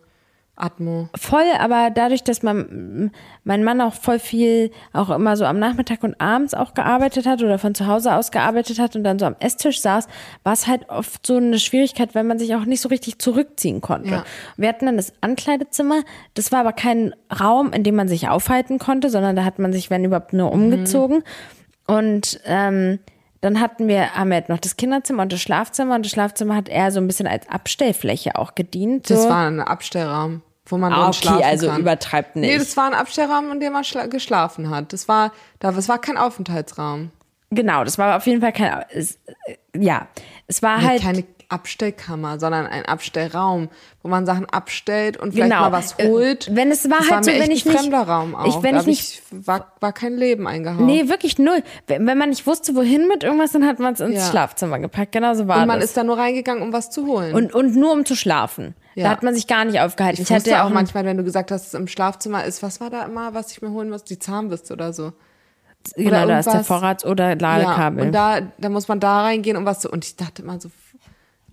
Atmo. 0.62 1.10
Voll, 1.16 1.46
aber 1.60 1.90
dadurch, 1.90 2.24
dass 2.24 2.44
mein, 2.44 3.12
mein 3.44 3.64
Mann 3.64 3.82
auch 3.82 3.94
voll 3.94 4.20
viel, 4.20 4.72
auch 4.94 5.10
immer 5.10 5.36
so 5.36 5.46
am 5.46 5.60
Nachmittag 5.60 6.04
und 6.04 6.20
abends 6.22 6.54
auch 6.54 6.74
gearbeitet 6.74 7.26
hat 7.26 7.42
oder 7.42 7.58
von 7.58 7.76
zu 7.76 7.88
Hause 7.88 8.16
aus 8.16 8.32
gearbeitet 8.32 8.80
hat 8.80 8.96
und 8.96 9.04
dann 9.04 9.20
so 9.20 9.26
am 9.26 9.36
Esstisch 9.40 9.82
saß, 9.82 10.08
war 10.44 10.54
es 10.54 10.68
halt 10.68 10.90
oft 10.90 11.26
so 11.26 11.38
eine 11.38 11.60
Schwierigkeit, 11.60 12.14
weil 12.16 12.24
man 12.24 12.40
sich 12.40 12.56
auch 12.56 12.66
nicht 12.66 12.82
so 12.82 12.90
richtig 12.90 13.20
zurückziehen 13.20 13.82
konnte. 13.82 14.10
Ja. 14.10 14.24
Wir 14.58 14.70
hatten 14.70 14.86
dann 14.86 14.98
das 14.98 15.14
Ankleidezimmer, 15.22 16.02
das 16.36 16.52
war 16.52 16.60
aber 16.60 16.74
kein 16.74 17.14
Raum, 17.40 17.74
in 17.74 17.84
dem 17.84 17.96
man 17.96 18.08
sich 18.08 18.30
aufhalten 18.30 18.80
konnte, 18.80 19.10
sondern 19.10 19.36
da 19.36 19.44
hat 19.44 19.60
man 19.60 19.74
sich, 19.74 19.90
wenn 19.90 20.04
überhaupt, 20.04 20.34
nur 20.34 20.52
umgezogen. 20.52 21.24
Und 21.88 22.40
ähm, 22.46 23.00
dann 23.42 23.60
hatten 23.60 23.88
wir, 23.88 24.14
haben 24.14 24.30
wir 24.30 24.36
halt 24.36 24.50
noch 24.50 24.60
das 24.60 24.78
Kinderzimmer 24.78 25.24
und 25.24 25.34
das 25.34 25.42
Schlafzimmer 25.42 25.96
und 25.96 26.06
das 26.06 26.12
Schlafzimmer 26.12 26.56
hat 26.56 26.70
eher 26.70 26.92
so 26.92 27.00
ein 27.00 27.08
bisschen 27.08 27.28
als 27.28 27.50
Abstellfläche 27.50 28.36
auch 28.36 28.56
gedient. 28.56 29.08
So. 29.08 29.16
Das 29.16 29.28
war 29.28 29.48
ein 29.48 29.60
Abstellraum, 29.60 30.42
wo 30.72 30.78
man 30.78 30.94
Ah, 30.94 31.08
okay, 31.10 31.18
schlafen 31.18 31.44
also 31.44 31.68
kann. 31.68 31.82
übertreibt 31.82 32.36
nicht. 32.36 32.50
Nee, 32.52 32.58
das 32.58 32.76
war 32.78 32.86
ein 32.88 32.94
Abstellraum, 32.94 33.52
in 33.52 33.60
dem 33.60 33.74
man 33.74 33.84
schla- 33.84 34.08
geschlafen 34.08 34.70
hat. 34.70 34.94
Das 34.94 35.08
war, 35.08 35.32
da, 35.60 35.72
das 35.72 35.88
war 35.90 36.00
kein 36.00 36.18
Aufenthaltsraum. 36.18 37.12
Genau, 37.52 37.84
das 37.84 37.98
war 37.98 38.16
auf 38.18 38.26
jeden 38.28 38.40
Fall 38.42 38.54
kein. 38.54 38.84
Es, 38.90 39.20
ja, 39.76 40.08
es 40.48 40.64
war 40.64 40.78
Nee, 40.80 40.86
halt. 40.88 41.02
keine 41.02 41.24
Abstellkammer, 41.52 42.40
sondern 42.40 42.66
ein 42.66 42.86
Abstellraum, 42.86 43.70
wo 44.02 44.08
man 44.10 44.26
Sachen 44.26 44.46
abstellt 44.48 45.18
und 45.18 45.34
vielleicht 45.34 45.52
Genau. 45.52 45.62
mal 45.64 45.72
was 45.72 45.94
Äh, 46.00 46.08
holt. 46.10 46.50
wenn 46.56 46.72
es 46.72 46.90
war 46.90 46.98
das 47.00 47.12
halt 47.12 47.12
war 47.12 47.24
so, 47.24 47.32
wenn 47.32 47.52
ich 47.52 47.66
ein 47.66 47.72
nicht- 47.72 47.80
fremder 47.82 48.02
Raum 48.04 48.36
auch. 48.36 48.46
ich- 48.48 48.64
wenn 48.64 48.76
Da 48.76 48.82
ich 48.82 48.88
nicht- 48.88 49.22
war, 49.32 49.72
war 49.80 49.94
kein 49.94 50.16
Leben 50.18 50.48
eingehauen. 50.48 50.86
Nee, 50.86 51.10
wirklich 51.10 51.38
null. 51.38 51.62
Wenn 51.88 52.08
wenn 52.08 52.18
man 52.18 52.30
nicht 52.30 52.48
wusste, 52.48 52.76
wohin 52.76 53.08
mit 53.08 53.24
irgendwas, 53.24 53.52
dann 53.52 53.66
hat 53.68 53.80
man 53.80 53.94
es 53.94 54.00
ins 54.00 54.16
Ja. 54.16 54.30
Schlafzimmer 54.30 54.80
gepackt. 54.80 55.12
Genau 55.12 55.34
so 55.34 55.48
war 55.48 55.62
und 55.62 55.68
man 55.68 55.80
das. 55.80 55.90
ist 55.90 55.98
da 55.98 56.04
nur 56.04 56.18
reingegangen, 56.18 56.64
um 56.64 56.74
was 56.74 56.90
zu 56.90 57.06
holen. 57.06 57.36
und, 57.36 57.54
und 57.54 57.76
nur 57.76 57.92
um 57.92 58.06
zu 58.06 58.16
schlafen. 58.16 58.76
Ja. 58.96 59.06
Da 59.06 59.10
hat 59.12 59.24
man 59.24 59.34
sich 59.36 59.48
gar 59.48 59.64
nicht 59.66 59.80
aufgehalten. 59.80 60.22
ich 60.22 60.30
Ich, 60.30 60.36
hatte 60.36 60.50
ja 60.50 60.66
auch 60.66 60.70
manchmal, 60.70 61.06
wenn 61.06 61.18
du 61.18 61.24
gesagt 61.24 61.52
hast, 61.52 61.68
es 61.68 61.74
im 61.74 61.88
Schlafzimmer 61.88 62.44
ist, 62.44 62.62
was 62.64 62.82
war 62.82 62.90
da 62.90 63.04
immer, 63.04 63.34
was 63.34 63.52
ich 63.52 63.62
mir 63.62 63.70
holen 63.72 63.90
muss? 63.90 64.04
Die 64.04 64.20
Zahnbürste 64.20 64.74
oder 64.74 64.92
so. 64.94 65.14
genau, 65.96 66.10
oder 66.24 66.28
da 66.28 66.40
ist 66.40 66.46
der. 66.52 66.64
Vorrats- 66.64 67.06
oder 67.06 67.36
Ladekabel. 67.36 68.00
Ja, 68.00 68.06
und 68.06 68.12
da, 68.14 68.40
da 68.60 68.70
muss 68.70 68.88
man 68.88 69.00
da 69.00 69.22
reingehen, 69.24 69.58
um 69.58 69.66
was 69.66 69.80
zu. 69.80 69.90
Und 69.90 70.06
ich 70.06 70.16
dachte 70.16 70.42
immer 70.44 70.60
so, 70.60 70.70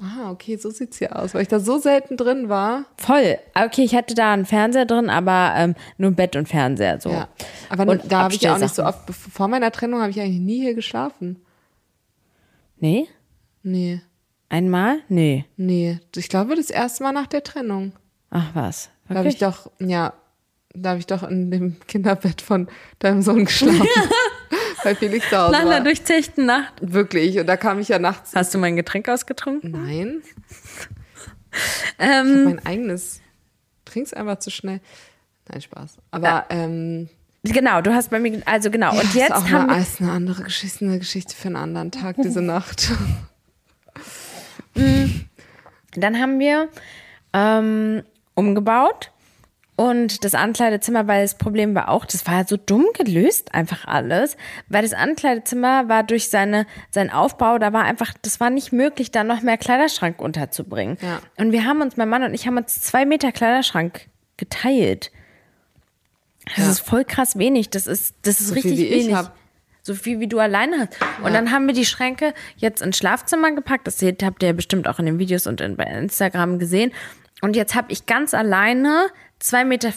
ah, 0.01 0.31
okay, 0.31 0.57
so 0.57 0.71
sieht's 0.71 0.99
hier 0.99 1.17
aus, 1.17 1.35
weil 1.35 1.43
ich 1.43 1.49
da 1.49 1.61
so 1.61 1.79
selten 1.79 2.17
drin 2.17 2.49
war. 2.49 2.85
Voll. 2.97 3.39
Okay, 3.55 3.83
ich 3.83 3.95
hatte 3.95 4.15
da 4.15 4.33
einen 4.33 4.47
Fernseher 4.47 4.87
drin, 4.87 5.11
aber 5.11 5.53
ähm, 5.57 5.75
nur 5.97 6.11
Bett 6.13 6.37
und 6.37 6.49
Fernseher 6.49 7.01
so. 7.01 7.11
Ja. 7.11 7.29
Aber 7.69 7.91
Und 7.91 8.11
da 8.11 8.23
habe 8.23 8.35
ich 8.35 8.41
ja 8.41 8.55
auch 8.55 8.59
nicht 8.59 8.75
so 8.75 8.85
oft, 8.85 9.11
vor 9.11 9.49
meiner 9.49 9.71
Trennung 9.73 10.01
habe 10.01 10.11
ich 10.11 10.21
eigentlich 10.21 10.41
nie 10.41 10.61
hier 10.61 10.75
geschlafen. 10.75 11.41
Nee? 12.81 13.09
Nee, 13.63 14.01
Einmal? 14.49 15.01
Nee. 15.09 15.45
nee. 15.57 15.99
Ich 16.17 16.29
glaube, 16.29 16.57
das 16.57 16.71
erste 16.71 17.03
Mal 17.03 17.13
nach 17.13 17.27
der 17.27 17.43
Trennung. 17.43 17.93
Ach 18.31 18.55
was. 18.55 18.91
Da 19.09 19.17
habe 19.17 19.29
ich 19.29 19.41
Wirklich? 19.41 19.57
doch, 19.57 19.71
ja, 19.79 20.15
da 20.75 20.91
habe 20.91 21.01
ich 21.01 21.07
doch 21.07 21.23
in 21.23 21.51
dem 21.51 21.77
Kinderbett 21.87 22.41
von 22.41 22.69
deinem 22.99 23.21
Sohn 23.21 23.45
geschlafen. 23.45 23.87
Weil 24.83 24.95
Felix 24.97 25.29
zu 25.29 25.37
Hause 25.37 25.57
einer 25.57 25.71
war. 25.71 25.81
durchzechten 25.81 26.47
Nacht. 26.47 26.75
Wirklich. 26.81 27.38
Und 27.38 27.47
da 27.47 27.57
kam 27.57 27.79
ich 27.81 27.88
ja 27.88 27.99
nachts. 27.99 28.35
Hast 28.35 28.55
du 28.55 28.59
mein 28.59 28.77
Getränk 28.77 29.09
ausgetrunken? 29.09 29.71
Nein, 29.71 30.23
Ähm, 31.99 32.45
mein 32.45 32.67
eigenes. 32.67 33.21
Trink's 33.85 34.12
einfach 34.12 34.38
zu 34.38 34.51
schnell. 34.51 34.81
Nein, 35.49 35.62
Spaß. 35.62 35.97
Aber 36.11 36.45
ähm, 36.51 37.09
genau, 37.43 37.81
du 37.81 37.95
hast 37.95 38.11
bei 38.11 38.19
mir, 38.19 38.43
also 38.45 38.71
genau. 38.71 38.93
ja, 38.95 39.01
und 39.01 39.14
jetzt 39.14 39.31
ist 39.31 39.33
auch 39.33 39.49
haben 39.51 39.71
eine, 39.71 39.83
ist 39.83 40.01
eine 40.01 40.12
andere 40.12 40.43
Geschichte, 40.45 40.85
eine 40.85 40.99
Geschichte 40.99 41.35
für 41.35 41.49
einen 41.49 41.57
anderen 41.57 41.91
Tag, 41.91 42.17
diese 42.23 42.43
Nacht. 42.43 42.93
dann 45.95 46.21
haben 46.21 46.38
wir 46.38 46.69
ähm, 47.33 48.03
umgebaut 48.35 49.11
und 49.79 50.25
das 50.25 50.35
Ankleidezimmer, 50.35 51.07
weil 51.07 51.23
das 51.23 51.38
Problem 51.38 51.73
war 51.77 51.88
auch, 51.88 52.05
das 52.05 52.27
war 52.27 52.45
so 52.49 52.57
dumm 52.57 52.87
gelöst, 52.95 53.55
einfach 53.55 53.87
alles, 53.87 54.37
weil 54.69 54.83
das 54.83 54.93
Ankleidezimmer 54.93 55.88
war 55.88 56.03
durch 56.03 56.31
seine, 56.31 56.67
seinen 56.91 57.11
Aufbau, 57.11 57.59
da 57.59 57.73
war 57.73 57.85
einfach, 57.85 58.12
das 58.23 58.41
war 58.41 58.51
nicht 58.51 58.73
möglich, 58.73 59.12
da 59.12 59.23
noch 59.23 59.41
mehr 59.43 59.57
Kleiderschrank 59.57 60.21
unterzubringen. 60.21 60.99
Ja. 61.01 61.21
Und 61.37 61.53
wir 61.53 61.64
haben 61.64 61.81
uns, 61.81 61.97
mein 61.97 62.09
Mann 62.09 62.25
und 62.25 62.35
ich 62.35 62.49
haben 62.49 62.57
uns 62.57 62.81
zwei 62.81 63.07
Meter 63.07 63.31
Kleiderschrank 63.31 64.09
geteilt. 64.37 65.12
Das 66.57 66.57
Ja. 66.64 66.71
ist 66.73 66.81
voll 66.81 67.05
krass 67.05 67.38
wenig. 67.38 67.71
Das 67.71 67.87
ist, 67.87 68.17
das 68.23 68.41
ist 68.41 68.49
So 68.49 68.55
viel, 68.55 68.73
richtig 68.73 68.91
ich 68.91 69.05
wenig. 69.05 69.14
hab. 69.14 69.37
So 69.83 69.95
viel 69.95 70.19
wie 70.19 70.27
du 70.27 70.41
alleine 70.41 70.81
hast. 70.81 70.97
Und 71.23 71.33
dann 71.35 71.53
haben 71.53 71.69
wir 71.69 71.73
die 71.75 71.87
Schränke 71.87 72.35
jetzt 72.57 72.83
ins 72.83 72.99
Schlafzimmer 72.99 73.53
gepackt. 73.53 73.87
Das 73.87 73.99
seht, 73.99 74.25
habt 74.25 74.43
ihr 74.43 74.49
ja 74.49 74.53
bestimmt 74.55 74.88
auch 74.88 74.99
in 74.99 75.07
den 75.07 75.21
Videos 75.21 75.47
und 75.47 75.61
in, 75.61 75.77
bei 75.77 75.85
Instagram 75.85 76.59
gesehen. 76.59 76.93
Und 77.43 77.55
jetzt 77.55 77.77
habe 77.77 77.93
ich 77.93 78.07
ganz 78.07 78.35
alleine 78.35 79.07
2,50 79.42 79.64
Meter. 79.64 79.92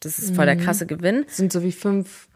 Das 0.00 0.18
ist 0.18 0.34
voll 0.34 0.46
der 0.46 0.56
Mhm. 0.56 0.60
krasse 0.60 0.86
Gewinn. 0.86 1.24
Das 1.26 1.36
sind 1.36 1.52
so 1.52 1.62
wie 1.62 1.72
fünf 1.72 2.28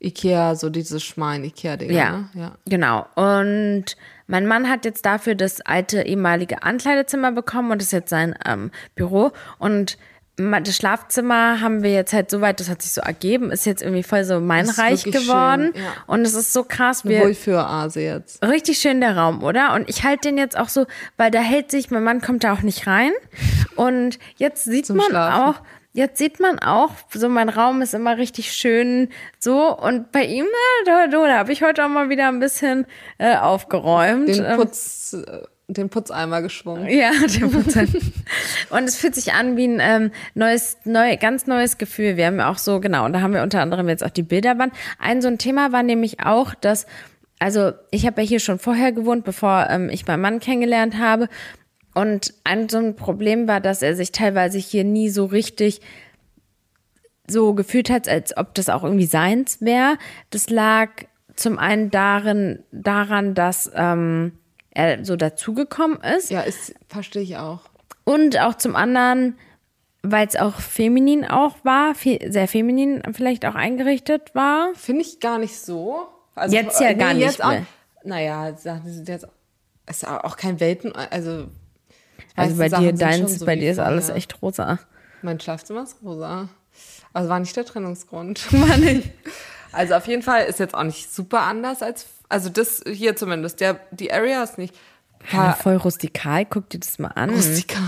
Ikea, 0.00 0.54
so 0.54 0.70
diese 0.70 1.00
Schmein-Ikea-Dinger. 1.00 1.92
Ja, 1.92 2.10
Ne? 2.12 2.28
ja. 2.34 2.58
genau. 2.66 3.06
Und 3.16 3.96
mein 4.28 4.46
Mann 4.46 4.68
hat 4.68 4.84
jetzt 4.84 5.04
dafür 5.04 5.34
das 5.34 5.60
alte 5.60 6.02
ehemalige 6.02 6.62
Ankleidezimmer 6.62 7.32
bekommen 7.32 7.70
und 7.72 7.82
ist 7.82 7.92
jetzt 7.92 8.10
sein 8.10 8.36
ähm, 8.46 8.70
Büro. 8.94 9.32
Und 9.58 9.98
das 10.38 10.76
Schlafzimmer 10.76 11.60
haben 11.60 11.82
wir 11.82 11.92
jetzt 11.92 12.12
halt 12.12 12.30
so 12.30 12.40
weit, 12.40 12.60
das 12.60 12.68
hat 12.68 12.80
sich 12.82 12.92
so 12.92 13.00
ergeben, 13.00 13.50
ist 13.50 13.66
jetzt 13.66 13.82
irgendwie 13.82 14.04
voll 14.04 14.22
so 14.24 14.38
mein 14.40 14.66
ist 14.66 14.78
Reich 14.78 15.04
geworden. 15.04 15.72
schön, 15.74 15.82
ja. 15.82 15.92
Und 16.06 16.22
es 16.22 16.34
ist 16.34 16.52
so 16.52 16.62
krass. 16.62 17.04
Wir, 17.04 17.20
Wohlfühlase 17.20 18.00
jetzt. 18.00 18.42
richtig 18.44 18.78
schön 18.78 19.00
der 19.00 19.16
Raum, 19.16 19.42
oder? 19.42 19.74
Und 19.74 19.88
ich 19.90 20.04
halte 20.04 20.28
den 20.28 20.38
jetzt 20.38 20.56
auch 20.56 20.68
so, 20.68 20.86
weil 21.16 21.30
da 21.30 21.40
hält 21.40 21.70
sich, 21.70 21.90
mein 21.90 22.04
Mann 22.04 22.20
kommt 22.20 22.44
da 22.44 22.52
auch 22.52 22.62
nicht 22.62 22.86
rein. 22.86 23.12
Und 23.74 24.18
jetzt 24.36 24.64
sieht 24.64 24.86
Zum 24.86 24.96
man 24.98 25.06
Schlafen. 25.06 25.42
auch, 25.42 25.60
jetzt 25.92 26.18
sieht 26.18 26.38
man 26.38 26.58
auch, 26.60 26.92
so 27.12 27.28
mein 27.28 27.48
Raum 27.48 27.82
ist 27.82 27.94
immer 27.94 28.16
richtig 28.16 28.52
schön 28.52 29.08
so. 29.40 29.76
Und 29.76 30.12
bei 30.12 30.24
ihm, 30.24 30.46
da, 30.86 31.08
da, 31.08 31.26
da 31.26 31.36
habe 31.38 31.52
ich 31.52 31.62
heute 31.62 31.84
auch 31.84 31.88
mal 31.88 32.08
wieder 32.10 32.28
ein 32.28 32.38
bisschen 32.38 32.86
äh, 33.18 33.36
aufgeräumt. 33.36 34.28
Den 34.28 34.44
Ähm, 34.44 34.56
Putz, 34.56 35.14
äh, 35.14 35.40
den 35.68 35.90
Putzeimer 35.90 36.40
geschwungen. 36.40 36.88
ja, 36.88 37.10
der 37.40 37.46
Prozent. 37.46 37.90
Und 38.70 38.84
es 38.84 38.96
fühlt 38.96 39.14
sich 39.14 39.34
an 39.34 39.56
wie 39.56 39.68
ein 39.68 39.80
ähm, 39.80 40.10
neues, 40.34 40.78
neu, 40.84 41.16
ganz 41.18 41.46
neues 41.46 41.76
Gefühl. 41.76 42.16
Wir 42.16 42.26
haben 42.26 42.38
ja 42.38 42.50
auch 42.50 42.58
so, 42.58 42.80
genau, 42.80 43.04
und 43.04 43.12
da 43.12 43.20
haben 43.20 43.34
wir 43.34 43.42
unter 43.42 43.60
anderem 43.60 43.88
jetzt 43.88 44.02
auch 44.02 44.10
die 44.10 44.22
Bilderband. 44.22 44.72
Ein 44.98 45.20
so 45.20 45.28
ein 45.28 45.38
Thema 45.38 45.70
war 45.70 45.82
nämlich 45.82 46.20
auch, 46.24 46.54
dass, 46.54 46.86
also 47.38 47.72
ich 47.90 48.06
habe 48.06 48.22
ja 48.22 48.28
hier 48.28 48.40
schon 48.40 48.58
vorher 48.58 48.92
gewohnt, 48.92 49.24
bevor 49.24 49.68
ähm, 49.68 49.90
ich 49.90 50.06
meinen 50.06 50.22
Mann 50.22 50.40
kennengelernt 50.40 50.98
habe. 50.98 51.28
Und 51.94 52.32
ein 52.44 52.68
so 52.68 52.78
ein 52.78 52.96
Problem 52.96 53.46
war, 53.46 53.60
dass 53.60 53.82
er 53.82 53.94
sich 53.94 54.12
teilweise 54.12 54.58
hier 54.58 54.84
nie 54.84 55.10
so 55.10 55.26
richtig 55.26 55.80
so 57.26 57.52
gefühlt 57.52 57.90
hat, 57.90 58.08
als 58.08 58.34
ob 58.36 58.54
das 58.54 58.70
auch 58.70 58.84
irgendwie 58.84 59.06
seins 59.06 59.60
wäre. 59.60 59.98
Das 60.30 60.48
lag 60.48 60.88
zum 61.36 61.58
einen 61.58 61.90
darin, 61.90 62.60
daran, 62.72 63.34
dass 63.34 63.70
ähm, 63.74 64.32
er 64.70 65.04
so 65.04 65.16
dazugekommen 65.16 66.00
ist 66.02 66.30
Ja, 66.30 66.40
ist, 66.42 66.74
verstehe 66.88 67.22
ich 67.22 67.36
auch. 67.36 67.60
und 68.04 68.38
auch 68.40 68.54
zum 68.54 68.76
anderen, 68.76 69.38
weil 70.02 70.26
es 70.26 70.36
auch 70.36 70.54
feminin 70.54 71.24
auch 71.26 71.56
war, 71.64 71.94
fe 71.94 72.18
sehr 72.28 72.48
feminin 72.48 73.02
vielleicht 73.12 73.44
auch 73.46 73.54
eingerichtet 73.54 74.34
war. 74.34 74.70
Finde 74.74 75.02
ich 75.02 75.20
gar 75.20 75.38
nicht 75.38 75.58
so. 75.58 76.06
Also, 76.34 76.54
Jetzt 76.54 76.80
ja 76.80 76.92
gar 76.92 77.14
nicht 77.14 77.24
jetzt 77.24 77.42
auch, 77.42 77.50
mehr. 77.50 77.66
Naja, 78.04 78.48
jetzt 78.48 78.66
ist 79.86 80.06
auch 80.06 80.36
kein 80.36 80.60
Welten, 80.60 80.92
also 80.94 81.48
Also 82.36 82.56
bei 82.56 82.68
Sachen 82.68 82.84
dir, 82.84 82.92
deins, 82.92 83.38
so 83.40 83.46
bei 83.46 83.56
dir 83.56 83.72
ist 83.72 83.80
alles 83.80 84.08
echt 84.10 84.40
rosa. 84.40 84.78
Mein 85.22 85.40
Schlafzimmer 85.40 85.82
ist 85.82 85.96
rosa. 86.04 86.48
Also 87.12 87.28
war 87.28 87.40
nicht 87.40 87.56
der 87.56 87.64
Trennungsgrund. 87.64 88.52
War 88.68 88.76
nicht. 88.76 89.10
Also 89.72 89.94
auf 89.94 90.06
jeden 90.06 90.22
Fall 90.22 90.44
ist 90.44 90.60
jetzt 90.60 90.74
auch 90.74 90.84
nicht 90.84 91.12
super 91.12 91.40
anders 91.40 91.82
als, 91.82 92.06
also 92.28 92.48
das 92.48 92.82
hier 92.86 93.16
zumindest. 93.16 93.60
Der, 93.60 93.80
die 93.90 94.12
Area 94.12 94.42
ist 94.42 94.58
nicht 94.58 94.74
Ja, 95.32 95.52
voll 95.52 95.76
rustikal, 95.76 96.44
guck 96.46 96.68
dir 96.70 96.80
das 96.80 96.98
mal 96.98 97.08
an. 97.08 97.30
rustikal. 97.30 97.82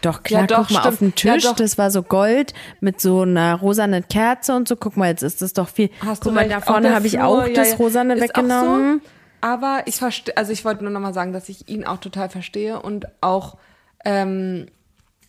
Doch, 0.00 0.22
klar, 0.22 0.42
Ja, 0.42 0.46
doch, 0.46 0.68
guck 0.68 0.70
mal 0.72 0.88
auf 0.88 0.98
den 0.98 1.12
stimmt. 1.12 1.24
Ja, 1.24 1.34
Tisch, 1.34 1.44
doch. 1.44 1.56
das 1.56 1.78
war 1.78 1.90
so 1.90 2.02
Gold 2.02 2.52
mit 2.80 3.00
so 3.00 3.22
einer 3.22 3.54
rosanen 3.54 4.06
Kerze 4.06 4.54
und 4.54 4.68
so. 4.68 4.76
Guck 4.76 4.96
mal, 4.98 5.08
jetzt 5.08 5.22
ist 5.22 5.40
das 5.40 5.54
doch 5.54 5.68
viel. 5.68 5.88
Hast 6.00 6.20
guck 6.22 6.32
du 6.32 6.34
mal, 6.34 6.48
da 6.48 6.60
vorne 6.60 6.94
habe 6.94 7.06
ich 7.06 7.20
auch 7.20 7.46
ja, 7.46 7.54
das 7.54 7.70
ja. 7.70 7.76
Rosane 7.76 8.14
Ist 8.14 8.20
auch 8.20 8.24
weggenommen. 8.28 9.00
So, 9.02 9.08
aber 9.40 9.82
ich 9.86 9.96
verstehe, 9.96 10.36
also 10.36 10.52
ich 10.52 10.64
wollte 10.64 10.84
nur 10.84 10.92
nochmal 10.92 11.14
sagen, 11.14 11.32
dass 11.32 11.48
ich 11.48 11.68
ihn 11.68 11.84
auch 11.86 11.98
total 11.98 12.28
verstehe 12.28 12.80
und 12.82 13.06
auch 13.22 13.56
ähm, 14.04 14.66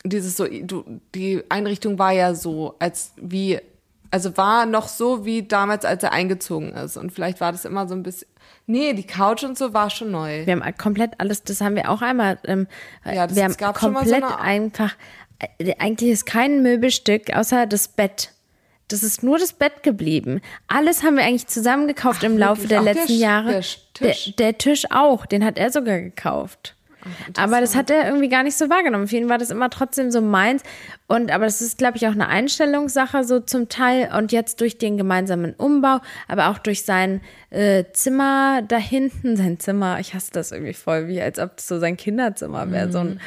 dieses 0.03 0.35
so, 0.35 0.45
du, 0.45 0.83
die 1.13 1.43
Einrichtung 1.49 1.97
war 1.97 2.11
ja 2.11 2.35
so, 2.35 2.75
als 2.79 3.13
wie, 3.15 3.59
also 4.11 4.35
war 4.37 4.65
noch 4.65 4.87
so 4.89 5.25
wie 5.25 5.43
damals, 5.43 5.85
als 5.85 6.03
er 6.03 6.11
eingezogen 6.11 6.73
ist. 6.73 6.97
Und 6.97 7.11
vielleicht 7.11 7.39
war 7.41 7.51
das 7.53 7.63
immer 7.65 7.87
so 7.87 7.95
ein 7.95 8.03
bisschen. 8.03 8.27
Nee, 8.67 8.93
die 8.93 9.05
Couch 9.05 9.43
und 9.43 9.57
so 9.57 9.73
war 9.73 9.89
schon 9.89 10.11
neu. 10.11 10.45
Wir 10.45 10.53
haben 10.59 10.77
komplett 10.77 11.19
alles, 11.19 11.43
das 11.43 11.61
haben 11.61 11.75
wir 11.75 11.89
auch 11.89 12.01
einmal. 12.01 12.39
Ähm, 12.45 12.67
Ja, 13.05 13.27
das- 13.27 13.35
wir 13.35 13.43
haben 13.43 13.57
gab 13.57 13.79
schon 13.79 13.93
mal 13.93 14.05
so 14.05 14.11
komplett 14.11 14.23
eine- 14.31 14.39
einfach. 14.39 14.95
Äh, 15.59 15.75
eigentlich 15.79 16.09
ist 16.11 16.25
kein 16.25 16.63
Möbelstück 16.63 17.35
außer 17.35 17.67
das 17.67 17.87
Bett. 17.89 18.31
Das 18.87 19.01
ist 19.03 19.23
nur 19.23 19.37
das 19.39 19.53
Bett 19.53 19.83
geblieben. 19.83 20.41
Alles 20.67 21.03
haben 21.03 21.17
wir 21.17 21.23
eigentlich 21.23 21.47
zusammen 21.47 21.87
gekauft 21.87 22.23
im 22.23 22.37
Laufe 22.37 22.67
der 22.67 22.81
der 22.83 22.93
letzten 22.93 23.13
Sch- 23.13 23.17
Jahre. 23.19 23.51
der 23.51 23.63
Sch- 23.63 23.77
Tisch? 23.93 24.25
Der, 24.37 24.51
der 24.51 24.57
Tisch 24.57 24.85
auch, 24.91 25.25
den 25.25 25.43
hat 25.43 25.57
er 25.57 25.71
sogar 25.71 25.99
gekauft. 25.99 26.75
Aber 27.37 27.61
das 27.61 27.75
hat 27.75 27.89
er 27.89 28.05
irgendwie 28.05 28.29
gar 28.29 28.43
nicht 28.43 28.57
so 28.57 28.69
wahrgenommen. 28.69 29.07
Für 29.07 29.17
ihn 29.17 29.29
war 29.29 29.37
das 29.37 29.49
immer 29.49 29.69
trotzdem 29.69 30.11
so 30.11 30.21
meins. 30.21 30.63
Und 31.07 31.31
aber 31.31 31.45
das 31.45 31.61
ist, 31.61 31.77
glaube 31.77 31.97
ich, 31.97 32.07
auch 32.07 32.11
eine 32.11 32.27
Einstellungssache 32.27 33.23
so 33.23 33.39
zum 33.39 33.69
Teil. 33.69 34.09
Und 34.17 34.31
jetzt 34.31 34.61
durch 34.61 34.77
den 34.77 34.97
gemeinsamen 34.97 35.53
Umbau, 35.53 35.99
aber 36.27 36.49
auch 36.49 36.57
durch 36.57 36.83
sein 36.83 37.21
äh, 37.49 37.83
Zimmer 37.93 38.61
da 38.67 38.77
hinten, 38.77 39.37
sein 39.37 39.59
Zimmer, 39.59 39.99
ich 39.99 40.13
hasse 40.13 40.31
das 40.31 40.51
irgendwie 40.51 40.73
voll, 40.73 41.07
wie 41.07 41.21
als 41.21 41.39
ob 41.39 41.57
das 41.57 41.67
so 41.67 41.79
sein 41.79 41.97
Kinderzimmer 41.97 42.71
wäre. 42.71 42.91
So 42.91 42.99
ein, 42.99 43.19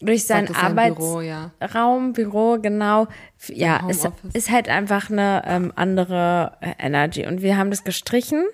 durch 0.00 0.26
sein 0.26 0.46
Büro, 0.46 1.20
ja. 1.20 1.50
Arbeitsraum, 1.58 2.12
Büro, 2.12 2.58
genau. 2.60 3.08
Ja, 3.48 3.84
es 3.88 4.04
Homeoffice. 4.04 4.34
ist 4.34 4.50
halt 4.50 4.68
einfach 4.68 5.10
eine 5.10 5.42
ähm, 5.46 5.72
andere 5.74 6.52
äh, 6.60 6.72
Energy. 6.78 7.26
Und 7.26 7.42
wir 7.42 7.56
haben 7.56 7.70
das 7.70 7.84
gestrichen. 7.84 8.44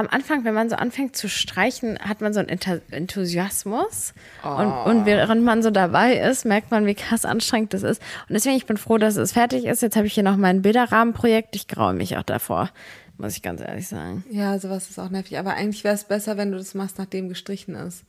Am 0.00 0.08
Anfang, 0.08 0.44
wenn 0.44 0.54
man 0.54 0.68
so 0.70 0.76
anfängt 0.76 1.14
zu 1.14 1.28
streichen, 1.28 1.98
hat 1.98 2.20
man 2.22 2.32
so 2.32 2.40
einen 2.40 2.48
Enthusiasmus. 2.90 4.14
Und, 4.42 4.72
und 4.72 5.06
während 5.06 5.44
man 5.44 5.62
so 5.62 5.70
dabei 5.70 6.16
ist, 6.16 6.44
merkt 6.46 6.70
man, 6.70 6.86
wie 6.86 6.94
krass 6.94 7.24
anstrengend 7.24 7.74
das 7.74 7.82
ist. 7.82 8.00
Und 8.28 8.34
deswegen, 8.34 8.56
ich 8.56 8.66
bin 8.66 8.76
froh, 8.78 8.98
dass 8.98 9.16
es 9.16 9.32
fertig 9.32 9.66
ist. 9.66 9.82
Jetzt 9.82 9.96
habe 9.96 10.06
ich 10.06 10.14
hier 10.14 10.22
noch 10.22 10.36
mein 10.36 10.62
Bilderrahmenprojekt. 10.62 11.54
Ich 11.54 11.68
graue 11.68 11.92
mich 11.92 12.16
auch 12.16 12.22
davor, 12.22 12.70
muss 13.18 13.36
ich 13.36 13.42
ganz 13.42 13.60
ehrlich 13.60 13.88
sagen. 13.88 14.24
Ja, 14.30 14.58
sowas 14.58 14.88
ist 14.88 14.98
auch 14.98 15.10
nervig. 15.10 15.38
Aber 15.38 15.52
eigentlich 15.54 15.84
wäre 15.84 15.94
es 15.94 16.04
besser, 16.04 16.36
wenn 16.36 16.50
du 16.52 16.58
das 16.58 16.74
machst, 16.74 16.98
nachdem 16.98 17.28
gestrichen 17.28 17.74
ist. 17.74 18.04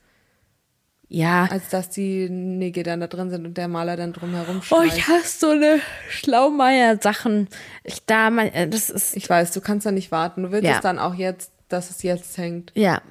Ja, 1.13 1.49
Als 1.51 1.67
dass 1.67 1.89
die 1.89 2.29
Nägel 2.29 2.83
dann 2.83 3.01
da 3.01 3.07
drin 3.07 3.29
sind 3.29 3.45
und 3.45 3.57
der 3.57 3.67
Maler 3.67 3.97
dann 3.97 4.13
drumherum 4.13 4.59
oh, 4.59 4.61
streicht. 4.61 4.95
ich 4.97 5.07
hasse 5.09 5.39
so 5.39 5.49
eine 5.49 5.81
Schlaumeier-Sachen. 6.09 7.49
Ich 7.83 8.05
da, 8.05 8.29
mein, 8.29 8.53
äh, 8.53 8.69
das 8.69 8.89
ist, 8.89 9.17
Ich 9.17 9.29
weiß, 9.29 9.51
du 9.51 9.59
kannst 9.59 9.85
da 9.85 9.91
nicht 9.91 10.11
warten. 10.11 10.43
Du 10.43 10.51
willst 10.51 10.65
Ja. 10.69 10.75
es 10.75 10.81
dann 10.81 10.99
auch 10.99 11.13
jetzt, 11.13 11.51
dass 11.73 11.89
es 11.89 12.03
jetzt 12.03 12.37
hängt. 12.37 12.71
ja, 12.75 13.01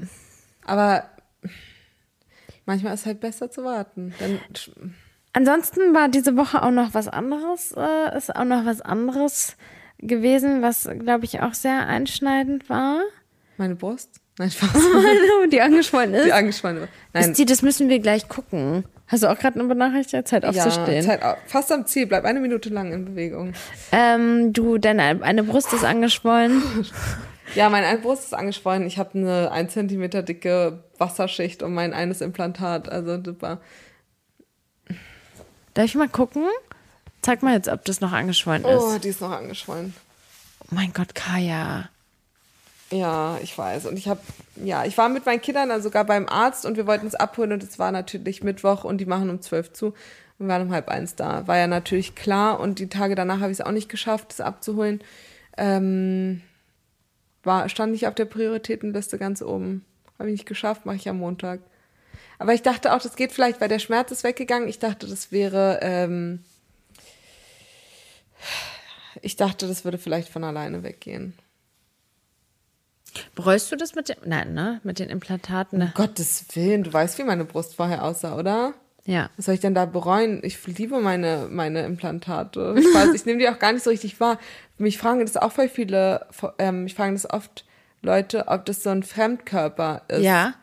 Aber 0.64 1.04
manchmal 2.66 2.94
ist 2.94 3.06
halt 3.06 3.20
besser 3.20 3.50
zu 3.50 3.64
warten. 3.64 4.14
Ansonsten 5.32 5.94
war 5.94 6.08
diese 6.08 6.36
Woche 6.36 6.62
auch 6.62 6.70
noch 6.72 6.92
was 6.94 7.06
anderes, 7.08 7.72
äh, 7.76 8.16
ist 8.16 8.34
auch 8.34 8.44
noch 8.44 8.64
was 8.66 8.80
anderes 8.80 9.56
gewesen, 9.98 10.62
was, 10.62 10.88
glaube 10.98 11.24
ich, 11.24 11.40
auch 11.40 11.54
sehr 11.54 11.86
einschneidend 11.86 12.68
war. 12.68 13.00
meine 13.58 13.76
Brust? 13.76 14.10
Nein, 14.38 14.50
Spaß. 14.52 14.70
die 15.52 15.60
angeschwollen 15.60 16.14
ist. 16.14 16.24
Die 16.26 16.32
angespannt. 16.32 16.88
Nein, 17.12 17.30
ist 17.30 17.38
die, 17.38 17.44
das 17.44 17.60
müssen 17.62 17.88
wir 17.90 17.98
gleich 17.98 18.26
gucken. 18.28 18.84
Hast 19.06 19.22
du 19.22 19.26
auch 19.30 19.38
gerade 19.38 19.58
eine 19.60 19.68
Benachrichtigung? 19.68 20.24
Zeit 20.24 20.44
ja, 20.44 20.48
aufzustehen. 20.50 21.04
Zeit 21.04 21.22
au- 21.22 21.34
fast 21.46 21.70
am 21.72 21.84
Ziel. 21.84 22.06
Bleib 22.06 22.24
eine 22.24 22.40
Minute 22.40 22.70
lang 22.70 22.92
in 22.92 23.04
Bewegung. 23.04 23.52
Ähm, 23.92 24.52
du, 24.52 24.78
deine 24.78 25.20
eine 25.22 25.42
Brust 25.44 25.72
ist 25.74 25.84
angeschwollen. 25.84 26.62
Ja, 27.54 27.68
meine 27.68 27.86
eine 27.86 27.98
Brust 27.98 28.24
ist 28.24 28.34
angeschwollen. 28.34 28.86
Ich 28.86 28.98
habe 28.98 29.18
eine 29.18 29.50
1 29.50 29.72
Zentimeter 29.72 30.22
dicke 30.22 30.84
Wasserschicht 30.98 31.62
um 31.62 31.74
mein 31.74 31.92
eines 31.92 32.20
Implantat. 32.20 32.88
Also 32.88 33.22
super. 33.22 33.60
Darf 35.74 35.84
ich 35.84 35.94
mal 35.94 36.08
gucken? 36.08 36.44
Zeig 37.22 37.42
mal 37.42 37.54
jetzt, 37.54 37.68
ob 37.68 37.84
das 37.84 38.00
noch 38.00 38.12
angeschwollen 38.12 38.64
ist. 38.64 38.82
Oh, 38.82 38.98
die 38.98 39.08
ist 39.08 39.20
noch 39.20 39.32
angeschwollen. 39.32 39.94
Oh 40.62 40.66
mein 40.70 40.92
Gott, 40.92 41.14
Kaya. 41.14 41.88
Ja, 42.90 43.38
ich 43.42 43.56
weiß. 43.56 43.86
Und 43.86 43.96
ich 43.96 44.08
habe, 44.08 44.20
ja, 44.56 44.84
ich 44.84 44.96
war 44.98 45.08
mit 45.08 45.26
meinen 45.26 45.40
Kindern 45.40 45.68
dann 45.68 45.82
sogar 45.82 46.04
beim 46.04 46.28
Arzt 46.28 46.66
und 46.66 46.76
wir 46.76 46.86
wollten 46.86 47.06
es 47.06 47.14
abholen 47.14 47.52
und 47.52 47.62
es 47.62 47.78
war 47.78 47.92
natürlich 47.92 48.42
Mittwoch 48.42 48.84
und 48.84 48.98
die 48.98 49.06
machen 49.06 49.30
um 49.30 49.40
zwölf 49.42 49.72
zu. 49.72 49.88
Und 50.38 50.46
wir 50.46 50.48
waren 50.48 50.62
um 50.62 50.72
halb 50.72 50.88
eins 50.88 51.14
da. 51.14 51.46
War 51.46 51.56
ja 51.56 51.66
natürlich 51.66 52.14
klar 52.14 52.58
und 52.58 52.78
die 52.78 52.88
Tage 52.88 53.14
danach 53.14 53.40
habe 53.40 53.52
ich 53.52 53.60
es 53.60 53.64
auch 53.64 53.70
nicht 53.70 53.88
geschafft, 53.88 54.32
es 54.32 54.40
abzuholen. 54.40 55.02
Ähm, 55.56 56.42
war, 57.42 57.68
stand 57.68 57.92
nicht 57.92 58.06
auf 58.06 58.14
der 58.14 58.24
Prioritätenliste 58.24 59.18
ganz 59.18 59.42
oben. 59.42 59.84
Habe 60.18 60.28
ich 60.30 60.34
nicht 60.34 60.46
geschafft, 60.46 60.86
mache 60.86 60.96
ich 60.96 61.08
am 61.08 61.18
Montag. 61.18 61.60
Aber 62.38 62.54
ich 62.54 62.62
dachte 62.62 62.94
auch, 62.94 63.00
das 63.00 63.16
geht 63.16 63.32
vielleicht, 63.32 63.60
weil 63.60 63.68
der 63.68 63.78
Schmerz 63.78 64.10
ist 64.10 64.24
weggegangen. 64.24 64.68
Ich 64.68 64.78
dachte, 64.78 65.06
das 65.06 65.30
wäre, 65.32 65.80
ähm, 65.82 66.42
ich 69.22 69.36
dachte, 69.36 69.66
das 69.66 69.84
würde 69.84 69.98
vielleicht 69.98 70.28
von 70.28 70.44
alleine 70.44 70.82
weggehen. 70.82 71.34
Bereust 73.34 73.72
du 73.72 73.76
das 73.76 73.94
mit 73.94 74.08
dem, 74.08 74.16
nein, 74.24 74.54
ne? 74.54 74.80
Mit 74.84 74.98
den 74.98 75.10
Implantaten? 75.10 75.78
Ne? 75.78 75.92
Gottes 75.94 76.44
Willen, 76.54 76.84
du 76.84 76.92
weißt, 76.92 77.18
wie 77.18 77.24
meine 77.24 77.44
Brust 77.44 77.74
vorher 77.74 78.04
aussah, 78.04 78.36
oder? 78.36 78.74
Ja. 79.06 79.30
Was 79.36 79.46
soll 79.46 79.54
ich 79.54 79.60
denn 79.60 79.74
da 79.74 79.86
bereuen? 79.86 80.40
Ich 80.42 80.66
liebe 80.66 81.00
meine, 81.00 81.48
meine 81.50 81.84
Implantate. 81.84 82.74
Ich, 82.78 82.84
weiß, 82.94 83.14
ich 83.14 83.24
nehme 83.26 83.38
die 83.38 83.48
auch 83.48 83.58
gar 83.58 83.72
nicht 83.72 83.82
so 83.82 83.90
richtig 83.90 84.20
wahr. 84.20 84.38
Mich 84.78 84.98
fragen 84.98 85.20
das 85.20 85.36
auch 85.36 85.52
voll 85.52 85.68
viele, 85.68 86.26
ähm, 86.58 86.86
ich 86.86 86.94
frage 86.94 87.12
das 87.12 87.28
oft 87.28 87.64
Leute, 88.02 88.48
ob 88.48 88.64
das 88.66 88.82
so 88.82 88.90
ein 88.90 89.02
Fremdkörper 89.02 90.02
ist. 90.08 90.22
Ja. 90.22 90.54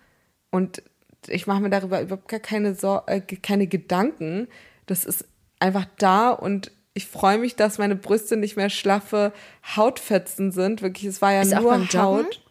Und 0.52 0.82
ich 1.28 1.48
mache 1.48 1.62
mir 1.62 1.70
darüber 1.70 2.02
überhaupt 2.02 2.28
gar 2.28 2.40
keine, 2.40 2.76
Sor 2.76 3.04
äh, 3.08 3.22
keine 3.22 3.68
Gedanken. 3.68 4.48
Das 4.86 5.06
ist 5.06 5.26
einfach 5.60 5.86
da 5.98 6.30
und 6.30 6.72
ich 6.94 7.06
freue 7.08 7.38
mich, 7.38 7.56
dass 7.56 7.78
meine 7.78 7.96
Brüste 7.96 8.38
nicht 8.38 8.56
mehr 8.58 8.72
schlaffe 8.72 9.32
Hautfetzen 9.76 10.52
sind. 10.52 10.82
Wirklich, 10.82 11.06
es 11.06 11.22
war 11.22 11.32
ja 11.32 11.42
Ist 11.42 11.54
nur? 11.54 11.78
Haut. 11.94 12.42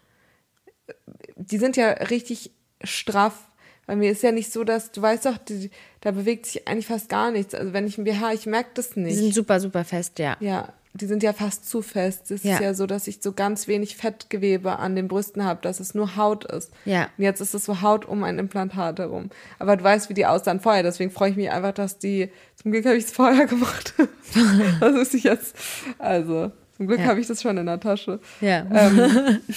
Die 1.34 1.58
sind 1.58 1.76
ja 1.76 1.88
richtig 1.90 2.52
straff. 2.84 3.45
Bei 3.86 3.94
mir 3.96 4.10
ist 4.10 4.22
ja 4.22 4.32
nicht 4.32 4.52
so, 4.52 4.64
dass, 4.64 4.90
du 4.90 5.00
weißt 5.02 5.26
doch, 5.26 5.38
die, 5.38 5.70
da 6.00 6.10
bewegt 6.10 6.46
sich 6.46 6.66
eigentlich 6.66 6.86
fast 6.86 7.08
gar 7.08 7.30
nichts. 7.30 7.54
Also 7.54 7.72
wenn 7.72 7.86
ich 7.86 7.98
ein 7.98 8.04
BH, 8.04 8.32
ich 8.32 8.46
merke 8.46 8.70
das 8.74 8.90
Die 8.90 9.00
nicht. 9.00 9.16
sind 9.16 9.32
super, 9.34 9.60
super 9.60 9.84
fest, 9.84 10.18
ja. 10.18 10.36
Ja, 10.40 10.72
die 10.94 11.06
sind 11.06 11.22
ja 11.22 11.32
fast 11.32 11.68
zu 11.68 11.82
fest. 11.82 12.30
Es 12.30 12.42
Ja. 12.42 12.54
ist 12.54 12.60
ja 12.62 12.74
so, 12.74 12.86
dass 12.86 13.06
ich 13.06 13.18
so 13.22 13.32
ganz 13.32 13.68
wenig 13.68 13.96
Fettgewebe 13.96 14.78
an 14.78 14.96
den 14.96 15.06
Brüsten 15.08 15.44
habe, 15.44 15.60
dass 15.62 15.78
es 15.78 15.94
nur 15.94 16.16
Haut 16.16 16.44
ist. 16.46 16.72
Ja. 16.84 17.08
Und 17.16 17.22
jetzt 17.24 17.40
ist 17.40 17.54
es 17.54 17.64
so 17.66 17.80
Haut 17.82 18.06
um 18.06 18.24
ein 18.24 18.38
Implantat 18.40 18.98
herum. 18.98 19.30
Aber 19.60 19.76
du 19.76 19.84
weißt, 19.84 20.08
wie 20.08 20.14
die 20.14 20.26
aussahen 20.26 20.58
vorher. 20.60 20.82
Deswegen 20.82 21.10
freue 21.10 21.30
ich 21.30 21.36
mich 21.36 21.50
einfach, 21.50 21.72
dass 21.72 21.98
die, 21.98 22.30
zum 22.60 22.72
Glück 22.72 22.86
habe 22.86 22.96
ich 22.96 23.04
es 23.04 23.12
vorher 23.12 23.46
gemacht. 23.46 23.94
das 24.80 24.94
ist 24.96 25.14
ich 25.14 25.24
jetzt, 25.24 25.54
also, 25.98 26.50
zum 26.76 26.86
Glück 26.88 26.98
Ja. 27.00 27.06
habe 27.06 27.20
ich 27.20 27.26
das 27.26 27.40
schon 27.42 27.56
in 27.58 27.66
der 27.66 27.78
Tasche. 27.78 28.18
Ja. 28.40 28.66
Ähm, 28.72 29.40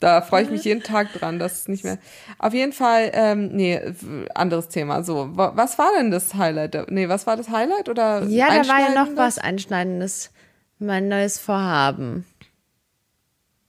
da 0.00 0.20
freue 0.22 0.42
ich 0.44 0.50
mich 0.50 0.64
jeden 0.64 0.82
Tag 0.82 1.12
dran, 1.12 1.38
dass 1.38 1.60
es 1.60 1.68
nicht 1.68 1.84
mehr. 1.84 1.98
Auf 2.38 2.52
jeden 2.54 2.72
Fall, 2.72 3.10
ähm, 3.12 3.48
nee, 3.52 3.80
anderes 4.34 4.68
Thema. 4.68 5.02
So, 5.04 5.36
wa- 5.36 5.52
was 5.54 5.78
war 5.78 5.90
denn 5.98 6.10
das 6.10 6.34
Highlight? 6.34 6.90
Nee, 6.90 7.08
was 7.08 7.26
war 7.26 7.36
das 7.36 7.48
Highlight 7.50 7.88
oder? 7.88 8.24
ja, 8.24 8.48
da 8.48 8.66
war 8.68 8.80
ja 8.80 9.04
noch 9.04 9.16
was 9.16 9.38
Einschneidendes. 9.38 10.30
Mein 10.78 11.08
neues 11.08 11.38
Vorhaben. 11.38 12.24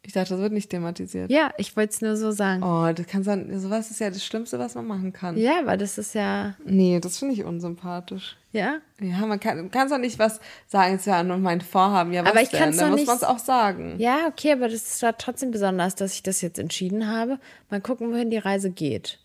Ich 0.04 0.14
dachte, 0.14 0.30
das 0.34 0.40
wird 0.40 0.54
nicht 0.54 0.70
thematisiert. 0.70 1.30
Ja, 1.30 1.52
ich 1.58 1.76
wollte 1.78 1.94
es 1.94 2.02
nur 2.02 2.16
so 2.18 2.32
sagen. 2.32 2.64
Oh, 2.64 2.92
das 2.92 3.06
kann 3.06 3.24
sein, 3.24 3.60
sowas 3.60 3.92
ist 3.92 4.00
ja 4.00 4.10
das 4.10 4.26
Schlimmste, 4.26 4.58
was 4.58 4.74
man 4.76 4.88
machen 4.88 5.14
kann. 5.14 5.38
Ja, 5.38 5.60
aber 5.60 5.78
das 5.78 5.98
ist 5.98 6.16
ja, 6.16 6.56
Nee, 6.66 7.00
das 7.00 7.18
finde 7.20 7.36
ich 7.36 7.44
unsympathisch. 7.44 8.36
Ja. 8.52 8.80
Ja, 9.00 9.26
man 9.26 9.40
kann 9.40 9.72
kann's 9.72 9.92
doch 9.92 9.98
nicht 9.98 10.20
was 10.20 10.40
sagen, 10.68 10.96
es 10.96 11.06
ja 11.06 11.24
nur 11.24 11.38
mein 11.38 11.62
Vorhaben. 11.62 12.12
Ja, 12.14 12.24
was 12.24 12.32
Aber 12.32 12.42
ich 12.42 12.50
denn? 12.50 12.60
kann's 12.60 12.78
Dann 12.78 12.92
muss 12.92 13.06
man 13.06 13.16
es 13.18 13.24
auch 13.24 13.40
sagen. 13.40 13.96
Ja, 13.98 14.28
okay, 14.28 14.52
aber 14.54 14.68
das 14.68 14.84
ist 14.84 15.02
ja 15.02 15.14
trotzdem 15.14 15.52
besonders, 15.52 15.96
dass 15.96 16.14
ich 16.14 16.24
das 16.24 16.42
jetzt 16.42 16.60
entschieden 16.60 17.08
habe. 17.08 17.40
Mal 17.70 17.82
gucken, 17.82 18.12
wohin 18.12 18.30
die 18.30 18.38
Reise 18.38 18.70
geht. 18.72 19.20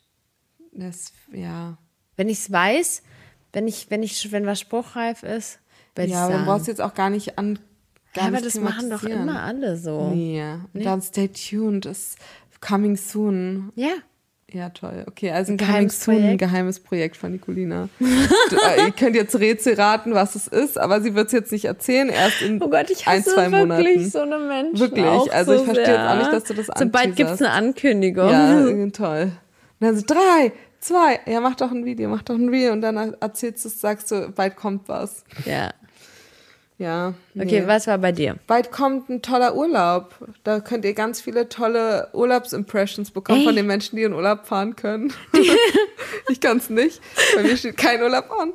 Das, 0.73 1.13
ja. 1.33 1.79
Wenn 2.17 2.29
ich 2.29 2.39
es 2.39 2.53
weiß, 2.53 3.03
wenn 3.53 3.67
ich, 3.67 3.91
wenn 3.91 4.03
ich, 4.03 4.33
wenn 4.33 4.47
was 4.47 4.61
spruchreif 4.61 5.23
ist, 5.23 5.59
werde 5.95 6.09
ich 6.09 6.15
Ja, 6.15 6.25
aber 6.25 6.33
sagen. 6.33 6.45
dann 6.45 6.47
brauchst 6.47 6.67
du 6.67 6.71
jetzt 6.71 6.81
auch 6.81 6.95
gar 6.95 7.11
nicht 7.11 7.39
an. 7.39 7.59
Gar 8.15 8.25
ja, 8.25 8.29
aber 8.31 8.41
das 8.41 8.55
machen 8.57 8.91
doch 8.91 9.03
immer 9.03 9.43
alle 9.43 9.77
so. 9.77 10.11
Nee. 10.11 10.43
Dann 10.75 11.03
stay 11.03 11.29
tuned, 11.29 11.87
ist 11.87 12.19
coming 12.61 12.97
soon. 12.97 13.73
Ja. 13.75 13.93
Ja, 14.53 14.69
toll. 14.71 15.05
Okay, 15.09 15.33
also 15.33 15.53
Ein 15.53 15.57
geheimes 15.57 16.05
soon, 16.05 16.15
ein 16.15 16.21
Projekt. 16.21 16.39
geheimes 16.39 16.81
Projekt 16.81 17.17
von 17.17 17.33
Nicolina. 17.33 17.89
äh, 18.01 18.85
ihr 18.87 18.93
könnt 18.93 19.17
jetzt 19.17 19.35
Rätsel 19.39 19.75
raten, 19.75 20.15
was 20.15 20.37
es 20.37 20.47
ist, 20.47 20.79
aber 20.79 21.01
sie 21.01 21.17
wird 21.17 21.27
es 21.27 21.33
jetzt 21.33 21.51
nicht 21.51 21.65
erzählen, 21.65 22.09
erst 22.09 22.43
in 22.43 22.63
Oh 22.63 22.69
Gott, 22.71 22.89
ich 22.91 23.09
ein, 23.09 23.19
hasse 23.21 23.35
zwei 23.35 23.51
wirklich 23.51 23.61
Monaten. 23.61 24.11
so 24.11 24.21
eine 24.21 24.39
Menschen. 24.39 24.79
Wirklich, 24.79 25.05
also 25.33 25.53
so 25.53 25.59
ich 25.59 25.65
verstehe 25.65 25.87
sehr. 25.87 25.95
jetzt 25.97 26.11
auch 26.11 26.19
nicht, 26.19 26.33
dass 26.33 26.45
du 26.45 26.55
das 26.55 26.67
Sobald 26.67 27.17
gibt 27.17 27.29
es 27.31 27.41
anteaserst. 27.41 27.43
eine 27.43 27.51
Ankündigung. 27.53 28.31
Ja, 28.31 28.67
äh, 28.69 28.91
toll. 28.93 29.33
Und 29.81 29.87
dann 29.87 29.97
so, 29.97 30.05
drei, 30.07 30.53
zwei, 30.79 31.19
ja, 31.27 31.41
mach 31.41 31.57
doch 31.57 31.73
ein 31.73 31.85
Video, 31.85 32.09
mach 32.09 32.23
doch 32.23 32.37
ein 32.37 32.53
Video 32.53 32.73
und 32.73 32.83
dann 32.83 32.97
erzählst 33.21 33.65
du, 33.65 33.69
sagst 33.69 34.13
du, 34.13 34.29
bald 34.31 34.55
kommt 34.55 34.89
was. 34.89 35.25
Ja. 35.45 35.73
Ja. 36.79 37.15
Okay, 37.35 37.63
nee. 37.63 37.67
was 37.67 37.87
war 37.87 37.97
bei 37.97 38.13
dir? 38.13 38.37
Bald 38.47 38.71
kommt 38.71 39.09
ein 39.09 39.23
toller 39.23 39.57
Urlaub. 39.57 40.15
Da 40.45 40.61
könnt 40.61 40.85
ihr 40.85 40.93
ganz 40.93 41.23
viele 41.23 41.49
tolle 41.49 42.09
Urlaubsimpressions 42.13 43.11
bekommen 43.13 43.41
von 43.41 43.49
Echt? 43.51 43.59
den 43.59 43.67
Menschen, 43.67 43.97
die 43.97 44.03
in 44.03 44.13
Urlaub 44.13 44.47
fahren 44.47 44.77
können. 44.77 45.11
ich 46.29 46.39
kann 46.41 46.59
es 46.59 46.69
nicht. 46.69 47.01
Bei 47.35 47.43
mir 47.45 47.57
steht 47.57 47.79
kein 47.79 48.03
Urlaub 48.03 48.31
an. 48.31 48.53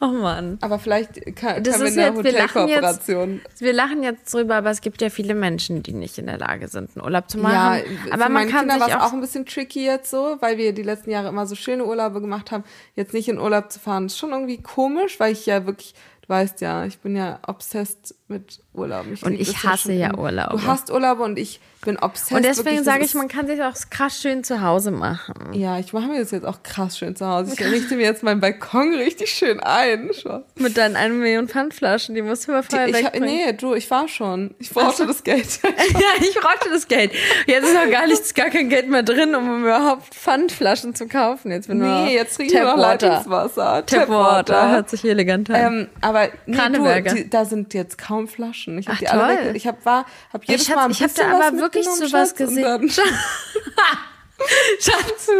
Oh 0.00 0.06
Mann. 0.06 0.58
Aber 0.60 0.78
vielleicht 0.78 1.14
kann, 1.36 1.64
Das 1.64 1.78
können 1.78 1.96
wir 1.96 2.06
eine 2.06 2.16
Hotelkooperation. 2.16 3.40
Wir 3.58 3.72
lachen 3.72 4.04
jetzt 4.04 4.32
drüber, 4.32 4.54
aber 4.56 4.70
es 4.70 4.80
gibt 4.80 5.02
ja 5.02 5.10
viele 5.10 5.34
Menschen, 5.34 5.82
die 5.82 5.94
nicht 5.94 6.16
in 6.18 6.26
der 6.26 6.38
Lage 6.38 6.68
sind, 6.68 6.90
einen 6.96 7.04
Urlaub 7.04 7.28
zu 7.28 7.38
Ja, 7.38 7.42
machen. 7.42 7.80
für 8.04 8.12
aber 8.12 8.22
man 8.24 8.32
meine 8.34 8.50
kann 8.52 8.60
Kinder 8.68 8.74
war 8.80 8.86
sich 8.86 8.94
es 8.94 9.00
auch, 9.00 9.08
auch 9.08 9.12
ein 9.12 9.20
bisschen 9.20 9.46
tricky 9.46 9.84
jetzt 9.84 10.10
so, 10.10 10.36
weil 10.40 10.58
wir 10.58 10.72
die 10.72 10.82
letzten 10.82 11.10
Jahre 11.10 11.28
immer 11.28 11.46
so 11.46 11.56
schöne 11.56 11.84
Urlaube 11.84 12.20
gemacht 12.20 12.52
haben. 12.52 12.62
Jetzt 12.94 13.14
nicht 13.14 13.28
in 13.28 13.38
Urlaub 13.40 13.72
zu 13.72 13.80
fahren, 13.80 14.06
ist 14.06 14.16
schon 14.18 14.30
irgendwie 14.30 14.62
komisch, 14.62 15.18
weil 15.18 15.32
ich 15.32 15.46
ja 15.46 15.66
wirklich, 15.66 15.94
du 16.24 16.28
weißt 16.28 16.60
ja, 16.62 16.86
ich 16.86 16.98
bin 16.98 17.16
ja 17.16 17.40
obsessed 17.46 18.14
mit 18.28 18.63
Urlaub. 18.74 19.06
Und 19.22 19.30
liebe 19.32 19.42
ich 19.42 19.62
hasse 19.64 19.84
schon 19.84 19.98
ja 19.98 20.08
im- 20.10 20.18
Urlaube. 20.18 20.56
Du 20.56 20.66
hast 20.66 20.90
Urlaube 20.90 21.22
und 21.22 21.38
ich 21.38 21.60
bin 21.84 21.98
obsessed. 21.98 22.32
und 22.32 22.42
deswegen 22.44 22.64
wirklich, 22.66 22.84
sage 22.84 23.04
ich, 23.04 23.14
man 23.14 23.28
kann 23.28 23.46
sich 23.46 23.62
auch 23.62 23.74
krass 23.90 24.18
schön 24.20 24.42
zu 24.42 24.62
Hause 24.62 24.90
machen. 24.90 25.34
Ja, 25.52 25.78
ich 25.78 25.92
mache 25.92 26.06
mir 26.06 26.18
das 26.18 26.30
jetzt 26.30 26.46
auch 26.46 26.62
krass 26.62 26.96
schön 26.98 27.14
zu 27.14 27.26
Hause. 27.26 27.52
Ich 27.52 27.60
richte 27.62 27.96
mir 27.96 28.04
jetzt 28.04 28.22
meinen 28.22 28.40
Balkon 28.40 28.94
richtig 28.94 29.30
schön 29.30 29.60
ein. 29.60 30.10
Spaß. 30.18 30.42
Mit 30.58 30.78
deinen 30.78 30.96
1 30.96 31.14
Million 31.14 31.46
Pfandflaschen, 31.46 32.14
die 32.14 32.22
musst 32.22 32.48
du 32.48 32.52
mal 32.52 32.62
vorher 32.62 32.88
Ich, 32.88 32.94
hab- 33.04 33.12
wegbringen. 33.12 33.28
nee, 33.48 33.52
du, 33.52 33.74
ich 33.74 33.90
war 33.90 34.08
schon. 34.08 34.54
Ich 34.58 34.70
brauchte 34.70 35.06
das 35.06 35.22
Geld. 35.22 35.60
ja, 35.62 36.00
ich 36.20 36.34
brauchte 36.34 36.70
das 36.70 36.88
Geld. 36.88 37.12
Jetzt 37.46 37.64
ist 37.64 37.74
noch 37.74 37.90
gar 37.90 38.06
nichts, 38.06 38.32
gar 38.32 38.48
kein 38.48 38.70
Geld 38.70 38.88
mehr 38.88 39.02
drin, 39.02 39.34
um 39.34 39.62
überhaupt 39.64 40.14
Pfandflaschen 40.14 40.94
zu 40.94 41.06
kaufen. 41.06 41.50
Jetzt 41.52 41.68
bin 41.68 41.78
nee, 41.80 42.14
jetzt 42.14 42.36
trinken 42.36 42.54
wir 42.54 42.64
noch. 42.64 42.78
Leitungswasser. 42.78 43.84
Tapwater, 43.84 44.70
hört 44.70 44.88
sich 44.88 45.04
elegant 45.04 45.50
an. 45.50 45.56
Ähm, 45.56 45.88
aber 46.00 46.28
nee, 46.46 46.56
du, 46.72 47.14
die, 47.14 47.28
da 47.30 47.44
sind 47.44 47.74
jetzt 47.74 47.98
kaum 47.98 48.26
Flaschen. 48.26 48.63
Ich 48.66 48.88
habe 48.88 48.98
die 48.98 49.08
alle 49.08 49.36
toll. 49.36 49.46
weg. 49.46 49.56
Ich 49.56 49.66
habe 49.66 49.84
war, 49.84 50.06
hab 50.32 50.44
jedes 50.44 50.66
Schatz, 50.66 50.76
Mal 50.76 50.84
ein 50.86 50.90
ich 50.90 51.02
hab 51.02 51.10
bisschen 51.14 51.30
da 51.30 51.38
was 51.38 51.46
aber 51.46 51.58
wirklich 51.58 51.86
sowas 51.86 52.10
Schatz, 52.10 52.30
und 52.32 52.36
gesehen. 52.36 52.90
Schatz. 54.80 55.30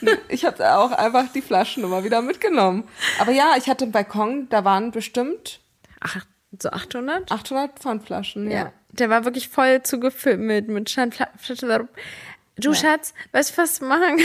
ich 0.28 0.44
habe 0.44 0.74
auch 0.74 0.92
einfach 0.92 1.30
die 1.32 1.42
Flaschen 1.42 1.84
immer 1.84 2.04
wieder 2.04 2.22
mitgenommen. 2.22 2.88
Aber 3.18 3.32
ja, 3.32 3.54
ich 3.56 3.68
hatte 3.68 3.84
einen 3.84 3.92
Balkon, 3.92 4.48
da 4.48 4.64
waren 4.64 4.90
bestimmt 4.90 5.60
Ach, 6.00 6.24
so 6.60 6.70
800? 6.70 7.30
800 7.30 7.78
Pfandflaschen. 7.78 8.50
Ja. 8.50 8.56
Ja. 8.56 8.72
Der 8.90 9.10
war 9.10 9.24
wirklich 9.24 9.48
voll 9.48 9.82
zugefüllt 9.82 10.40
mit, 10.40 10.68
mit 10.68 10.90
Schandflaschen. 10.90 11.88
Du 12.56 12.74
Schatz, 12.74 13.12
weißt 13.32 13.56
du, 13.56 13.62
was 13.62 13.80
wir 13.80 13.88
machen? 13.88 14.18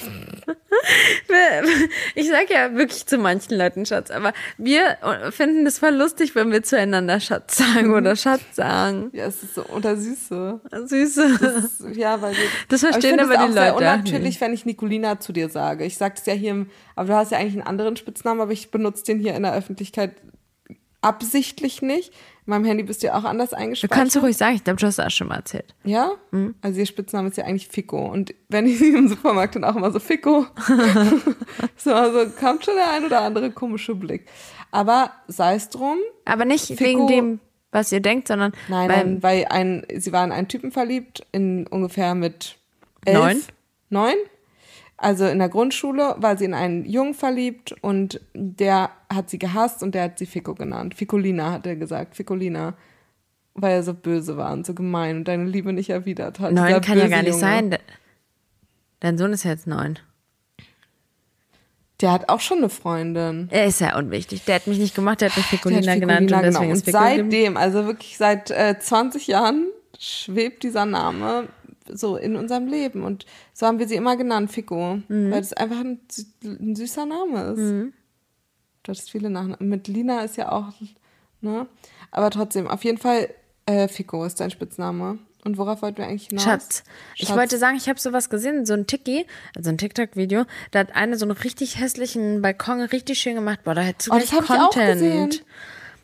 Ich 2.14 2.28
sag 2.28 2.50
ja 2.50 2.74
wirklich 2.74 3.06
zu 3.06 3.18
manchen 3.18 3.56
Leuten 3.56 3.86
Schatz, 3.86 4.10
aber 4.10 4.32
wir 4.58 4.98
finden 5.30 5.66
es 5.66 5.78
voll 5.78 5.94
lustig, 5.94 6.34
wenn 6.34 6.50
wir 6.50 6.62
zueinander 6.62 7.20
Schatz 7.20 7.56
sagen 7.56 7.94
oder 7.94 8.16
Schatz 8.16 8.42
sagen. 8.52 9.10
Ja, 9.12 9.26
es 9.26 9.42
ist 9.42 9.54
so 9.54 9.64
unter 9.64 9.96
Süße. 9.96 10.60
Süße. 10.86 11.38
Das 11.40 11.96
ja, 11.96 12.20
weil 12.20 12.32
wir, 12.32 12.44
Das 12.68 12.80
verstehen 12.80 13.20
aber, 13.20 13.32
ich 13.32 13.38
aber 13.38 13.44
finde 13.44 13.54
die 13.54 13.60
auch 13.60 13.64
Leute 13.64 13.78
sehr 13.78 13.94
unnatürlich, 13.94 14.40
wenn 14.40 14.52
ich 14.52 14.66
Nicolina 14.66 15.20
zu 15.20 15.32
dir 15.32 15.48
sage. 15.48 15.84
Ich 15.84 15.96
sage 15.96 16.14
es 16.18 16.26
ja 16.26 16.34
hier, 16.34 16.50
im, 16.50 16.70
aber 16.96 17.08
du 17.08 17.14
hast 17.14 17.32
ja 17.32 17.38
eigentlich 17.38 17.54
einen 17.54 17.66
anderen 17.66 17.96
Spitznamen, 17.96 18.40
aber 18.40 18.52
ich 18.52 18.70
benutze 18.70 19.04
den 19.04 19.20
hier 19.20 19.34
in 19.34 19.42
der 19.42 19.54
Öffentlichkeit 19.54 20.14
absichtlich 21.00 21.82
nicht. 21.82 22.12
In 22.44 22.50
meinem 22.50 22.64
Handy 22.64 22.82
bist 22.82 23.02
du 23.02 23.06
ja 23.06 23.14
auch 23.18 23.22
anders 23.24 23.50
Du 23.50 23.56
eingespeichert. 23.56 23.96
kannst 23.96 24.16
du 24.16 24.20
ruhig 24.20 24.36
sagen, 24.36 24.56
ich 24.56 24.64
glaube, 24.64 24.80
du 24.80 24.86
hast 24.86 24.98
das 24.98 25.06
auch 25.06 25.10
schon 25.10 25.28
mal 25.28 25.36
erzählt. 25.36 25.74
Ja? 25.84 26.10
Also 26.60 26.80
ihr 26.80 26.86
Spitzname 26.86 27.28
ist 27.28 27.36
ja 27.36 27.44
eigentlich 27.44 27.68
Fico. 27.68 28.04
Und 28.06 28.34
wenn 28.48 28.66
ich 28.66 28.78
sie 28.78 28.88
im 28.94 29.06
Supermarkt 29.08 29.54
dann 29.54 29.62
auch 29.64 29.76
immer 29.76 29.92
so 29.92 30.00
Fico. 30.00 30.46
so, 31.76 31.94
also 31.94 32.30
kommt 32.38 32.64
schon 32.64 32.74
der 32.74 32.90
ein 32.92 33.04
oder 33.04 33.20
andere 33.22 33.50
komische 33.52 33.94
Blick. 33.94 34.26
Aber 34.70 35.12
sei 35.28 35.54
es 35.54 35.68
drum. 35.68 35.98
Aber 36.24 36.44
nicht 36.44 36.66
Fico- 36.66 36.80
wegen 36.80 37.06
dem, 37.06 37.40
was 37.70 37.92
ihr 37.92 38.00
denkt, 38.00 38.28
sondern 38.28 38.52
Nein, 38.68 38.88
beim, 38.88 38.98
nein, 39.14 39.22
weil 39.22 39.44
ein, 39.48 39.86
sie 39.96 40.12
war 40.12 40.24
in 40.24 40.32
einen 40.32 40.48
Typen 40.48 40.72
verliebt, 40.72 41.24
in 41.32 41.66
ungefähr 41.68 42.14
mit 42.14 42.56
elf, 43.04 43.18
Neun? 43.18 43.42
Neun. 43.90 44.14
Also 45.02 45.26
in 45.26 45.38
der 45.40 45.48
Grundschule 45.48 46.14
war 46.18 46.36
sie 46.36 46.44
in 46.44 46.54
einen 46.54 46.84
Jungen 46.86 47.14
verliebt 47.14 47.74
und 47.80 48.20
der 48.34 48.90
hat 49.12 49.30
sie 49.30 49.38
gehasst 49.38 49.82
und 49.82 49.94
der 49.94 50.04
hat 50.04 50.18
sie 50.18 50.26
Fico 50.26 50.54
genannt. 50.54 50.94
Ficolina 50.94 51.50
hat 51.52 51.66
er 51.66 51.76
gesagt, 51.76 52.14
Ficolina. 52.16 52.74
Weil 53.54 53.72
er 53.74 53.82
so 53.82 53.92
böse 53.92 54.36
war 54.38 54.52
und 54.52 54.64
so 54.64 54.72
gemein 54.74 55.16
und 55.18 55.28
deine 55.28 55.44
Liebe 55.44 55.72
nicht 55.74 55.90
erwidert 55.90 56.40
hat. 56.40 56.52
neun 56.52 56.80
kann 56.80 56.96
ja 56.98 57.08
gar 57.08 57.18
nicht 57.18 57.30
Junge. 57.32 57.40
sein. 57.40 57.70
De- 57.70 57.80
Dein 59.00 59.18
Sohn 59.18 59.32
ist 59.32 59.44
ja 59.44 59.50
jetzt 59.50 59.66
neun. 59.66 59.98
Der 62.00 62.10
hat 62.12 62.28
auch 62.28 62.40
schon 62.40 62.58
eine 62.58 62.68
Freundin. 62.68 63.48
Er 63.50 63.66
ist 63.66 63.80
ja 63.80 63.96
unwichtig. 63.96 64.44
Der 64.44 64.56
hat 64.56 64.66
mich 64.66 64.78
nicht 64.78 64.94
gemacht, 64.94 65.20
der 65.20 65.28
hat 65.30 65.36
mich 65.36 65.46
Ficolina 65.46 65.92
hat 65.92 66.00
genannt 66.00 66.20
und 66.22 66.28
Ficolina 66.30 66.48
genommen. 66.48 66.70
ist 66.70 66.86
Und 66.86 66.86
geblieben. 66.86 67.30
seitdem, 67.30 67.56
also 67.56 67.86
wirklich 67.86 68.16
seit 68.16 68.50
äh, 68.50 68.76
20 68.78 69.26
Jahren, 69.26 69.66
schwebt 69.98 70.62
dieser 70.62 70.84
Name 70.86 71.48
so 71.88 72.16
in 72.16 72.36
unserem 72.36 72.66
Leben. 72.66 73.02
Und 73.04 73.26
so 73.52 73.66
haben 73.66 73.78
wir 73.78 73.88
sie 73.88 73.96
immer 73.96 74.16
genannt, 74.16 74.50
Fico. 74.52 74.96
Mhm. 75.08 75.30
Weil 75.30 75.40
das 75.40 75.52
einfach 75.52 75.80
ein, 75.80 76.00
ein 76.44 76.76
süßer 76.76 77.06
Name 77.06 77.42
ist. 77.52 77.58
Du 78.82 78.88
hattest 78.90 79.10
viele 79.10 79.30
Nachnamen. 79.30 79.68
Mit 79.68 79.88
Lina 79.88 80.22
ist 80.22 80.36
ja 80.36 80.50
auch, 80.52 80.68
ne? 81.40 81.66
Aber 82.10 82.30
trotzdem, 82.30 82.66
auf 82.68 82.84
jeden 82.84 82.98
Fall, 82.98 83.28
äh, 83.66 83.88
Fico 83.88 84.24
ist 84.24 84.40
dein 84.40 84.50
Spitzname. 84.50 85.18
Und 85.44 85.58
worauf 85.58 85.82
wollten 85.82 85.98
wir 85.98 86.06
eigentlich 86.06 86.28
hinaus? 86.28 86.44
Schatz. 86.44 86.84
Ich 87.16 87.26
Schatz. 87.26 87.36
wollte 87.36 87.58
sagen, 87.58 87.76
ich 87.76 87.88
habe 87.88 87.98
sowas 87.98 88.30
gesehen, 88.30 88.64
so 88.64 88.74
ein 88.74 88.86
Tiki, 88.86 89.26
also 89.56 89.70
ein 89.70 89.78
TikTok-Video, 89.78 90.44
da 90.70 90.78
hat 90.80 90.94
eine 90.94 91.16
so 91.16 91.24
einen 91.24 91.32
richtig 91.32 91.78
hässlichen 91.80 92.42
Balkon 92.42 92.80
richtig 92.80 93.18
schön 93.18 93.34
gemacht. 93.34 93.60
Boah, 93.64 93.74
da 93.74 93.80
hättest 93.80 94.06
du 94.08 94.12
Oh, 94.12 94.16
gleich 94.18 94.30
das 94.30 94.38
hab 94.38 94.44
ich 94.44 94.50
auch 94.50 94.70
Content. 94.70 94.92
gesehen. 95.00 95.30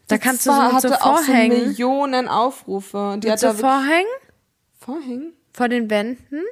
Da 0.08 0.16
Das 0.16 0.20
kannst 0.24 0.46
du 0.46 0.50
so 0.50 0.56
mit 0.60 0.70
so 0.70 0.76
hatte 0.76 1.04
auch 1.04 1.18
so 1.18 1.24
Vorhängen, 1.26 1.66
Millionen 1.68 2.26
Aufrufe. 2.28 3.16
Die 3.22 3.28
mit 3.28 3.32
hat 3.32 3.38
so 3.40 3.52
Vorhängen 3.52 4.06
Vorhängen? 4.80 5.32
Vor 5.58 5.68
den 5.68 5.90
Wänden. 5.90 6.42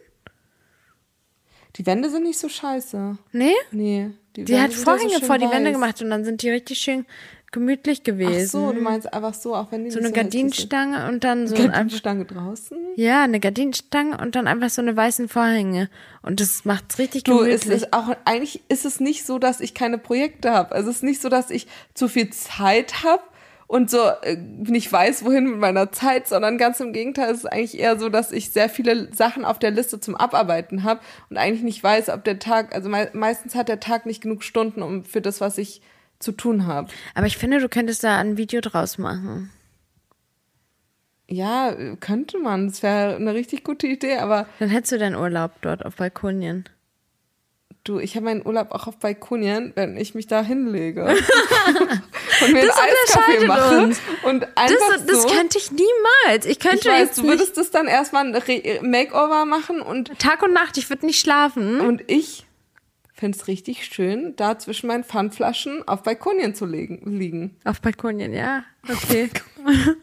Die 1.77 1.87
Wände 1.87 2.11
sind 2.11 2.25
nicht 2.25 2.39
so 2.39 2.49
scheiße. 2.49 3.19
Nee? 3.33 3.53
Nee. 3.71 4.11
Die 4.35 4.49
Wände 4.49 4.63
hat 4.63 4.73
so 4.73 4.83
Vorhänge 4.83 5.11
schön 5.19 5.23
vor 5.23 5.39
die 5.39 5.45
Wände 5.49 5.69
weiß. 5.71 5.75
gemacht 5.75 6.03
und 6.03 6.11
dann 6.11 6.25
sind 6.25 6.43
die 6.43 6.51
richtig 6.51 6.79
schön 6.79 7.07
gemütlich 7.53 8.03
gewesen. 8.03 8.47
Ach 8.47 8.69
so, 8.69 8.73
du 8.73 8.81
meinst 8.81 9.13
einfach 9.13 9.33
so, 9.33 9.55
auch 9.55 9.71
wenn 9.71 9.85
die 9.85 9.91
so 9.93 10.01
eine 10.01 10.09
so 10.09 10.15
Gardinenstange 10.15 11.09
und 11.09 11.23
dann 11.23 11.47
so 11.47 11.55
sind. 11.55 11.67
ein 11.67 11.71
einfach, 11.71 12.03
Gardinenstange 12.03 12.25
draußen? 12.25 12.79
ja, 12.97 13.23
eine 13.23 13.39
Gardinenstange 13.39 14.19
und 14.19 14.35
dann 14.35 14.49
einfach 14.49 14.71
so 14.71 14.83
eine 14.83 14.97
weißen 14.97 15.29
Vorhänge. 15.29 15.89
Und 16.23 16.41
das 16.41 16.65
macht's 16.65 16.99
richtig 16.99 17.23
Du, 17.25 17.43
es 17.43 17.61
gemütlich. 17.63 17.85
ist 17.85 17.93
auch, 17.93 18.17
eigentlich 18.25 18.63
ist 18.69 18.85
es 18.85 18.99
nicht 18.99 19.25
so, 19.25 19.39
dass 19.39 19.61
ich 19.61 19.73
keine 19.73 19.99
Projekte 19.99 20.51
habe. 20.51 20.75
Also 20.75 20.91
es 20.91 20.97
ist 20.97 21.03
nicht 21.05 21.23
so, 21.23 21.29
dass 21.29 21.51
ich 21.51 21.69
zu 21.95 22.09
viel 22.09 22.31
Zeit 22.31 23.05
habe 23.05 23.23
und 23.67 23.91
so 23.91 23.99
äh, 24.23 24.37
nicht 24.37 24.93
weiß, 24.93 25.25
wohin 25.25 25.45
mit 25.45 25.59
meiner 25.59 25.93
Zeit, 25.93 26.29
sondern 26.29 26.59
ganz 26.59 26.81
im 26.81 26.93
Gegenteil, 26.93 27.31
es 27.31 27.39
ist 27.39 27.47
eigentlich 27.47 27.79
eher 27.79 27.99
so, 27.99 28.09
dass 28.09 28.33
ich 28.33 28.51
sehr 28.51 28.69
viele 28.69 29.13
Sachen 29.15 29.45
auf 29.45 29.59
der 29.59 29.71
Liste 29.71 30.01
zum 30.01 30.15
Abarbeiten 30.15 30.85
habe 30.85 31.01
und 31.31 31.37
eigentlich 31.37 31.63
nicht 31.63 31.83
weiß, 31.83 32.11
ob 32.11 32.25
der 32.25 32.39
Tag, 32.39 32.75
also 32.75 32.89
mei 32.89 33.11
meistens 33.13 33.55
hat 33.55 33.69
der 33.69 33.81
Tag 33.81 34.07
nicht 34.07 34.23
genug 34.23 34.45
Stunden 34.45 34.83
um 34.83 35.05
für 35.05 35.21
das, 35.21 35.41
was 35.41 35.59
ich 35.59 35.83
zu 36.19 36.33
tun 36.33 36.67
habe. 36.67 36.89
Aber 37.15 37.27
ich 37.27 37.37
finde, 37.37 37.61
du 37.61 37.69
könntest 37.69 38.05
da 38.05 38.19
ein 38.19 38.37
Video 38.37 38.61
draus 38.61 38.99
machen. 38.99 39.51
Ja, 41.29 41.75
könnte 41.97 42.39
man. 42.39 42.69
Das 42.69 42.83
wäre 42.83 43.17
eine 43.17 43.35
richtig 43.35 43.65
gute 43.65 43.89
Idee, 43.89 44.19
aber 44.19 44.47
Dann 44.61 44.69
hättest 44.69 44.93
du 44.93 44.99
deinen 44.99 45.17
Urlaub 45.17 45.53
dort 45.61 45.85
auf 45.85 45.97
Balkonien. 45.97 46.69
Du, 47.89 47.99
ich 47.99 48.17
habe 48.17 48.25
meinen 48.27 48.45
Urlaub 48.47 48.73
auch 48.73 48.87
auf 48.87 48.97
Balkonien, 48.99 49.73
wenn 49.75 49.97
ich 49.97 50.15
mich 50.15 50.27
da 50.27 50.43
hinlege. 50.43 51.05
und 52.45 52.53
mir 52.53 52.67
Das 52.67 52.77
einen 52.77 52.93
Eiskaffee 53.05 53.47
mache 53.47 53.79
uns. 53.79 54.01
und 54.25 54.45
einfach 54.57 54.77
Das, 54.93 55.07
das 55.07 55.23
so. 55.23 55.29
könnte 55.29 55.59
ich 55.59 55.71
niemals. 55.71 56.47
Ich 56.47 56.59
könnte 56.59 56.79
ich 56.79 56.85
weiß, 56.87 57.01
jetzt 57.01 57.19
du 57.19 57.25
würdest 57.25 57.57
das 57.57 57.71
dann 57.71 57.87
erstmal 57.87 58.27
ein 58.35 58.91
Makeover 58.91 59.45
machen 59.45 59.81
und, 59.81 60.19
Tag 60.19 60.43
und 60.43 60.53
Nacht, 60.53 60.77
ich 60.79 60.89
würde 60.91 61.07
nicht 61.07 61.21
schlafen. 61.21 61.81
und 61.81 62.03
ich 62.07 62.47
fände 63.15 63.39
es 63.39 63.47
richtig 63.49 63.87
schön, 63.87 64.35
da 64.37 64.59
zwischen 64.59 64.89
meinen 64.89 65.05
Pfandflaschen 65.05 65.87
auf 65.89 66.03
Balkonien 66.03 66.55
zu 66.55 66.67
legen, 66.67 67.01
liegen. 67.19 67.57
Auf 67.65 67.81
Balkonien, 67.81 68.33
ja. 68.35 68.65
Okay. 68.89 69.31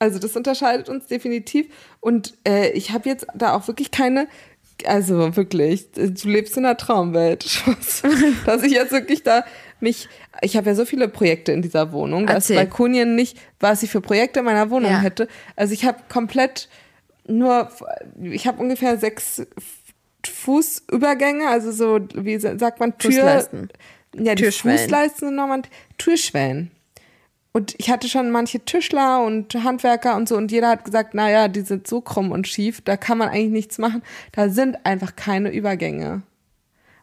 Also 0.00 0.18
das 0.20 0.36
unterscheidet 0.36 0.88
uns 0.88 1.06
definitiv. 1.06 1.66
Und 2.00 2.34
äh, 2.46 2.70
ich 2.70 2.92
habe 2.92 3.08
jetzt 3.08 3.26
da 3.34 3.54
auch 3.54 3.66
wirklich 3.66 3.90
keine, 3.90 4.28
also 4.86 5.36
wirklich, 5.36 5.90
du 5.92 6.28
lebst 6.28 6.56
in 6.56 6.64
einer 6.64 6.76
Traumwelt. 6.76 7.44
Dass 8.46 8.62
ich 8.62 8.72
jetzt 8.72 8.92
wirklich 8.92 9.22
da 9.22 9.44
mich, 9.80 10.08
ich 10.42 10.56
habe 10.56 10.68
ja 10.70 10.74
so 10.74 10.84
viele 10.84 11.08
Projekte 11.08 11.52
in 11.52 11.62
dieser 11.62 11.92
Wohnung, 11.92 12.26
dass. 12.26 12.48
Balkonien 12.48 13.14
nicht, 13.14 13.38
was 13.60 13.82
ich 13.82 13.90
für 13.90 14.00
Projekte 14.00 14.40
in 14.40 14.44
meiner 14.44 14.70
Wohnung 14.70 14.90
Ja. 14.90 15.00
hätte. 15.00 15.28
Also 15.54 15.72
ich 15.72 15.84
habe 15.84 15.98
komplett 16.08 16.68
nur, 17.26 17.70
ich 18.20 18.46
habe 18.46 18.60
ungefähr 18.60 18.98
sechs 18.98 19.46
Fußübergänge, 20.26 21.48
also 21.48 21.70
so, 21.72 22.00
wie 22.14 22.38
sagt 22.38 22.80
man, 22.80 22.96
Tür, 22.98 23.12
Fußleisten. 23.12 23.68
ja, 24.16 24.34
die 24.34 24.42
Türschwellen. 24.42 24.78
Fußleisten 24.78 25.34
nochmal, 25.34 25.62
Türschwellen. 25.96 26.70
Und 27.58 27.74
ich 27.76 27.90
hatte 27.90 28.08
schon 28.08 28.30
manche 28.30 28.60
Tischler 28.60 29.24
und 29.24 29.52
Handwerker 29.52 30.14
und 30.14 30.28
so 30.28 30.36
und 30.36 30.52
jeder 30.52 30.68
hat 30.68 30.84
gesagt, 30.84 31.14
naja, 31.14 31.48
die 31.48 31.62
sind 31.62 31.88
so 31.88 32.00
krumm 32.00 32.30
und 32.30 32.46
schief, 32.46 32.82
da 32.82 32.96
kann 32.96 33.18
man 33.18 33.30
eigentlich 33.30 33.50
nichts 33.50 33.78
machen. 33.78 34.00
Da 34.30 34.48
sind 34.48 34.86
einfach 34.86 35.16
keine 35.16 35.50
Übergänge. 35.50 36.22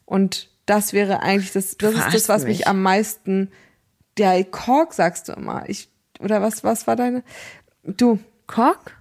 Und 0.06 0.50
das 0.66 0.94
wäre 0.94 1.22
eigentlich 1.22 1.52
das, 1.52 1.76
das 1.76 1.94
ist 1.94 2.14
das, 2.14 2.30
was 2.30 2.44
mich. 2.44 2.60
mich 2.60 2.68
am 2.70 2.82
meisten, 2.82 3.52
der 4.18 4.42
Kork 4.46 4.94
sagst 4.94 5.28
du 5.28 5.34
immer. 5.34 5.68
Ich, 5.68 5.90
oder 6.22 6.42
was, 6.42 6.64
was 6.64 6.88
war 6.88 6.96
deine, 6.96 7.24
du, 7.84 8.20
Kork? 8.48 8.96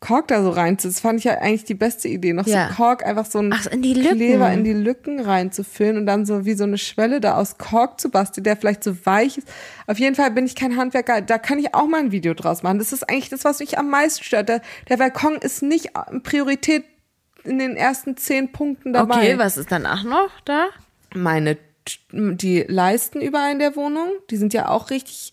Kork 0.00 0.28
da 0.28 0.42
so 0.44 0.50
rein, 0.50 0.76
das 0.80 1.00
fand 1.00 1.18
ich 1.18 1.24
ja 1.24 1.38
eigentlich 1.38 1.64
die 1.64 1.74
beste 1.74 2.06
Idee. 2.06 2.32
Noch 2.32 2.46
Ja. 2.46 2.68
so 2.68 2.74
Kork, 2.76 3.04
einfach 3.04 3.26
so 3.26 3.40
ein 3.40 3.52
Ach, 3.52 3.66
in. 3.66 3.82
Kleber 3.82 4.52
in 4.52 4.62
die 4.62 4.72
Lücken 4.72 5.18
reinzufüllen 5.20 5.96
und 5.96 6.06
dann 6.06 6.24
so 6.24 6.44
wie 6.44 6.54
so 6.54 6.62
eine 6.64 6.78
Schwelle 6.78 7.20
da 7.20 7.34
aus 7.36 7.58
Kork 7.58 8.00
zu 8.00 8.08
basteln, 8.08 8.44
der 8.44 8.56
vielleicht 8.56 8.84
so 8.84 8.94
weich 9.06 9.38
ist. 9.38 9.48
Auf 9.88 9.98
jeden 9.98 10.14
Fall 10.14 10.30
bin 10.30 10.46
ich 10.46 10.54
kein 10.54 10.76
Handwerker, 10.76 11.20
da 11.20 11.38
kann 11.38 11.58
ich 11.58 11.74
auch 11.74 11.88
mal 11.88 11.98
ein 12.00 12.12
Video 12.12 12.34
draus 12.34 12.62
machen. 12.62 12.78
Das 12.78 12.92
ist 12.92 13.08
eigentlich 13.10 13.28
das, 13.28 13.44
was 13.44 13.58
mich 13.58 13.76
am 13.76 13.90
meisten 13.90 14.22
stört. 14.22 14.48
Der, 14.48 14.62
der 14.88 14.98
Balkon 14.98 15.34
ist 15.36 15.62
nicht 15.62 15.90
Priorität 16.22 16.84
in 17.44 17.58
den 17.58 17.74
ersten 17.76 18.16
zehn 18.16 18.52
Punkten 18.52 18.92
dabei. 18.92 19.16
Okay, 19.16 19.38
was 19.38 19.56
ist 19.56 19.72
danach 19.72 20.04
noch 20.04 20.30
da? 20.44 20.68
Meine, 21.14 21.56
die 22.12 22.64
Leisten 22.68 23.20
überall 23.20 23.52
in 23.52 23.58
der 23.58 23.74
Wohnung, 23.74 24.08
die 24.30 24.36
sind 24.36 24.52
ja 24.52 24.68
auch 24.68 24.90
richtig 24.90 25.32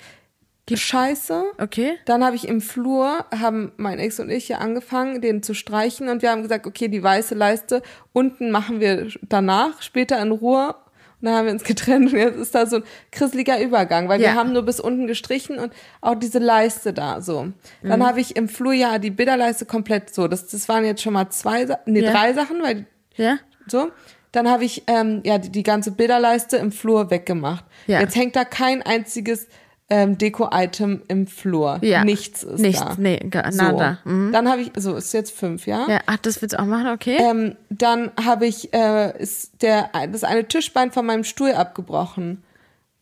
scheiße. 0.74 1.44
Okay. 1.60 1.98
Dann 2.06 2.24
habe 2.24 2.36
ich 2.36 2.48
im 2.48 2.60
Flur, 2.62 3.26
haben 3.40 3.72
mein 3.78 4.00
Ex 4.00 4.20
und 4.20 4.30
ich 4.32 4.48
ja 4.50 4.58
angefangen, 4.58 5.22
den 5.22 5.44
zu 5.44 5.54
streichen 5.54 6.10
und 6.10 6.22
wir 6.24 6.32
haben 6.32 6.42
gesagt, 6.42 6.66
okay, 6.66 6.88
die 6.88 7.04
weiße 7.04 7.36
Leiste 7.36 7.82
unten 8.14 8.50
machen 8.52 8.80
wir 8.80 9.08
danach, 9.22 9.82
später 9.82 10.20
in 10.22 10.32
Ruhe. 10.32 10.76
Und 11.22 11.28
dann 11.30 11.36
haben 11.36 11.46
wir 11.46 11.54
uns 11.54 11.64
getrennt 11.64 12.12
und 12.12 12.18
jetzt 12.20 12.38
ist 12.38 12.54
da 12.56 12.66
so 12.66 12.78
ein 12.78 12.84
krisseliger 13.12 13.62
Übergang, 13.62 14.10
weil 14.10 14.20
Ja. 14.22 14.30
wir 14.32 14.36
haben 14.36 14.52
nur 14.54 14.64
bis 14.64 14.80
unten 14.80 15.08
gestrichen 15.08 15.60
und 15.60 15.72
auch 16.02 16.16
diese 16.16 16.40
Leiste 16.40 16.94
da 16.94 17.22
so. 17.22 17.48
Dann 17.84 18.00
Mhm. 18.00 18.06
habe 18.06 18.20
ich 18.20 18.36
im 18.36 18.50
Flur 18.50 18.74
ja 18.74 18.98
die 19.00 19.12
Bilderleiste 19.12 19.66
komplett 19.66 20.14
so. 20.14 20.28
Das, 20.28 20.48
das 20.48 20.68
waren 20.68 20.84
jetzt 20.84 21.02
schon 21.02 21.14
mal 21.14 21.30
zwei, 21.30 21.66
nee, 21.86 22.02
Ja. 22.02 22.12
drei 22.12 22.34
Sachen, 22.34 22.62
weil 22.64 22.86
Ja? 23.16 23.38
so. 23.68 23.92
Dann 24.34 24.50
habe 24.50 24.66
ich 24.66 24.84
ähm, 24.88 25.22
ja 25.24 25.38
die, 25.38 25.50
die 25.50 25.64
ganze 25.64 25.92
Bilderleiste 25.92 26.58
im 26.58 26.74
Flur 26.74 27.10
weggemacht. 27.10 27.64
Ja. 27.88 28.02
Jetzt 28.02 28.18
hängt 28.18 28.36
da 28.36 28.44
kein 28.44 28.82
einziges 28.82 29.48
ähm, 29.90 30.18
Deko-Item 30.18 31.04
im 31.08 31.28
Flur. 31.28 31.78
Ja. 31.82 32.04
Nichts 32.04 32.44
ist 32.44 32.60
Nichts, 32.60 32.82
da. 32.82 32.96
nee, 32.98 33.20
So. 33.52 33.62
nada. 33.64 34.00
Mhm. 34.04 34.32
Dann 34.32 34.50
habe 34.50 34.62
ich, 34.62 34.72
so 34.78 34.96
ist 34.96 35.14
jetzt 35.14 35.32
fünf, 35.32 35.68
ja. 35.68 35.86
Ja, 35.88 36.00
ach, 36.08 36.18
das 36.18 36.42
willst 36.42 36.54
du 36.54 36.60
auch 36.60 36.66
machen, 36.66 36.88
okay? 36.88 37.18
Ähm, 37.20 37.56
dann 37.70 38.12
habe 38.24 38.48
ich 38.48 38.74
äh, 38.74 39.16
ist 39.22 39.62
der 39.62 39.92
das 40.12 40.24
eine 40.24 40.48
Tischbein 40.48 40.92
von 40.92 41.06
meinem 41.06 41.24
Stuhl 41.24 41.52
abgebrochen. 41.52 42.44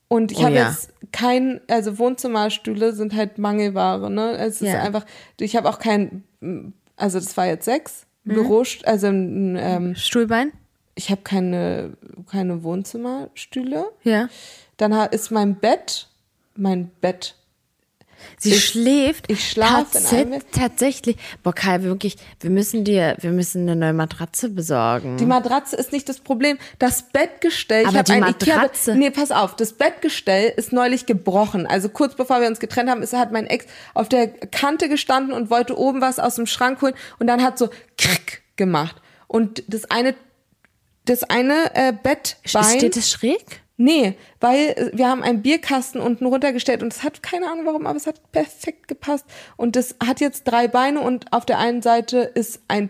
Und 0.10 0.32
ich 0.32 0.40
Oh 0.40 0.44
habe 0.44 0.56
ja. 0.56 0.68
jetzt 0.70 0.92
kein, 1.12 1.62
also 1.70 1.98
Wohnzimmerstühle 1.98 2.94
sind 2.94 3.16
halt 3.16 3.38
Mangelware, 3.38 4.12
ne? 4.12 4.34
Es 4.38 4.62
ist 4.62 4.74
Ja. 4.74 4.82
einfach, 4.82 5.06
ich 5.40 5.56
habe 5.56 5.70
auch 5.70 5.80
kein, 5.80 6.24
also 6.98 7.18
das 7.20 7.36
war 7.38 7.48
jetzt 7.48 7.66
sechs. 7.66 8.06
Mhm. 8.26 8.34
Büro, 8.34 8.64
also 8.84 9.08
ein, 9.08 9.58
ähm, 9.60 9.96
Stuhlbein? 9.96 10.52
ich 10.96 11.10
habe 11.10 11.22
keine, 11.24 11.94
keine 12.30 12.62
Wohnzimmerstühle. 12.64 13.86
Ja. 14.04 14.28
Dann 14.78 14.92
ist 15.12 15.32
mein 15.32 15.56
Bett, 15.56 16.08
mein 16.56 16.90
Bett. 17.02 17.36
Sie 18.38 18.52
Ich- 18.52 18.66
schläft. 18.70 19.30
ich 19.30 19.50
schlaf 19.50 19.94
in 19.94 20.00
tats- 20.02 20.14
einem 20.14 20.30
Bett. 20.32 20.46
Tatsächlich. 20.54 21.18
Boah, 21.44 21.52
Kai, 21.54 21.82
wirklich, 21.84 22.16
wir 22.40 22.52
müssen 22.52 22.86
dir, 22.86 23.18
wir 23.20 23.32
müssen 23.32 23.64
eine 23.64 23.76
neue 23.76 23.92
Matratze 23.92 24.48
besorgen. 24.50 25.18
Die 25.18 25.26
Matratze 25.26 25.76
ist 25.76 25.92
nicht 25.92 26.08
das 26.08 26.20
Problem. 26.22 26.58
Das 26.80 27.10
Bettgestell, 27.12 27.84
Aber 27.86 27.92
ich 27.96 28.00
habe 28.00 28.14
ein 28.14 28.20
Matratze- 28.22 28.92
Ikea. 28.92 28.96
Nee, 28.96 29.10
pass 29.10 29.32
auf, 29.32 29.58
das 29.58 29.74
Bettgestell 29.74 30.54
ist 30.56 30.72
neulich 30.72 31.06
gebrochen. 31.06 31.68
Also 31.68 31.90
kurz 31.90 32.16
bevor 32.16 32.40
wir 32.40 32.48
uns 32.48 32.62
getrennt 32.62 32.90
haben, 32.90 33.02
ist, 33.04 33.12
hat 33.12 33.34
mein 33.34 33.46
Ex 33.46 33.66
auf 33.94 34.08
der 34.08 34.28
Kante 34.30 34.88
gestanden 34.88 35.34
und 35.34 35.50
wollte 35.50 35.78
oben 35.78 36.00
was 36.00 36.18
aus 36.20 36.36
dem 36.36 36.46
Schrank 36.46 36.82
holen 36.82 36.94
und 37.20 37.28
dann 37.28 37.44
hat 37.44 37.58
so 37.58 37.70
krick 37.98 38.44
gemacht. 38.56 38.96
Und 39.28 39.64
das 39.68 39.92
eine, 39.92 40.16
das 41.04 41.24
eine 41.26 41.76
äh, 41.76 41.92
Bettbein. 41.92 42.78
Steht 42.78 42.96
es 42.96 43.10
schräg? 43.12 43.63
Nee, 43.84 44.16
weil 44.40 44.70
äh, 44.70 44.92
wir 44.94 45.10
haben 45.10 45.24
einen 45.24 45.42
Bierkasten 45.42 46.00
unten 46.00 46.26
runtergestellt 46.26 46.82
und 46.82 46.94
es 46.94 47.04
hat 47.04 47.22
keine 47.22 47.52
Ahnung 47.52 47.66
warum, 47.66 47.86
aber 47.86 47.98
es 47.98 48.08
hat 48.08 48.32
perfekt 48.32 48.88
gepasst. 48.88 49.26
Und 49.58 49.76
das 49.76 49.98
hat 50.02 50.22
jetzt 50.22 50.46
drei 50.46 50.70
Beine 50.70 51.02
und 51.02 51.34
auf 51.34 51.46
der 51.46 51.60
einen 51.60 51.82
Seite 51.82 52.20
ist 52.20 52.62
ein, 52.70 52.90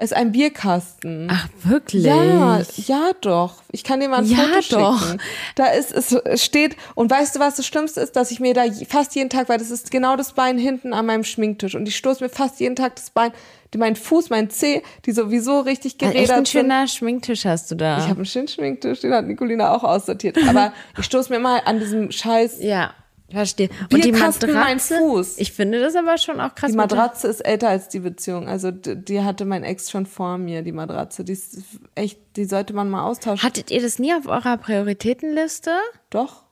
ist 0.00 0.14
ein 0.14 0.30
Bierkasten. 0.32 1.28
Ach, 1.30 1.48
wirklich? 1.64 2.04
Ja, 2.04 2.60
ja 2.76 3.10
doch. 3.20 3.54
Ich 3.72 3.82
kann 3.84 3.98
dir 4.00 4.08
mal 4.08 4.18
ein 4.18 4.26
Ja, 4.26 4.38
Foto 4.38 4.78
doch. 4.78 5.00
schicken. 5.02 5.20
Da 5.56 5.66
ist 5.66 5.92
es 5.92 6.42
steht 6.42 6.76
und 6.94 7.10
weißt 7.10 7.34
du 7.36 7.40
was 7.40 7.56
das 7.56 7.66
Schlimmste 7.66 8.00
ist, 8.00 8.14
dass 8.14 8.30
ich 8.30 8.38
mir 8.40 8.54
da 8.54 8.62
fast 8.88 9.14
jeden 9.16 9.28
Tag, 9.28 9.48
weil 9.48 9.58
das 9.58 9.70
ist 9.70 9.90
genau 9.90 10.16
das 10.16 10.32
Bein 10.34 10.56
hinten 10.56 10.92
an 10.92 11.06
meinem 11.06 11.24
Schminktisch 11.24 11.74
und 11.74 11.88
ich 11.88 11.96
stoße 11.96 12.22
mir 12.22 12.30
fast 12.30 12.60
jeden 12.60 12.76
Tag 12.76 12.94
das 12.96 13.10
Bein, 13.10 13.32
mein 13.76 13.96
Fuß, 13.96 14.30
mein 14.30 14.48
Zeh, 14.50 14.82
die 15.04 15.12
sowieso 15.12 15.60
richtig 15.60 15.92
echt 15.94 15.98
gerädert 15.98 16.30
ein 16.30 16.36
sind. 16.44 16.48
schöner 16.48 16.86
Schminktisch 16.88 17.44
hast 17.44 17.70
du 17.70 17.74
da. 17.74 17.98
Ich 17.98 18.04
habe 18.04 18.16
einen 18.16 18.24
schönen 18.26 18.48
Schminktisch, 18.48 19.00
den 19.00 19.12
hat 19.12 19.26
Nicolina 19.26 19.74
auch 19.74 19.84
aussortiert. 19.84 20.38
Aber 20.48 20.72
ich 20.98 21.04
stoße 21.04 21.30
mir 21.32 21.40
mal 21.40 21.60
an 21.64 21.78
diesem 21.80 22.10
Scheiß. 22.10 22.62
ja, 22.62 22.94
verstehe. 23.30 23.68
Und 23.92 24.04
die 24.04 24.12
Matratze? 24.12 24.98
Fuß. 24.98 25.38
Ich 25.38 25.52
finde 25.52 25.80
das 25.80 25.94
aber 25.96 26.16
schon 26.18 26.40
auch 26.40 26.54
krass. 26.54 26.70
Die 26.70 26.76
Matratze 26.76 27.28
ist 27.28 27.40
älter 27.40 27.68
als 27.68 27.88
die 27.88 28.00
Beziehung. 28.00 28.48
Also 28.48 28.70
d- 28.70 28.96
die 28.96 29.20
hatte 29.22 29.44
mein 29.44 29.64
Ex 29.64 29.90
schon 29.90 30.06
vor 30.06 30.38
mir, 30.38 30.62
die 30.62 30.72
Matratze. 30.72 31.24
Die 31.24 31.32
ist 31.32 31.58
echt, 31.94 32.18
die 32.36 32.44
sollte 32.46 32.72
man 32.72 32.88
mal 32.90 33.04
austauschen. 33.04 33.46
Hattet 33.46 33.70
ihr 33.70 33.82
das 33.82 33.98
nie 33.98 34.14
auf 34.14 34.26
eurer 34.26 34.56
Prioritätenliste? 34.56 35.72
Doch. 36.10 36.44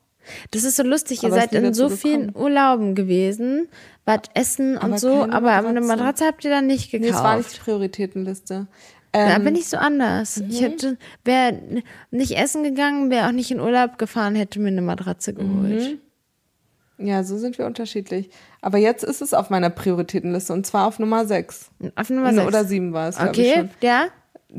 Das 0.50 0.64
ist 0.64 0.76
so 0.76 0.82
lustig. 0.82 1.22
Ihr 1.22 1.28
Aber 1.28 1.36
seid 1.40 1.52
in 1.54 1.72
so 1.72 1.88
vielen 1.88 2.34
Urlauben 2.34 2.94
gewesen, 2.96 3.68
wart 4.04 4.28
essen 4.34 4.72
und 4.76 4.82
Aber 4.82 4.98
so, 4.98 5.20
keine 5.20 5.32
aber 5.34 5.52
eine 5.52 5.80
Matratze. 5.80 5.86
Matratze 5.86 6.24
habt 6.26 6.44
ihr 6.44 6.50
dann 6.50 6.66
nicht 6.66 6.92
Nee, 6.92 6.98
gekauft. 6.98 7.14
es 7.18 7.22
war 7.24 7.36
nicht 7.36 7.56
die 7.56 7.60
Prioritätenliste. 7.60 8.66
da 9.12 9.36
Ähm, 9.36 9.44
bin 9.44 9.54
ich 9.56 9.68
so 9.68 9.76
anders. 9.76 10.38
Ich 10.48 10.60
Mhm. 10.60 10.64
hätte, 10.64 10.98
wäre 11.24 11.82
nicht 12.10 12.32
essen 12.36 12.64
gegangen, 12.64 13.08
wäre 13.10 13.28
auch 13.28 13.32
nicht 13.32 13.50
in 13.52 13.60
Urlaub 13.60 13.98
gefahren, 13.98 14.34
hätte 14.34 14.58
mir 14.60 14.68
eine 14.68 14.82
Matratze 14.82 15.32
geholt. 15.32 15.98
Ja, 16.98 17.22
so 17.24 17.36
sind 17.38 17.58
wir 17.58 17.66
unterschiedlich. 17.66 18.30
Aber 18.62 18.78
jetzt 18.78 19.04
ist 19.04 19.22
es 19.22 19.34
auf 19.34 19.50
meiner 19.50 19.70
Prioritätenliste 19.70 20.52
und 20.52 20.66
zwar 20.66 20.86
auf 20.86 20.98
Nummer 20.98 21.26
6. 21.26 21.70
Auf 21.94 22.10
Nummer 22.10 22.32
sechs. 22.32 22.46
Oder 22.46 22.64
7 22.64 22.92
war 22.92 23.08
es, 23.08 23.16
glaube 23.16 23.32
ich 23.32 23.38
Okay, 23.50 23.54
schon. 23.58 23.70
ja. 23.82 24.06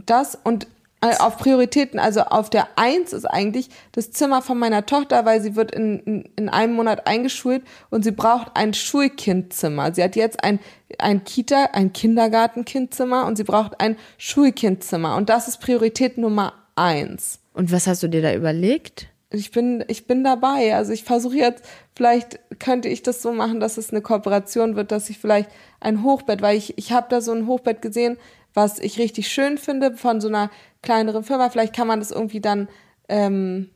Das 0.05 0.37
und 0.43 0.67
Äh, 0.99 1.15
Auf 1.19 1.37
Prioritäten, 1.37 1.99
also 1.99 2.21
auf 2.21 2.49
der 2.49 2.69
Eins 2.75 3.13
ist 3.13 3.25
eigentlich 3.25 3.69
das 3.91 4.09
Zimmer 4.09 4.41
von 4.41 4.57
meiner 4.57 4.83
Tochter, 4.87 5.25
weil 5.25 5.41
sie 5.41 5.55
wird 5.55 5.69
in, 5.71 5.99
in, 5.99 6.29
in 6.35 6.49
einem 6.49 6.73
Monat 6.73 7.05
eingeschult 7.05 7.61
und 7.91 8.03
sie 8.03 8.09
braucht 8.11 8.53
ein 8.55 8.73
Schulkindzimmer. 8.73 9.93
Sie 9.93 10.01
hat 10.03 10.15
jetzt 10.15 10.43
ein, 10.43 10.59
ein 10.97 11.23
Kita, 11.23 11.65
ein 11.73 11.93
Kindergartenkindzimmer 11.93 13.27
und 13.27 13.35
sie 13.35 13.43
braucht 13.43 13.79
ein 13.79 13.95
Schulkindzimmer. 14.17 15.15
Und 15.17 15.29
das 15.29 15.47
ist 15.47 15.59
Priorität 15.61 16.17
Nummer 16.17 16.53
eins. 16.75 17.39
Und 17.53 17.71
was 17.71 17.85
hast 17.85 18.01
du 18.01 18.07
dir 18.07 18.23
da 18.23 18.33
überlegt? 18.33 19.07
Ich 19.29 19.51
bin, 19.51 19.83
ich 19.87 20.07
bin 20.07 20.23
dabei. 20.23 20.75
Also 20.75 20.93
ich 20.93 21.03
versuche 21.03 21.35
jetzt, 21.35 21.63
vielleicht 21.95 22.39
könnte 22.59 22.87
ich 22.87 23.03
das 23.03 23.21
so 23.21 23.33
machen, 23.33 23.59
dass 23.59 23.77
es 23.77 23.91
eine 23.91 24.01
Kooperation 24.01 24.75
wird, 24.75 24.91
dass 24.91 25.09
ich 25.09 25.19
vielleicht 25.19 25.49
ein 25.79 26.03
Hochbett, 26.03 26.41
weil 26.41 26.57
ich, 26.57 26.77
ich 26.77 26.91
habe 26.93 27.07
da 27.09 27.19
so 27.19 27.33
ein 27.33 27.45
Hochbett 27.47 27.81
gesehen, 27.81 28.17
was 28.53 28.79
ich 28.79 28.97
richtig 28.99 29.27
schön 29.27 29.57
finde 29.57 29.95
von 29.95 30.21
so 30.21 30.29
einer 30.29 30.49
kleineren 30.81 31.23
Firma. 31.23 31.49
Vielleicht 31.49 31.75
kann 31.75 31.87
man 31.87 31.99
das 31.99 32.11
irgendwie 32.11 32.39
dann 32.39 32.69
ähm, 33.09 33.69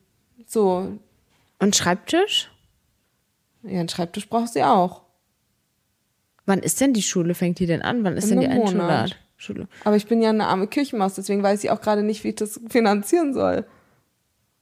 so. 0.45 0.97
Und 1.59 1.75
Schreibtisch? 1.75 2.49
Ja, 3.63 3.79
einen 3.79 3.89
Schreibtisch 3.89 4.29
braucht 4.29 4.53
sie 4.53 4.63
auch. 4.63 5.01
Wann 6.45 6.59
ist 6.59 6.81
denn 6.81 6.93
die 6.93 7.03
Schule? 7.03 7.35
Fängt 7.35 7.59
die 7.59 7.67
denn 7.67 7.81
an? 7.81 8.03
Wann 8.03 8.17
ist 8.17 8.31
In 8.31 8.39
denn 8.39 8.49
die 8.49 8.55
Monat. 8.55 8.67
Einschulart? 8.67 9.17
Schule. 9.37 9.67
Aber 9.83 9.95
ich 9.95 10.05
bin 10.05 10.21
ja 10.21 10.29
eine 10.29 10.47
arme 10.47 10.67
Küchenmaus, 10.67 11.15
deswegen 11.15 11.41
weiß 11.43 11.63
ich 11.63 11.71
auch 11.71 11.81
gerade 11.81 12.03
nicht, 12.03 12.23
wie 12.23 12.29
ich 12.29 12.35
das 12.35 12.59
finanzieren 12.69 13.33
soll. 13.33 13.65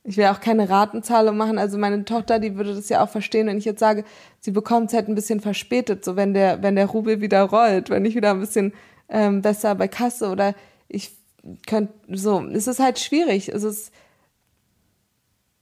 Ich 0.04 0.18
will 0.18 0.26
auch 0.26 0.40
keine 0.40 0.70
Ratenzahlung 0.70 1.36
machen. 1.38 1.58
Also 1.58 1.78
meine 1.78 2.06
Tochter, 2.06 2.40
die 2.40 2.56
würde 2.56 2.74
das 2.74 2.90
ja 2.90 3.04
auch 3.04 3.10
verstehen, 3.10 3.48
wenn 3.48 3.58
ich 3.58 3.66
jetzt 3.66 3.80
sage, 3.80 4.06
sie 4.40 4.52
bekommt 4.52 4.90
es 4.90 4.94
halt 4.96 5.08
ein 5.10 5.16
bisschen 5.16 5.40
verspätet, 5.42 6.06
so 6.06 6.16
wenn 6.16 6.34
der, 6.34 6.64
wenn 6.64 6.76
der 6.76 6.86
Rubel 6.88 7.22
wieder 7.22 7.44
rollt, 7.44 7.90
wenn 7.90 8.06
ich 8.06 8.16
wieder 8.16 8.32
ein 8.32 8.40
bisschen 8.40 8.74
ähm, 9.10 9.42
besser 9.42 9.76
bei 9.76 9.88
Kasse 9.88 10.30
oder 10.30 10.56
ich 10.88 11.12
könnte 11.68 11.94
so. 12.10 12.42
Es 12.48 12.68
ist 12.68 12.80
halt 12.80 13.00
schwierig. 13.00 13.50
Es 13.50 13.64
ist 13.64 13.92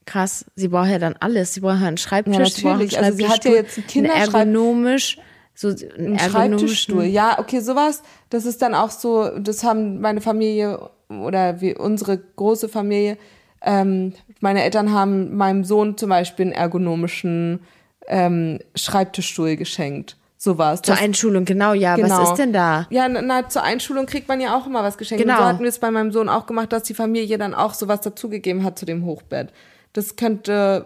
Krass, 0.05 0.45
sie 0.55 0.69
braucht 0.69 0.89
ja 0.89 0.99
dann 0.99 1.15
alles. 1.19 1.53
Sie 1.53 1.59
braucht 1.59 1.81
ja 1.81 1.87
einen 1.87 1.97
Schreibtisch, 1.97 2.37
Ja, 2.37 2.45
sie 2.45 2.61
braucht 2.61 2.73
einen 2.75 2.79
natürlich. 2.85 2.97
Also 3.03 3.17
sie 3.17 3.27
hat 3.27 3.43
ja 3.45 3.51
jetzt 3.51 3.77
einen 3.77 3.87
Kinderschreib- 3.87 4.35
einen 4.35 4.55
ergonomisch, 4.55 5.17
so 5.53 5.67
einen 5.67 6.17
Schreibtischstuhl. 6.17 7.03
Ja, 7.03 7.39
okay, 7.39 7.59
sowas. 7.59 8.03
Das 8.29 8.45
ist 8.45 8.61
dann 8.61 8.73
auch 8.73 8.89
so, 8.91 9.37
das 9.37 9.65
haben 9.65 9.99
meine 9.99 10.21
Familie 10.21 10.89
oder 11.09 11.59
wie 11.59 11.75
unsere 11.75 12.17
große 12.17 12.69
Familie, 12.69 13.17
ähm, 13.61 14.13
meine 14.39 14.63
Eltern 14.63 14.91
haben 14.91 15.35
meinem 15.35 15.63
Sohn 15.63 15.97
zum 15.97 16.09
Beispiel 16.09 16.45
einen 16.45 16.51
ergonomischen 16.53 17.59
ähm, 18.07 18.59
Schreibtischstuhl 18.75 19.55
geschenkt. 19.55 20.17
Sowas. 20.39 20.83
Zur 20.83 20.93
Das- 20.93 21.03
Einschulung, 21.03 21.45
genau, 21.45 21.73
ja. 21.73 21.95
Genau. 21.95 22.19
Was 22.21 22.29
ist 22.29 22.37
denn 22.37 22.53
da? 22.53 22.85
Ja, 22.91 23.07
na, 23.09 23.21
na, 23.23 23.49
zur 23.49 23.63
Einschulung 23.63 24.05
kriegt 24.05 24.27
man 24.27 24.39
ja 24.39 24.55
auch 24.55 24.67
immer 24.67 24.83
was 24.83 24.97
geschenkt. 24.99 25.23
Genau. 25.23 25.33
Und 25.37 25.39
so 25.39 25.45
hatten 25.45 25.63
wir 25.63 25.69
es 25.69 25.79
bei 25.79 25.89
meinem 25.89 26.11
Sohn 26.11 26.29
auch 26.29 26.45
gemacht, 26.45 26.71
dass 26.71 26.83
die 26.83 26.93
Familie 26.93 27.39
dann 27.39 27.55
auch 27.55 27.73
sowas 27.73 28.01
dazugegeben 28.01 28.63
hat 28.63 28.77
zu 28.77 28.85
dem 28.85 29.03
Hochbett. 29.03 29.51
Das 29.93 30.15
könnte, 30.15 30.85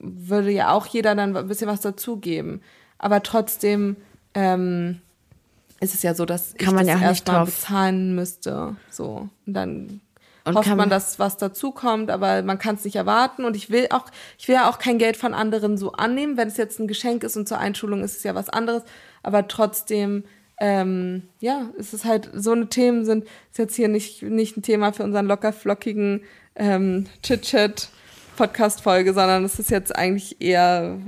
würde 0.00 0.50
ja 0.50 0.70
auch 0.72 0.86
jeder 0.86 1.14
dann 1.14 1.36
ein 1.36 1.46
bisschen 1.46 1.68
was 1.68 1.82
dazugeben. 1.82 2.62
Aber 2.96 3.22
trotzdem 3.22 3.96
ähm, 4.32 5.00
ist 5.80 5.92
es 5.92 6.02
ja 6.02 6.14
so, 6.14 6.24
dass 6.24 6.54
Kann 6.54 6.68
ich 6.68 6.74
man 6.74 6.86
das 6.86 7.00
ja 7.00 7.06
erstmal 7.08 7.44
bezahlen 7.44 8.14
müsste. 8.14 8.76
So. 8.90 9.28
Und 9.46 9.52
dann 9.52 10.00
Und 10.46 10.54
hofft 10.56 10.68
kann 10.68 10.76
man, 10.76 10.88
man- 10.88 10.90
dass 10.90 11.18
was 11.18 11.36
dazukommt, 11.36 12.10
aber 12.10 12.42
man 12.42 12.58
kann 12.58 12.76
es 12.76 12.84
nicht 12.84 12.96
erwarten. 12.96 13.44
Und 13.44 13.56
ich 13.56 13.70
will 13.70 13.86
auch, 13.90 14.06
ich 14.38 14.48
will 14.48 14.54
ja 14.54 14.70
auch 14.70 14.78
kein 14.78 14.98
Geld 14.98 15.16
von 15.16 15.34
anderen 15.34 15.76
so 15.76 15.92
annehmen. 15.92 16.36
Wenn 16.36 16.48
es 16.48 16.56
jetzt 16.56 16.78
ein 16.78 16.86
Geschenk 16.88 17.24
ist 17.24 17.36
und 17.36 17.48
zur 17.48 17.58
Einschulung 17.58 18.02
ist 18.02 18.16
es 18.16 18.22
ja 18.22 18.34
was 18.34 18.48
anderes. 18.48 18.82
Aber 19.22 19.48
trotzdem, 19.48 20.24
ähm, 20.58 21.28
ja, 21.40 21.70
es 21.78 21.92
ist 21.92 22.04
halt, 22.04 22.30
so 22.32 22.52
eine 22.52 22.68
Themen 22.68 23.04
sind, 23.04 23.24
ist 23.50 23.58
jetzt 23.58 23.74
hier 23.76 23.88
nicht, 23.88 24.22
nicht 24.22 24.56
ein 24.56 24.62
Thema 24.62 24.92
für 24.92 25.02
unseren 25.04 25.26
locker 25.26 25.52
flockigen 25.52 26.22
ähm, 26.54 27.06
Chit-Chat 27.22 27.88
Podcast-Folge, 28.36 29.12
sondern 29.14 29.44
es 29.44 29.58
ist 29.58 29.70
jetzt 29.70 29.94
eigentlich 29.96 30.40
eher 30.40 30.98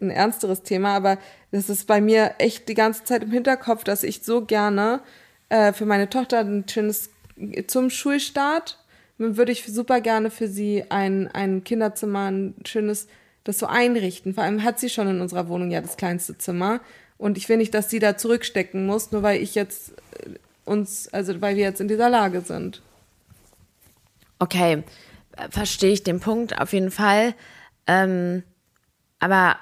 ein 0.00 0.10
ernsteres 0.10 0.62
Thema, 0.62 0.94
aber 0.96 1.18
das 1.52 1.68
ist 1.68 1.86
bei 1.86 2.00
mir 2.00 2.32
echt 2.38 2.68
die 2.68 2.74
ganze 2.74 3.04
Zeit 3.04 3.22
im 3.22 3.30
Hinterkopf, 3.30 3.84
dass 3.84 4.02
ich 4.02 4.22
so 4.22 4.44
gerne 4.44 5.00
äh, 5.50 5.72
für 5.74 5.84
meine 5.84 6.08
Tochter 6.08 6.40
ein 6.40 6.64
schönes 6.68 7.10
zum 7.66 7.90
Schulstart 7.90 8.78
würde 9.18 9.52
ich 9.52 9.64
super 9.66 10.00
gerne 10.00 10.30
für 10.30 10.48
sie 10.48 10.84
ein, 10.88 11.28
ein 11.28 11.62
Kinderzimmer, 11.62 12.30
ein 12.30 12.54
schönes, 12.66 13.06
das 13.44 13.58
so 13.58 13.66
einrichten. 13.66 14.34
Vor 14.34 14.44
allem 14.44 14.64
hat 14.64 14.80
sie 14.80 14.88
schon 14.88 15.08
in 15.08 15.20
unserer 15.20 15.48
Wohnung 15.48 15.70
ja 15.70 15.80
das 15.80 15.96
kleinste 15.96 16.38
Zimmer. 16.38 16.80
Und 17.18 17.36
ich 17.36 17.48
will 17.48 17.58
nicht, 17.58 17.74
dass 17.74 17.90
sie 17.90 17.98
da 17.98 18.16
zurückstecken 18.16 18.86
muss, 18.86 19.12
nur 19.12 19.22
weil 19.22 19.42
ich 19.42 19.54
jetzt 19.54 19.92
äh, 20.24 20.38
uns, 20.64 21.08
also 21.12 21.40
weil 21.40 21.56
wir 21.56 21.64
jetzt 21.64 21.80
in 21.80 21.88
dieser 21.88 22.08
Lage 22.08 22.40
sind. 22.40 22.80
Okay, 24.38 24.82
verstehe 25.50 25.92
ich 25.92 26.02
den 26.02 26.20
Punkt 26.20 26.58
auf 26.58 26.72
jeden 26.72 26.90
Fall. 26.90 27.34
Ähm, 27.86 28.42
aber 29.18 29.56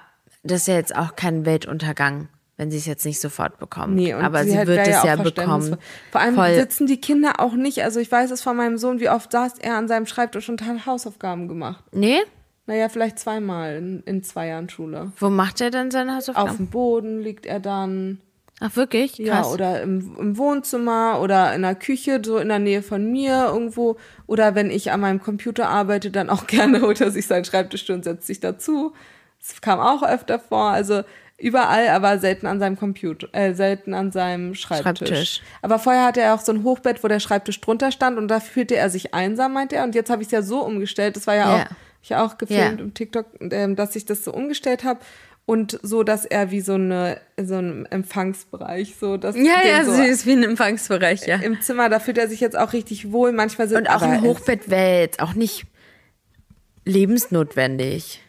das 0.45 0.63
ist 0.63 0.69
ja 0.69 0.75
jetzt 0.75 0.95
auch 0.95 1.17
kein 1.17 1.45
Weltuntergang, 1.45 2.29
wenn 2.59 2.73
sie 2.73 2.77
es 2.77 2.87
jetzt 2.87 3.07
nicht 3.07 3.21
sofort 3.21 3.59
bekommt. 3.59 3.95
Nee, 3.95 4.13
und 4.13 4.23
aber 4.23 4.45
sie, 4.45 4.59
halt 4.59 4.67
wird 4.67 4.81
es 4.81 4.89
ja 4.89 5.17
verständnisvoll. 5.17 5.45
bekommen. 5.45 5.77
Vor 6.11 6.21
allem 6.21 6.35
Voll. 6.35 6.55
sitzen 6.55 6.87
die 6.87 7.01
Kinder 7.01 7.35
auch 7.39 7.55
nicht, 7.55 7.83
also 7.85 8.01
ich 8.01 8.11
weiß 8.11 8.33
es 8.33 8.43
von 8.43 8.57
meinem 8.57 8.77
Sohn, 8.77 9.01
wie 9.01 9.09
oft 9.09 9.33
saß 9.33 9.55
er 9.61 9.77
an 9.77 9.87
seinem 9.89 10.07
Schreibtisch 10.07 10.49
und 10.49 10.67
hat 10.67 10.85
Hausaufgaben 10.85 11.49
gemacht. 11.49 11.85
Nee? 11.93 12.19
Naja, 12.67 12.89
vielleicht 12.91 13.19
zweimal 13.19 13.77
in, 13.77 14.03
in 14.05 14.23
zwei 14.25 14.49
Jahren 14.49 14.69
Schule. 14.69 15.13
Wo 15.19 15.31
macht 15.31 15.61
er 15.61 15.71
denn 15.71 15.91
seine 15.91 16.17
Hausaufgaben? 16.17 16.51
Auf 16.51 16.57
dem 16.57 16.67
Boden 16.67 17.21
liegt 17.21 17.47
er 17.47 17.61
dann. 17.61 18.21
Ach, 18.61 18.75
wirklich? 18.75 19.17
Ja, 19.19 19.37
Krass. 19.37 19.53
oder 19.53 19.81
im, 19.81 20.17
im 20.19 20.37
Wohnzimmer 20.37 21.21
oder 21.23 21.55
in 21.55 21.63
der 21.63 21.77
Küche, 21.77 22.21
so 22.23 22.39
in 22.39 22.49
der 22.49 22.59
Nähe 22.59 22.83
von 22.83 23.11
mir 23.11 23.47
irgendwo. 23.47 23.97
Oder 24.27 24.57
wenn 24.57 24.69
ich 24.71 24.91
an 24.91 25.01
meinem 25.01 25.23
Computer 25.23 25.69
arbeite, 25.69 26.11
dann 26.11 26.29
auch 26.29 26.47
gerne 26.49 26.83
holt 26.83 27.01
er 27.01 27.13
sich 27.13 27.27
seinen 27.29 27.45
Schreibtisch 27.45 27.89
und 27.89 28.03
setzt 28.03 28.27
sich 28.27 28.41
dazu. 28.41 28.93
Das 29.39 29.61
kam 29.61 29.79
auch 29.79 30.03
öfter 30.03 30.41
vor. 30.41 30.71
Also 30.71 31.05
überall, 31.39 31.89
aber 31.89 32.19
selten 32.19 32.47
an 32.47 32.59
seinem 32.59 32.77
Computer, 32.77 33.29
äh, 33.33 33.55
selten 33.55 33.95
an 33.95 34.11
seinem 34.11 34.55
Schreibtisch. 34.55 35.09
Schreibtisch. 35.09 35.43
Aber 35.63 35.79
vorher 35.79 36.05
hatte 36.05 36.21
er 36.21 36.35
auch 36.35 36.41
so 36.41 36.53
ein 36.53 36.65
Hochbett, 36.65 37.03
wo 37.05 37.09
der 37.09 37.21
Schreibtisch 37.21 37.61
drunter 37.61 37.93
stand 37.93 38.19
und 38.19 38.29
da 38.29 38.41
fühlte 38.41 38.77
er 38.77 38.91
sich 38.91 39.15
einsam, 39.15 39.53
meinte 39.53 39.77
er. 39.77 39.85
Und 39.85 39.95
jetzt 39.95 40.11
habe 40.11 40.23
ich 40.23 40.27
es 40.29 40.33
ja 40.33 40.43
so 40.43 40.65
umgestellt. 40.65 41.17
Das 41.17 41.27
war 41.27 41.37
ja, 41.37 41.57
Ja. 41.59 41.65
auch, 41.65 41.71
ich 42.03 42.09
ja 42.09 42.25
auch 42.27 42.39
gefilmt 42.39 42.81
Ja. 42.81 42.85
im 42.85 42.93
TikTok, 42.95 43.27
ähm, 43.53 43.77
dass 43.77 43.95
ich 43.95 44.05
das 44.05 44.25
so 44.25 44.33
umgestellt 44.33 44.83
habe. 44.85 45.01
Und 45.47 45.79
so, 45.83 46.03
dass 46.03 46.27
er 46.27 46.51
wie 46.51 46.61
so 46.61 46.75
eine, 46.75 47.21
so 47.43 47.55
ein 47.57 47.87
Empfangsbereich, 47.87 48.97
so, 49.01 49.17
dass 49.17 49.35
ja, 49.35 49.67
ja, 49.67 49.83
so 49.83 49.93
ist 50.03 50.27
wie 50.27 50.33
ein 50.33 50.43
Empfangsbereich, 50.43 51.27
ja. 51.27 51.37
im 51.37 51.63
Zimmer, 51.63 51.89
da 51.89 52.01
fühlt 52.01 52.19
er 52.19 52.29
sich 52.29 52.41
jetzt 52.41 52.59
auch 52.59 52.75
richtig 52.75 53.13
wohl. 53.13 53.33
Manchmal 53.33 53.67
sind 53.67 53.79
Und 53.79 53.87
auch 53.89 54.03
ein 54.03 54.21
Hochbett 54.21 54.67
jetzt 54.69 55.21
auch 55.21 55.33
nicht 55.33 55.65
lebensnotwendig. 56.85 58.21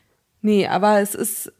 Nee, 0.41 0.68
aber 0.68 1.01
es 1.01 1.16
ist, 1.16 1.51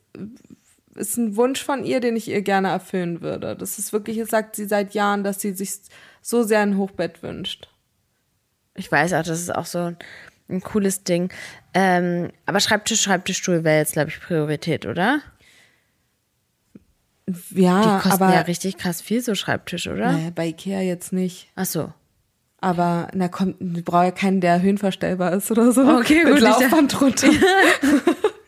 ist 1.00 1.18
ein 1.18 1.36
Wunsch 1.36 1.64
von 1.64 1.84
ihr, 1.84 2.00
den 2.00 2.16
ich 2.16 2.28
ihr 2.28 2.42
gerne 2.42 2.68
erfüllen 2.70 3.22
würde. 3.22 3.56
Das 3.56 3.80
ist 3.80 3.94
wirklich, 3.94 4.18
es 4.18 4.30
sagt 4.30 4.56
sie 4.56 4.66
seit 4.66 4.94
Jahren, 4.94 5.24
dass 5.24 5.40
sie 5.42 5.54
sich 5.54 5.72
so 6.22 6.44
sehr 6.44 6.60
ein 6.62 6.78
Hochbett 6.78 7.24
wünscht. 7.24 7.68
Ich 8.76 8.92
weiß 8.92 9.14
auch, 9.14 9.24
das 9.24 9.40
ist 9.40 9.54
auch 9.54 9.66
so 9.66 9.94
ein, 10.50 10.62
cooles 10.62 11.04
Ding. 11.04 11.32
Ähm, 11.74 12.32
aber 12.46 12.60
Schreibtisch, 12.60 13.02
Schreibtischstuhl 13.02 13.64
wäre 13.64 13.80
jetzt, 13.80 13.94
glaube 13.94 14.10
ich, 14.10 14.20
Priorität, 14.20 14.86
oder? 14.86 15.22
Ja, 17.52 17.82
Die 17.98 18.02
kosten 18.10 18.24
aber 18.24 18.34
ja 18.34 18.42
richtig 18.42 18.78
krass 18.78 19.02
viel, 19.02 19.22
so 19.22 19.36
Schreibtisch, 19.36 19.88
oder? 19.88 20.12
naja, 20.12 20.32
bei 20.34 20.48
Ikea 20.48 20.82
jetzt 20.82 21.14
nicht. 21.14 21.50
Ach 21.56 21.66
so. 21.66 21.94
Aber 22.62 23.08
na 23.14 23.28
kommt, 23.30 23.58
du 23.60 23.82
brauchst 23.84 24.06
ja 24.06 24.12
keinen, 24.12 24.42
der 24.42 24.62
höhenverstellbar 24.62 25.34
ist 25.34 25.50
oder 25.52 25.72
so. 25.72 25.82
Okay, 25.98 26.24
gut, 26.24 26.34
Mit 26.34 26.38
ich- 26.40 26.44
Laufband 26.44 27.00
drunter. 27.00 27.28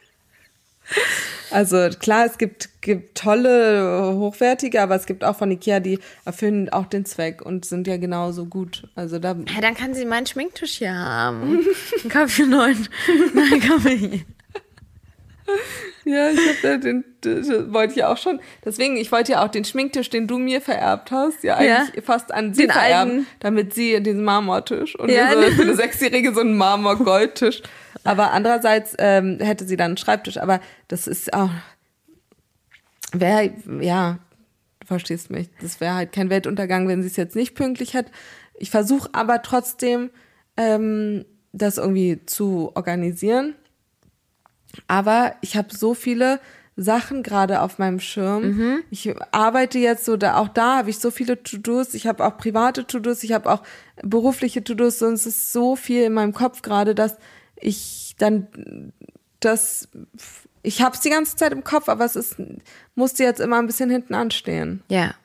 also 1.52 1.90
klar, 2.00 2.26
es 2.26 2.38
gibt, 2.38 2.82
gibt 2.82 3.18
tolle, 3.18 4.14
hochwertige, 4.16 4.82
aber 4.82 4.96
es 4.96 5.06
gibt 5.06 5.24
auch 5.24 5.36
von 5.38 5.52
Ikea, 5.52 5.80
die 5.80 6.00
erfüllen 6.26 6.70
auch 6.70 6.86
den 6.88 7.06
Zweck 7.06 7.42
und 7.42 7.66
sind 7.66 7.88
ja 7.88 7.98
genauso 7.98 8.46
gut. 8.46 8.88
Also 8.96 9.20
da 9.20 9.36
Ja, 9.54 9.62
dann 9.62 9.76
kann 9.76 9.94
sie 9.94 10.06
meinen 10.06 10.26
Schminktisch 10.26 10.78
hier 10.80 10.94
haben. 10.96 11.66
Kaffee 12.10 12.44
neuen. 12.46 12.88
Nein, 13.34 13.60
Kaffee. 13.60 14.26
Ja, 16.06 16.30
ich 16.32 16.40
hab 16.40 16.62
da 16.64 16.78
den, 16.78 17.04
wollte 17.74 17.92
ich 17.94 17.98
ja 18.00 18.12
auch 18.12 18.18
schon. 18.18 18.40
Deswegen, 18.66 18.96
ich 18.98 19.12
wollte 19.12 19.34
ja 19.34 19.44
auch 19.44 19.50
den 19.50 19.66
Schminktisch, 19.66 20.10
den 20.10 20.26
du 20.26 20.38
mir 20.40 20.62
vererbt 20.62 21.12
hast, 21.12 21.44
ja 21.44 21.58
eigentlich 21.58 21.96
Ja. 21.96 22.02
fast 22.02 22.34
an 22.34 22.54
sie 22.54 22.64
Den 22.64 22.72
vererben, 22.72 23.12
alten. 23.12 23.28
damit 23.40 23.74
sie 23.74 24.02
diesen 24.02 24.24
Marmortisch 24.24 24.96
und 24.96 25.10
Ja, 25.12 25.32
so 25.34 25.40
ne. 25.40 25.48
für 25.52 25.62
eine 25.64 25.76
Sechsjährige 25.76 26.34
so 26.34 26.40
einen 26.40 26.58
Marmor-Goldtisch. 26.58 27.62
Aber 28.04 28.32
andererseits 28.32 28.96
ähm, 28.98 29.38
hätte 29.40 29.66
sie 29.66 29.78
dann 29.78 29.92
einen 29.92 29.98
Schreibtisch. 29.98 30.38
Aber 30.38 30.60
das 30.88 31.08
ist 31.08 31.34
auch, 31.34 31.52
wäre, 33.12 33.52
ja, 33.80 34.20
du 34.80 34.88
verstehst 34.88 35.30
mich. 35.30 35.50
Das 35.62 35.80
wäre 35.80 35.96
halt 35.96 36.12
kein 36.12 36.30
Weltuntergang, 36.30 36.88
wenn 36.88 37.02
sie 37.02 37.08
es 37.08 37.16
jetzt 37.16 37.36
nicht 37.36 37.56
pünktlich 37.56 37.96
hat. 37.96 38.08
Ich 38.58 38.72
versuche 38.72 39.10
aber 39.14 39.42
trotzdem, 39.42 40.10
ähm, 40.58 41.26
das 41.54 41.78
irgendwie 41.78 42.26
zu 42.26 42.72
organisieren. 42.76 43.56
Aber 44.88 45.36
ich 45.42 45.58
habe 45.58 45.76
so 45.76 45.94
viele 45.94 46.40
Sachen 46.78 47.24
gerade 47.24 47.62
auf 47.62 47.78
meinem 47.80 48.00
Schirm. 48.00 48.44
Mhm. 48.44 48.84
Ich 48.90 49.14
arbeite 49.32 49.78
jetzt 49.78 50.06
so, 50.06 50.18
da 50.18 50.38
auch 50.38 50.48
da 50.48 50.78
habe 50.78 50.90
ich 50.90 51.00
so 51.00 51.12
viele 51.12 51.44
To-Dos. 51.44 51.94
Ich 51.94 52.08
habe 52.08 52.26
auch 52.26 52.38
private 52.38 52.88
To-Dos, 52.88 53.24
ich 53.24 53.34
habe 53.34 53.52
auch 53.52 53.64
berufliche 54.02 54.64
To-Dos. 54.64 55.02
Und 55.02 55.14
es 55.14 55.26
ist 55.26 55.52
so 55.52 55.76
viel 55.76 56.04
in 56.04 56.14
meinem 56.14 56.34
Kopf 56.34 56.62
gerade, 56.62 56.96
dass 56.96 57.18
ich 57.62 58.16
dann 58.18 58.94
das, 59.40 59.88
ich 60.62 60.82
habe 60.82 60.96
es 60.96 61.02
die 61.02 61.10
ganze 61.10 61.36
Zeit 61.36 61.52
im 61.52 61.64
Kopf, 61.64 61.90
aber 61.90 62.06
es 62.06 62.16
ist, 62.16 62.36
musste 62.96 63.24
jetzt 63.24 63.40
immer 63.40 63.60
ein 63.60 63.68
bisschen 63.68 63.90
hinten 63.90 64.14
anstehen. 64.14 64.84
Ja. 64.90 65.16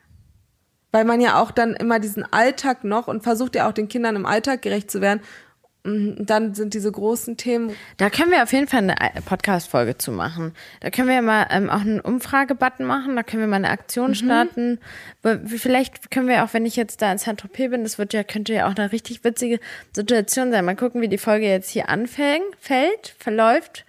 Weil 0.91 1.05
man 1.05 1.21
ja 1.21 1.41
auch 1.41 1.51
dann 1.51 1.73
immer 1.73 1.99
diesen 1.99 2.23
Alltag 2.31 2.83
noch 2.83 3.07
und 3.07 3.23
versucht 3.23 3.55
ja 3.55 3.67
auch 3.67 3.73
den 3.73 3.87
Kindern 3.87 4.15
im 4.15 4.25
Alltag 4.25 4.61
gerecht 4.61 4.89
zu 4.89 5.01
werden. 5.01 5.21
Und 5.87 6.25
dann 6.25 6.53
sind 6.53 6.73
diese 6.73 6.91
großen 6.91 7.37
Themen. 7.37 7.71
Da 7.95 8.09
können 8.09 8.31
wir 8.31 8.43
auf 8.43 8.51
jeden 8.51 8.67
Fall 8.67 8.79
eine 8.79 8.95
Podcast-Folge 9.25 9.97
zu 9.97 10.11
machen. 10.11 10.53
Da 10.81 10.89
können 10.89 11.07
wir 11.07 11.15
ja 11.15 11.21
mal 11.21 11.47
ähm, 11.49 11.69
auch 11.69 11.79
einen 11.79 12.01
Umfragebutton 12.01 12.85
machen, 12.85 13.15
da 13.15 13.23
können 13.23 13.41
wir 13.43 13.47
mal 13.47 13.55
eine 13.55 13.69
Aktion 13.69 14.13
starten. 14.13 14.79
Weil 15.21 15.41
Vielleicht 15.47 16.11
können 16.11 16.27
wir 16.27 16.43
auch, 16.43 16.53
wenn 16.53 16.65
ich 16.65 16.75
jetzt 16.75 17.01
da 17.01 17.09
in 17.11 17.17
Saint-Tropez 17.17 17.71
bin, 17.71 17.83
das 17.83 17.97
wird 17.97 18.11
ja, 18.13 18.23
könnte 18.23 18.53
ja 18.53 18.67
auch 18.67 18.75
eine 18.75 18.91
richtig 18.91 19.23
witzige 19.23 19.59
Situation 19.93 20.51
sein. 20.51 20.65
Mal 20.65 20.75
gucken, 20.75 21.01
wie 21.01 21.07
die 21.07 21.17
Folge 21.17 21.47
jetzt 21.47 21.69
hier 21.69 21.87
anfängt, 21.87 22.43
fällt, 22.59 23.15
verläuft. 23.17 23.85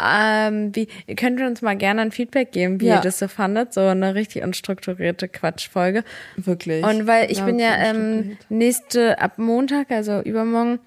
Ähm, 0.00 0.74
wie, 0.74 0.88
ihr 1.06 1.16
könnt 1.16 1.40
uns 1.42 1.60
mal 1.60 1.76
gerne 1.76 2.00
ein 2.02 2.12
Feedback 2.12 2.52
geben, 2.52 2.80
wie 2.80 2.86
Ja. 2.86 2.94
ihr 2.96 3.00
das 3.02 3.18
so 3.18 3.28
fandet. 3.28 3.74
So 3.74 3.80
eine 3.80 4.14
richtig 4.14 4.42
unstrukturierte 4.42 5.28
Quatschfolge. 5.28 6.04
Wirklich. 6.36 6.82
Und 6.84 7.06
weil 7.06 7.30
ich 7.30 7.38
Ja, 7.38 7.44
bin 7.44 7.58
ja 7.58 7.74
ähm, 7.76 8.38
nächste 8.48 9.18
ab 9.20 9.38
Montag, 9.38 9.90
also 9.90 10.20
übermorgen 10.22 10.78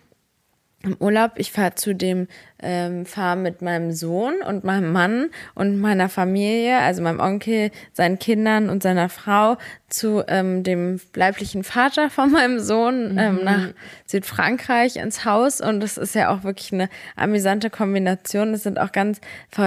im 0.85 0.95
Urlaub. 0.99 1.31
Ich 1.35 1.51
fahre 1.51 1.75
zu 1.75 1.93
dem, 1.93 2.27
ähm, 2.61 3.05
fahre 3.05 3.37
mit 3.37 3.61
meinem 3.61 3.91
Sohn 3.91 4.35
und 4.47 4.63
meinem 4.63 4.91
Mann 4.91 5.29
und 5.53 5.79
meiner 5.79 6.09
Familie, 6.09 6.79
also 6.79 7.01
meinem 7.01 7.19
Onkel, 7.19 7.71
seinen 7.93 8.19
Kindern 8.19 8.69
und 8.69 8.83
seiner 8.83 9.09
Frau 9.09 9.57
zu 9.89 10.23
ähm, 10.27 10.63
dem 10.63 10.99
leiblichen 11.15 11.63
Vater 11.63 12.09
von 12.09 12.31
meinem 12.31 12.59
Sohn 12.59 13.17
ähm, 13.17 13.39
nach 13.43 13.69
Südfrankreich 14.05 14.97
ins 14.97 15.25
Haus. 15.25 15.61
Und 15.61 15.81
das 15.81 15.97
ist 15.97 16.15
ja 16.15 16.29
auch 16.29 16.43
wirklich 16.43 16.71
eine 16.73 16.89
amüsante 17.15 17.69
Kombination. 17.69 18.53
Es 18.53 18.63
sind 18.63 18.79
auch 18.79 18.91
ganz 18.91 19.19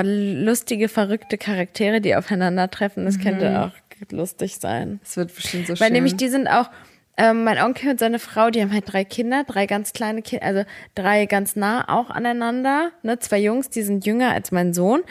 lustige, 0.03 0.89
verrückte 0.89 1.39
Charaktere, 1.39 2.01
die 2.01 2.17
aufeinandertreffen. 2.17 3.05
Das 3.05 3.19
könnte 3.19 3.63
auch 3.63 3.73
lustig 4.11 4.59
sein. 4.59 5.01
Es 5.03 5.17
wird 5.17 5.35
bestimmt 5.35 5.67
so 5.67 5.73
Weil 5.73 5.89
schön. 5.89 5.93
nämlich 5.93 6.17
die 6.17 6.29
sind 6.29 6.47
auch, 6.49 6.71
ähm, 7.19 7.45
mein 7.45 7.59
Onkel 7.59 7.91
und 7.91 8.01
seine 8.01 8.19
Frau, 8.19 8.49
die 8.51 8.63
haben 8.63 8.73
halt 8.73 8.91
drei 8.91 9.05
Kinder, 9.05 9.45
drei 9.45 9.67
ganz 9.67 9.93
kleine 9.93 10.23
Kinder, 10.23 10.47
also 10.47 10.63
drei 10.95 11.27
ganz 11.27 11.57
nah 11.57 11.85
auch 11.89 12.09
aneinander. 12.11 12.91
Ne? 13.03 13.19
Zwei 13.19 13.39
Jungs, 13.41 13.69
die 13.69 13.83
sind 13.83 14.07
jünger 14.07 14.33
als 14.33 14.53
mein 14.53 14.73
Sohn 14.73 15.03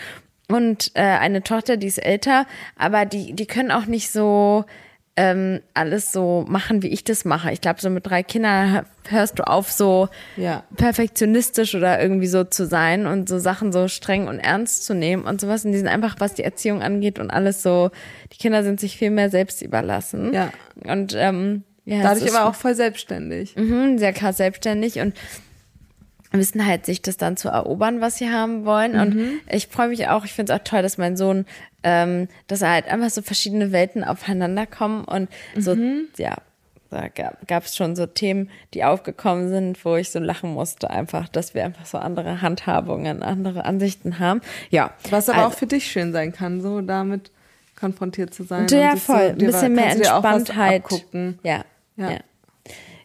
und 0.49 0.91
äh, 0.95 1.01
eine 1.01 1.43
Tochter, 1.43 1.78
die 1.78 1.88
ist 1.88 1.97
älter, 1.99 2.45
aber 2.78 3.05
die, 3.05 3.34
die 3.34 3.45
können 3.45 3.72
auch 3.72 3.86
nicht 3.86 4.10
so 4.12 4.66
ähm, 5.20 5.62
alles 5.74 6.12
so 6.12 6.45
machen, 6.47 6.84
wie 6.84 6.89
ich 6.89 7.03
das 7.03 7.26
mache. 7.26 7.51
Ich 7.51 7.60
glaube, 7.60 7.82
so 7.82 7.89
mit 7.89 8.05
drei 8.05 8.22
Kindern 8.22 8.86
hörst 9.10 9.39
du 9.39 9.47
auf, 9.47 9.72
so 9.72 10.10
Ja. 10.36 10.64
perfektionistisch 10.76 11.74
oder 11.74 11.99
irgendwie 11.99 12.28
so 12.28 12.43
zu 12.43 12.68
sein 12.68 13.08
und 13.08 13.28
so 13.28 13.39
Sachen 13.39 13.74
so 13.74 13.88
streng 13.88 14.28
und 14.28 14.38
ernst 14.39 14.86
zu 14.86 14.93
nehmen 14.93 15.24
und 15.26 15.41
sowas. 15.41 15.66
Und 15.66 15.72
die 15.72 15.80
sind 15.80 15.88
einfach, 15.88 16.18
was 16.20 16.36
die 16.36 16.43
Erziehung 16.43 16.84
angeht 16.84 17.18
und 17.18 17.32
alles 17.32 17.64
so, 17.64 17.89
die 18.32 18.38
Kinder 18.38 18.64
sind 18.64 18.80
sich 18.80 18.95
viel 18.95 19.10
mehr 19.10 19.32
selbst 19.32 19.62
überlassen. 19.64 20.34
Ja. 20.34 20.51
Und 20.86 21.16
ähm, 21.18 21.64
ja, 21.88 22.04
Dadurch 22.04 22.36
aber 22.36 22.50
auch 22.50 22.56
voll 22.56 22.76
selbstständig. 22.76 23.56
Mhm, 23.56 23.98
sehr 23.98 24.12
krass 24.12 24.38
selbstständig 24.38 25.00
und 25.00 25.16
wissen 26.32 26.66
halt, 26.66 26.86
sich 26.86 27.02
das 27.02 27.16
dann 27.16 27.38
zu 27.38 27.48
erobern, 27.48 28.02
was 28.02 28.18
sie 28.18 28.30
haben 28.30 28.66
wollen. 28.66 28.92
Mhm. 28.92 29.00
Und 29.00 29.42
ich 29.50 29.68
freue 29.68 29.88
mich 29.88 30.08
auch, 30.10 30.26
ich 30.26 30.34
finde 30.34 30.54
es 30.54 30.60
auch 30.60 30.64
toll, 30.66 30.82
dass 30.82 30.98
mein 30.98 31.16
Sohn, 31.16 31.46
ähm, 31.84 32.28
dass 32.48 32.62
er 32.62 32.72
halt 32.72 32.88
einfach 32.90 33.10
so 33.10 33.22
verschiedene 33.22 33.72
Welten 33.72 34.04
aufeinander 34.04 34.66
kommen 34.66 35.06
und 35.06 35.30
so, 35.56 35.76
Mhm. 35.76 36.08
ja, 36.18 36.36
da 36.90 37.08
gab 37.48 37.64
es 37.64 37.76
schon 37.78 37.96
so 37.96 38.06
Themen, 38.06 38.50
die 38.74 38.84
aufgekommen 38.84 39.48
sind, 39.50 39.84
wo 39.86 39.96
ich 39.96 40.10
so 40.12 40.20
lachen 40.20 40.54
musste, 40.54 40.90
einfach, 40.90 41.30
dass 41.30 41.54
wir 41.54 41.64
einfach 41.64 41.86
so 41.86 41.98
andere 41.98 42.42
Handhabungen, 42.42 43.24
andere 43.24 43.64
Ansichten 43.64 44.20
haben. 44.20 44.42
Ja. 44.70 44.92
Was 45.10 45.30
aber 45.30 45.38
also, 45.40 45.50
auch 45.50 45.58
für 45.58 45.68
dich 45.68 45.90
schön 45.90 46.12
sein 46.12 46.34
kann, 46.34 46.62
so 46.62 46.82
damit 46.82 47.32
konfrontiert 47.80 48.34
zu 48.34 48.44
sein. 48.44 48.68
ja, 48.70 48.96
voll. 48.96 49.18
So, 49.18 49.24
Ein 49.30 49.38
bisschen 49.38 49.74
mehr 49.74 49.92
Entspanntheit. 49.92 50.84
Ja. 51.44 51.64
Ja. 51.98 52.12
Ja. 52.12 52.20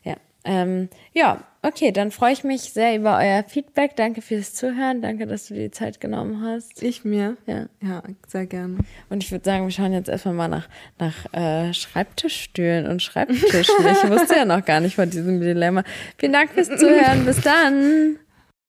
Ja. 0.04 0.16
Ähm, 0.44 0.88
ja, 1.12 1.44
okay, 1.62 1.92
dann 1.92 2.10
freue 2.10 2.32
ich 2.32 2.44
mich 2.44 2.72
sehr 2.72 2.96
über 2.96 3.18
euer 3.18 3.44
Feedback. 3.44 3.96
Danke 3.96 4.22
fürs 4.22 4.54
Zuhören. 4.54 5.00
Danke, 5.02 5.26
dass 5.26 5.46
du 5.46 5.54
dir 5.54 5.64
die 5.64 5.70
Zeit 5.70 6.00
genommen 6.00 6.42
hast. 6.44 6.82
Ich 6.82 7.04
mir? 7.04 7.36
Ja. 7.46 7.66
Ja, 7.80 8.02
sehr 8.26 8.46
gerne. 8.46 8.78
Und 9.08 9.22
ich 9.22 9.30
würde 9.30 9.44
sagen, 9.44 9.64
wir 9.64 9.70
schauen 9.70 9.92
jetzt 9.92 10.08
erstmal 10.08 10.34
mal 10.34 10.48
nach, 10.48 10.68
nach 10.98 11.32
äh, 11.32 11.72
Schreibtischstühlen 11.72 12.86
und 12.86 13.02
Schreibtischen. 13.02 13.52
Ich 13.86 14.10
wusste 14.10 14.36
ja 14.36 14.44
noch 14.44 14.64
gar 14.64 14.80
nicht 14.80 14.96
von 14.96 15.08
diesem 15.08 15.40
Dilemma. 15.40 15.84
Vielen 16.18 16.32
Dank 16.32 16.50
fürs 16.50 16.68
Zuhören. 16.68 17.24
Bis 17.24 17.40
dann. 17.40 18.18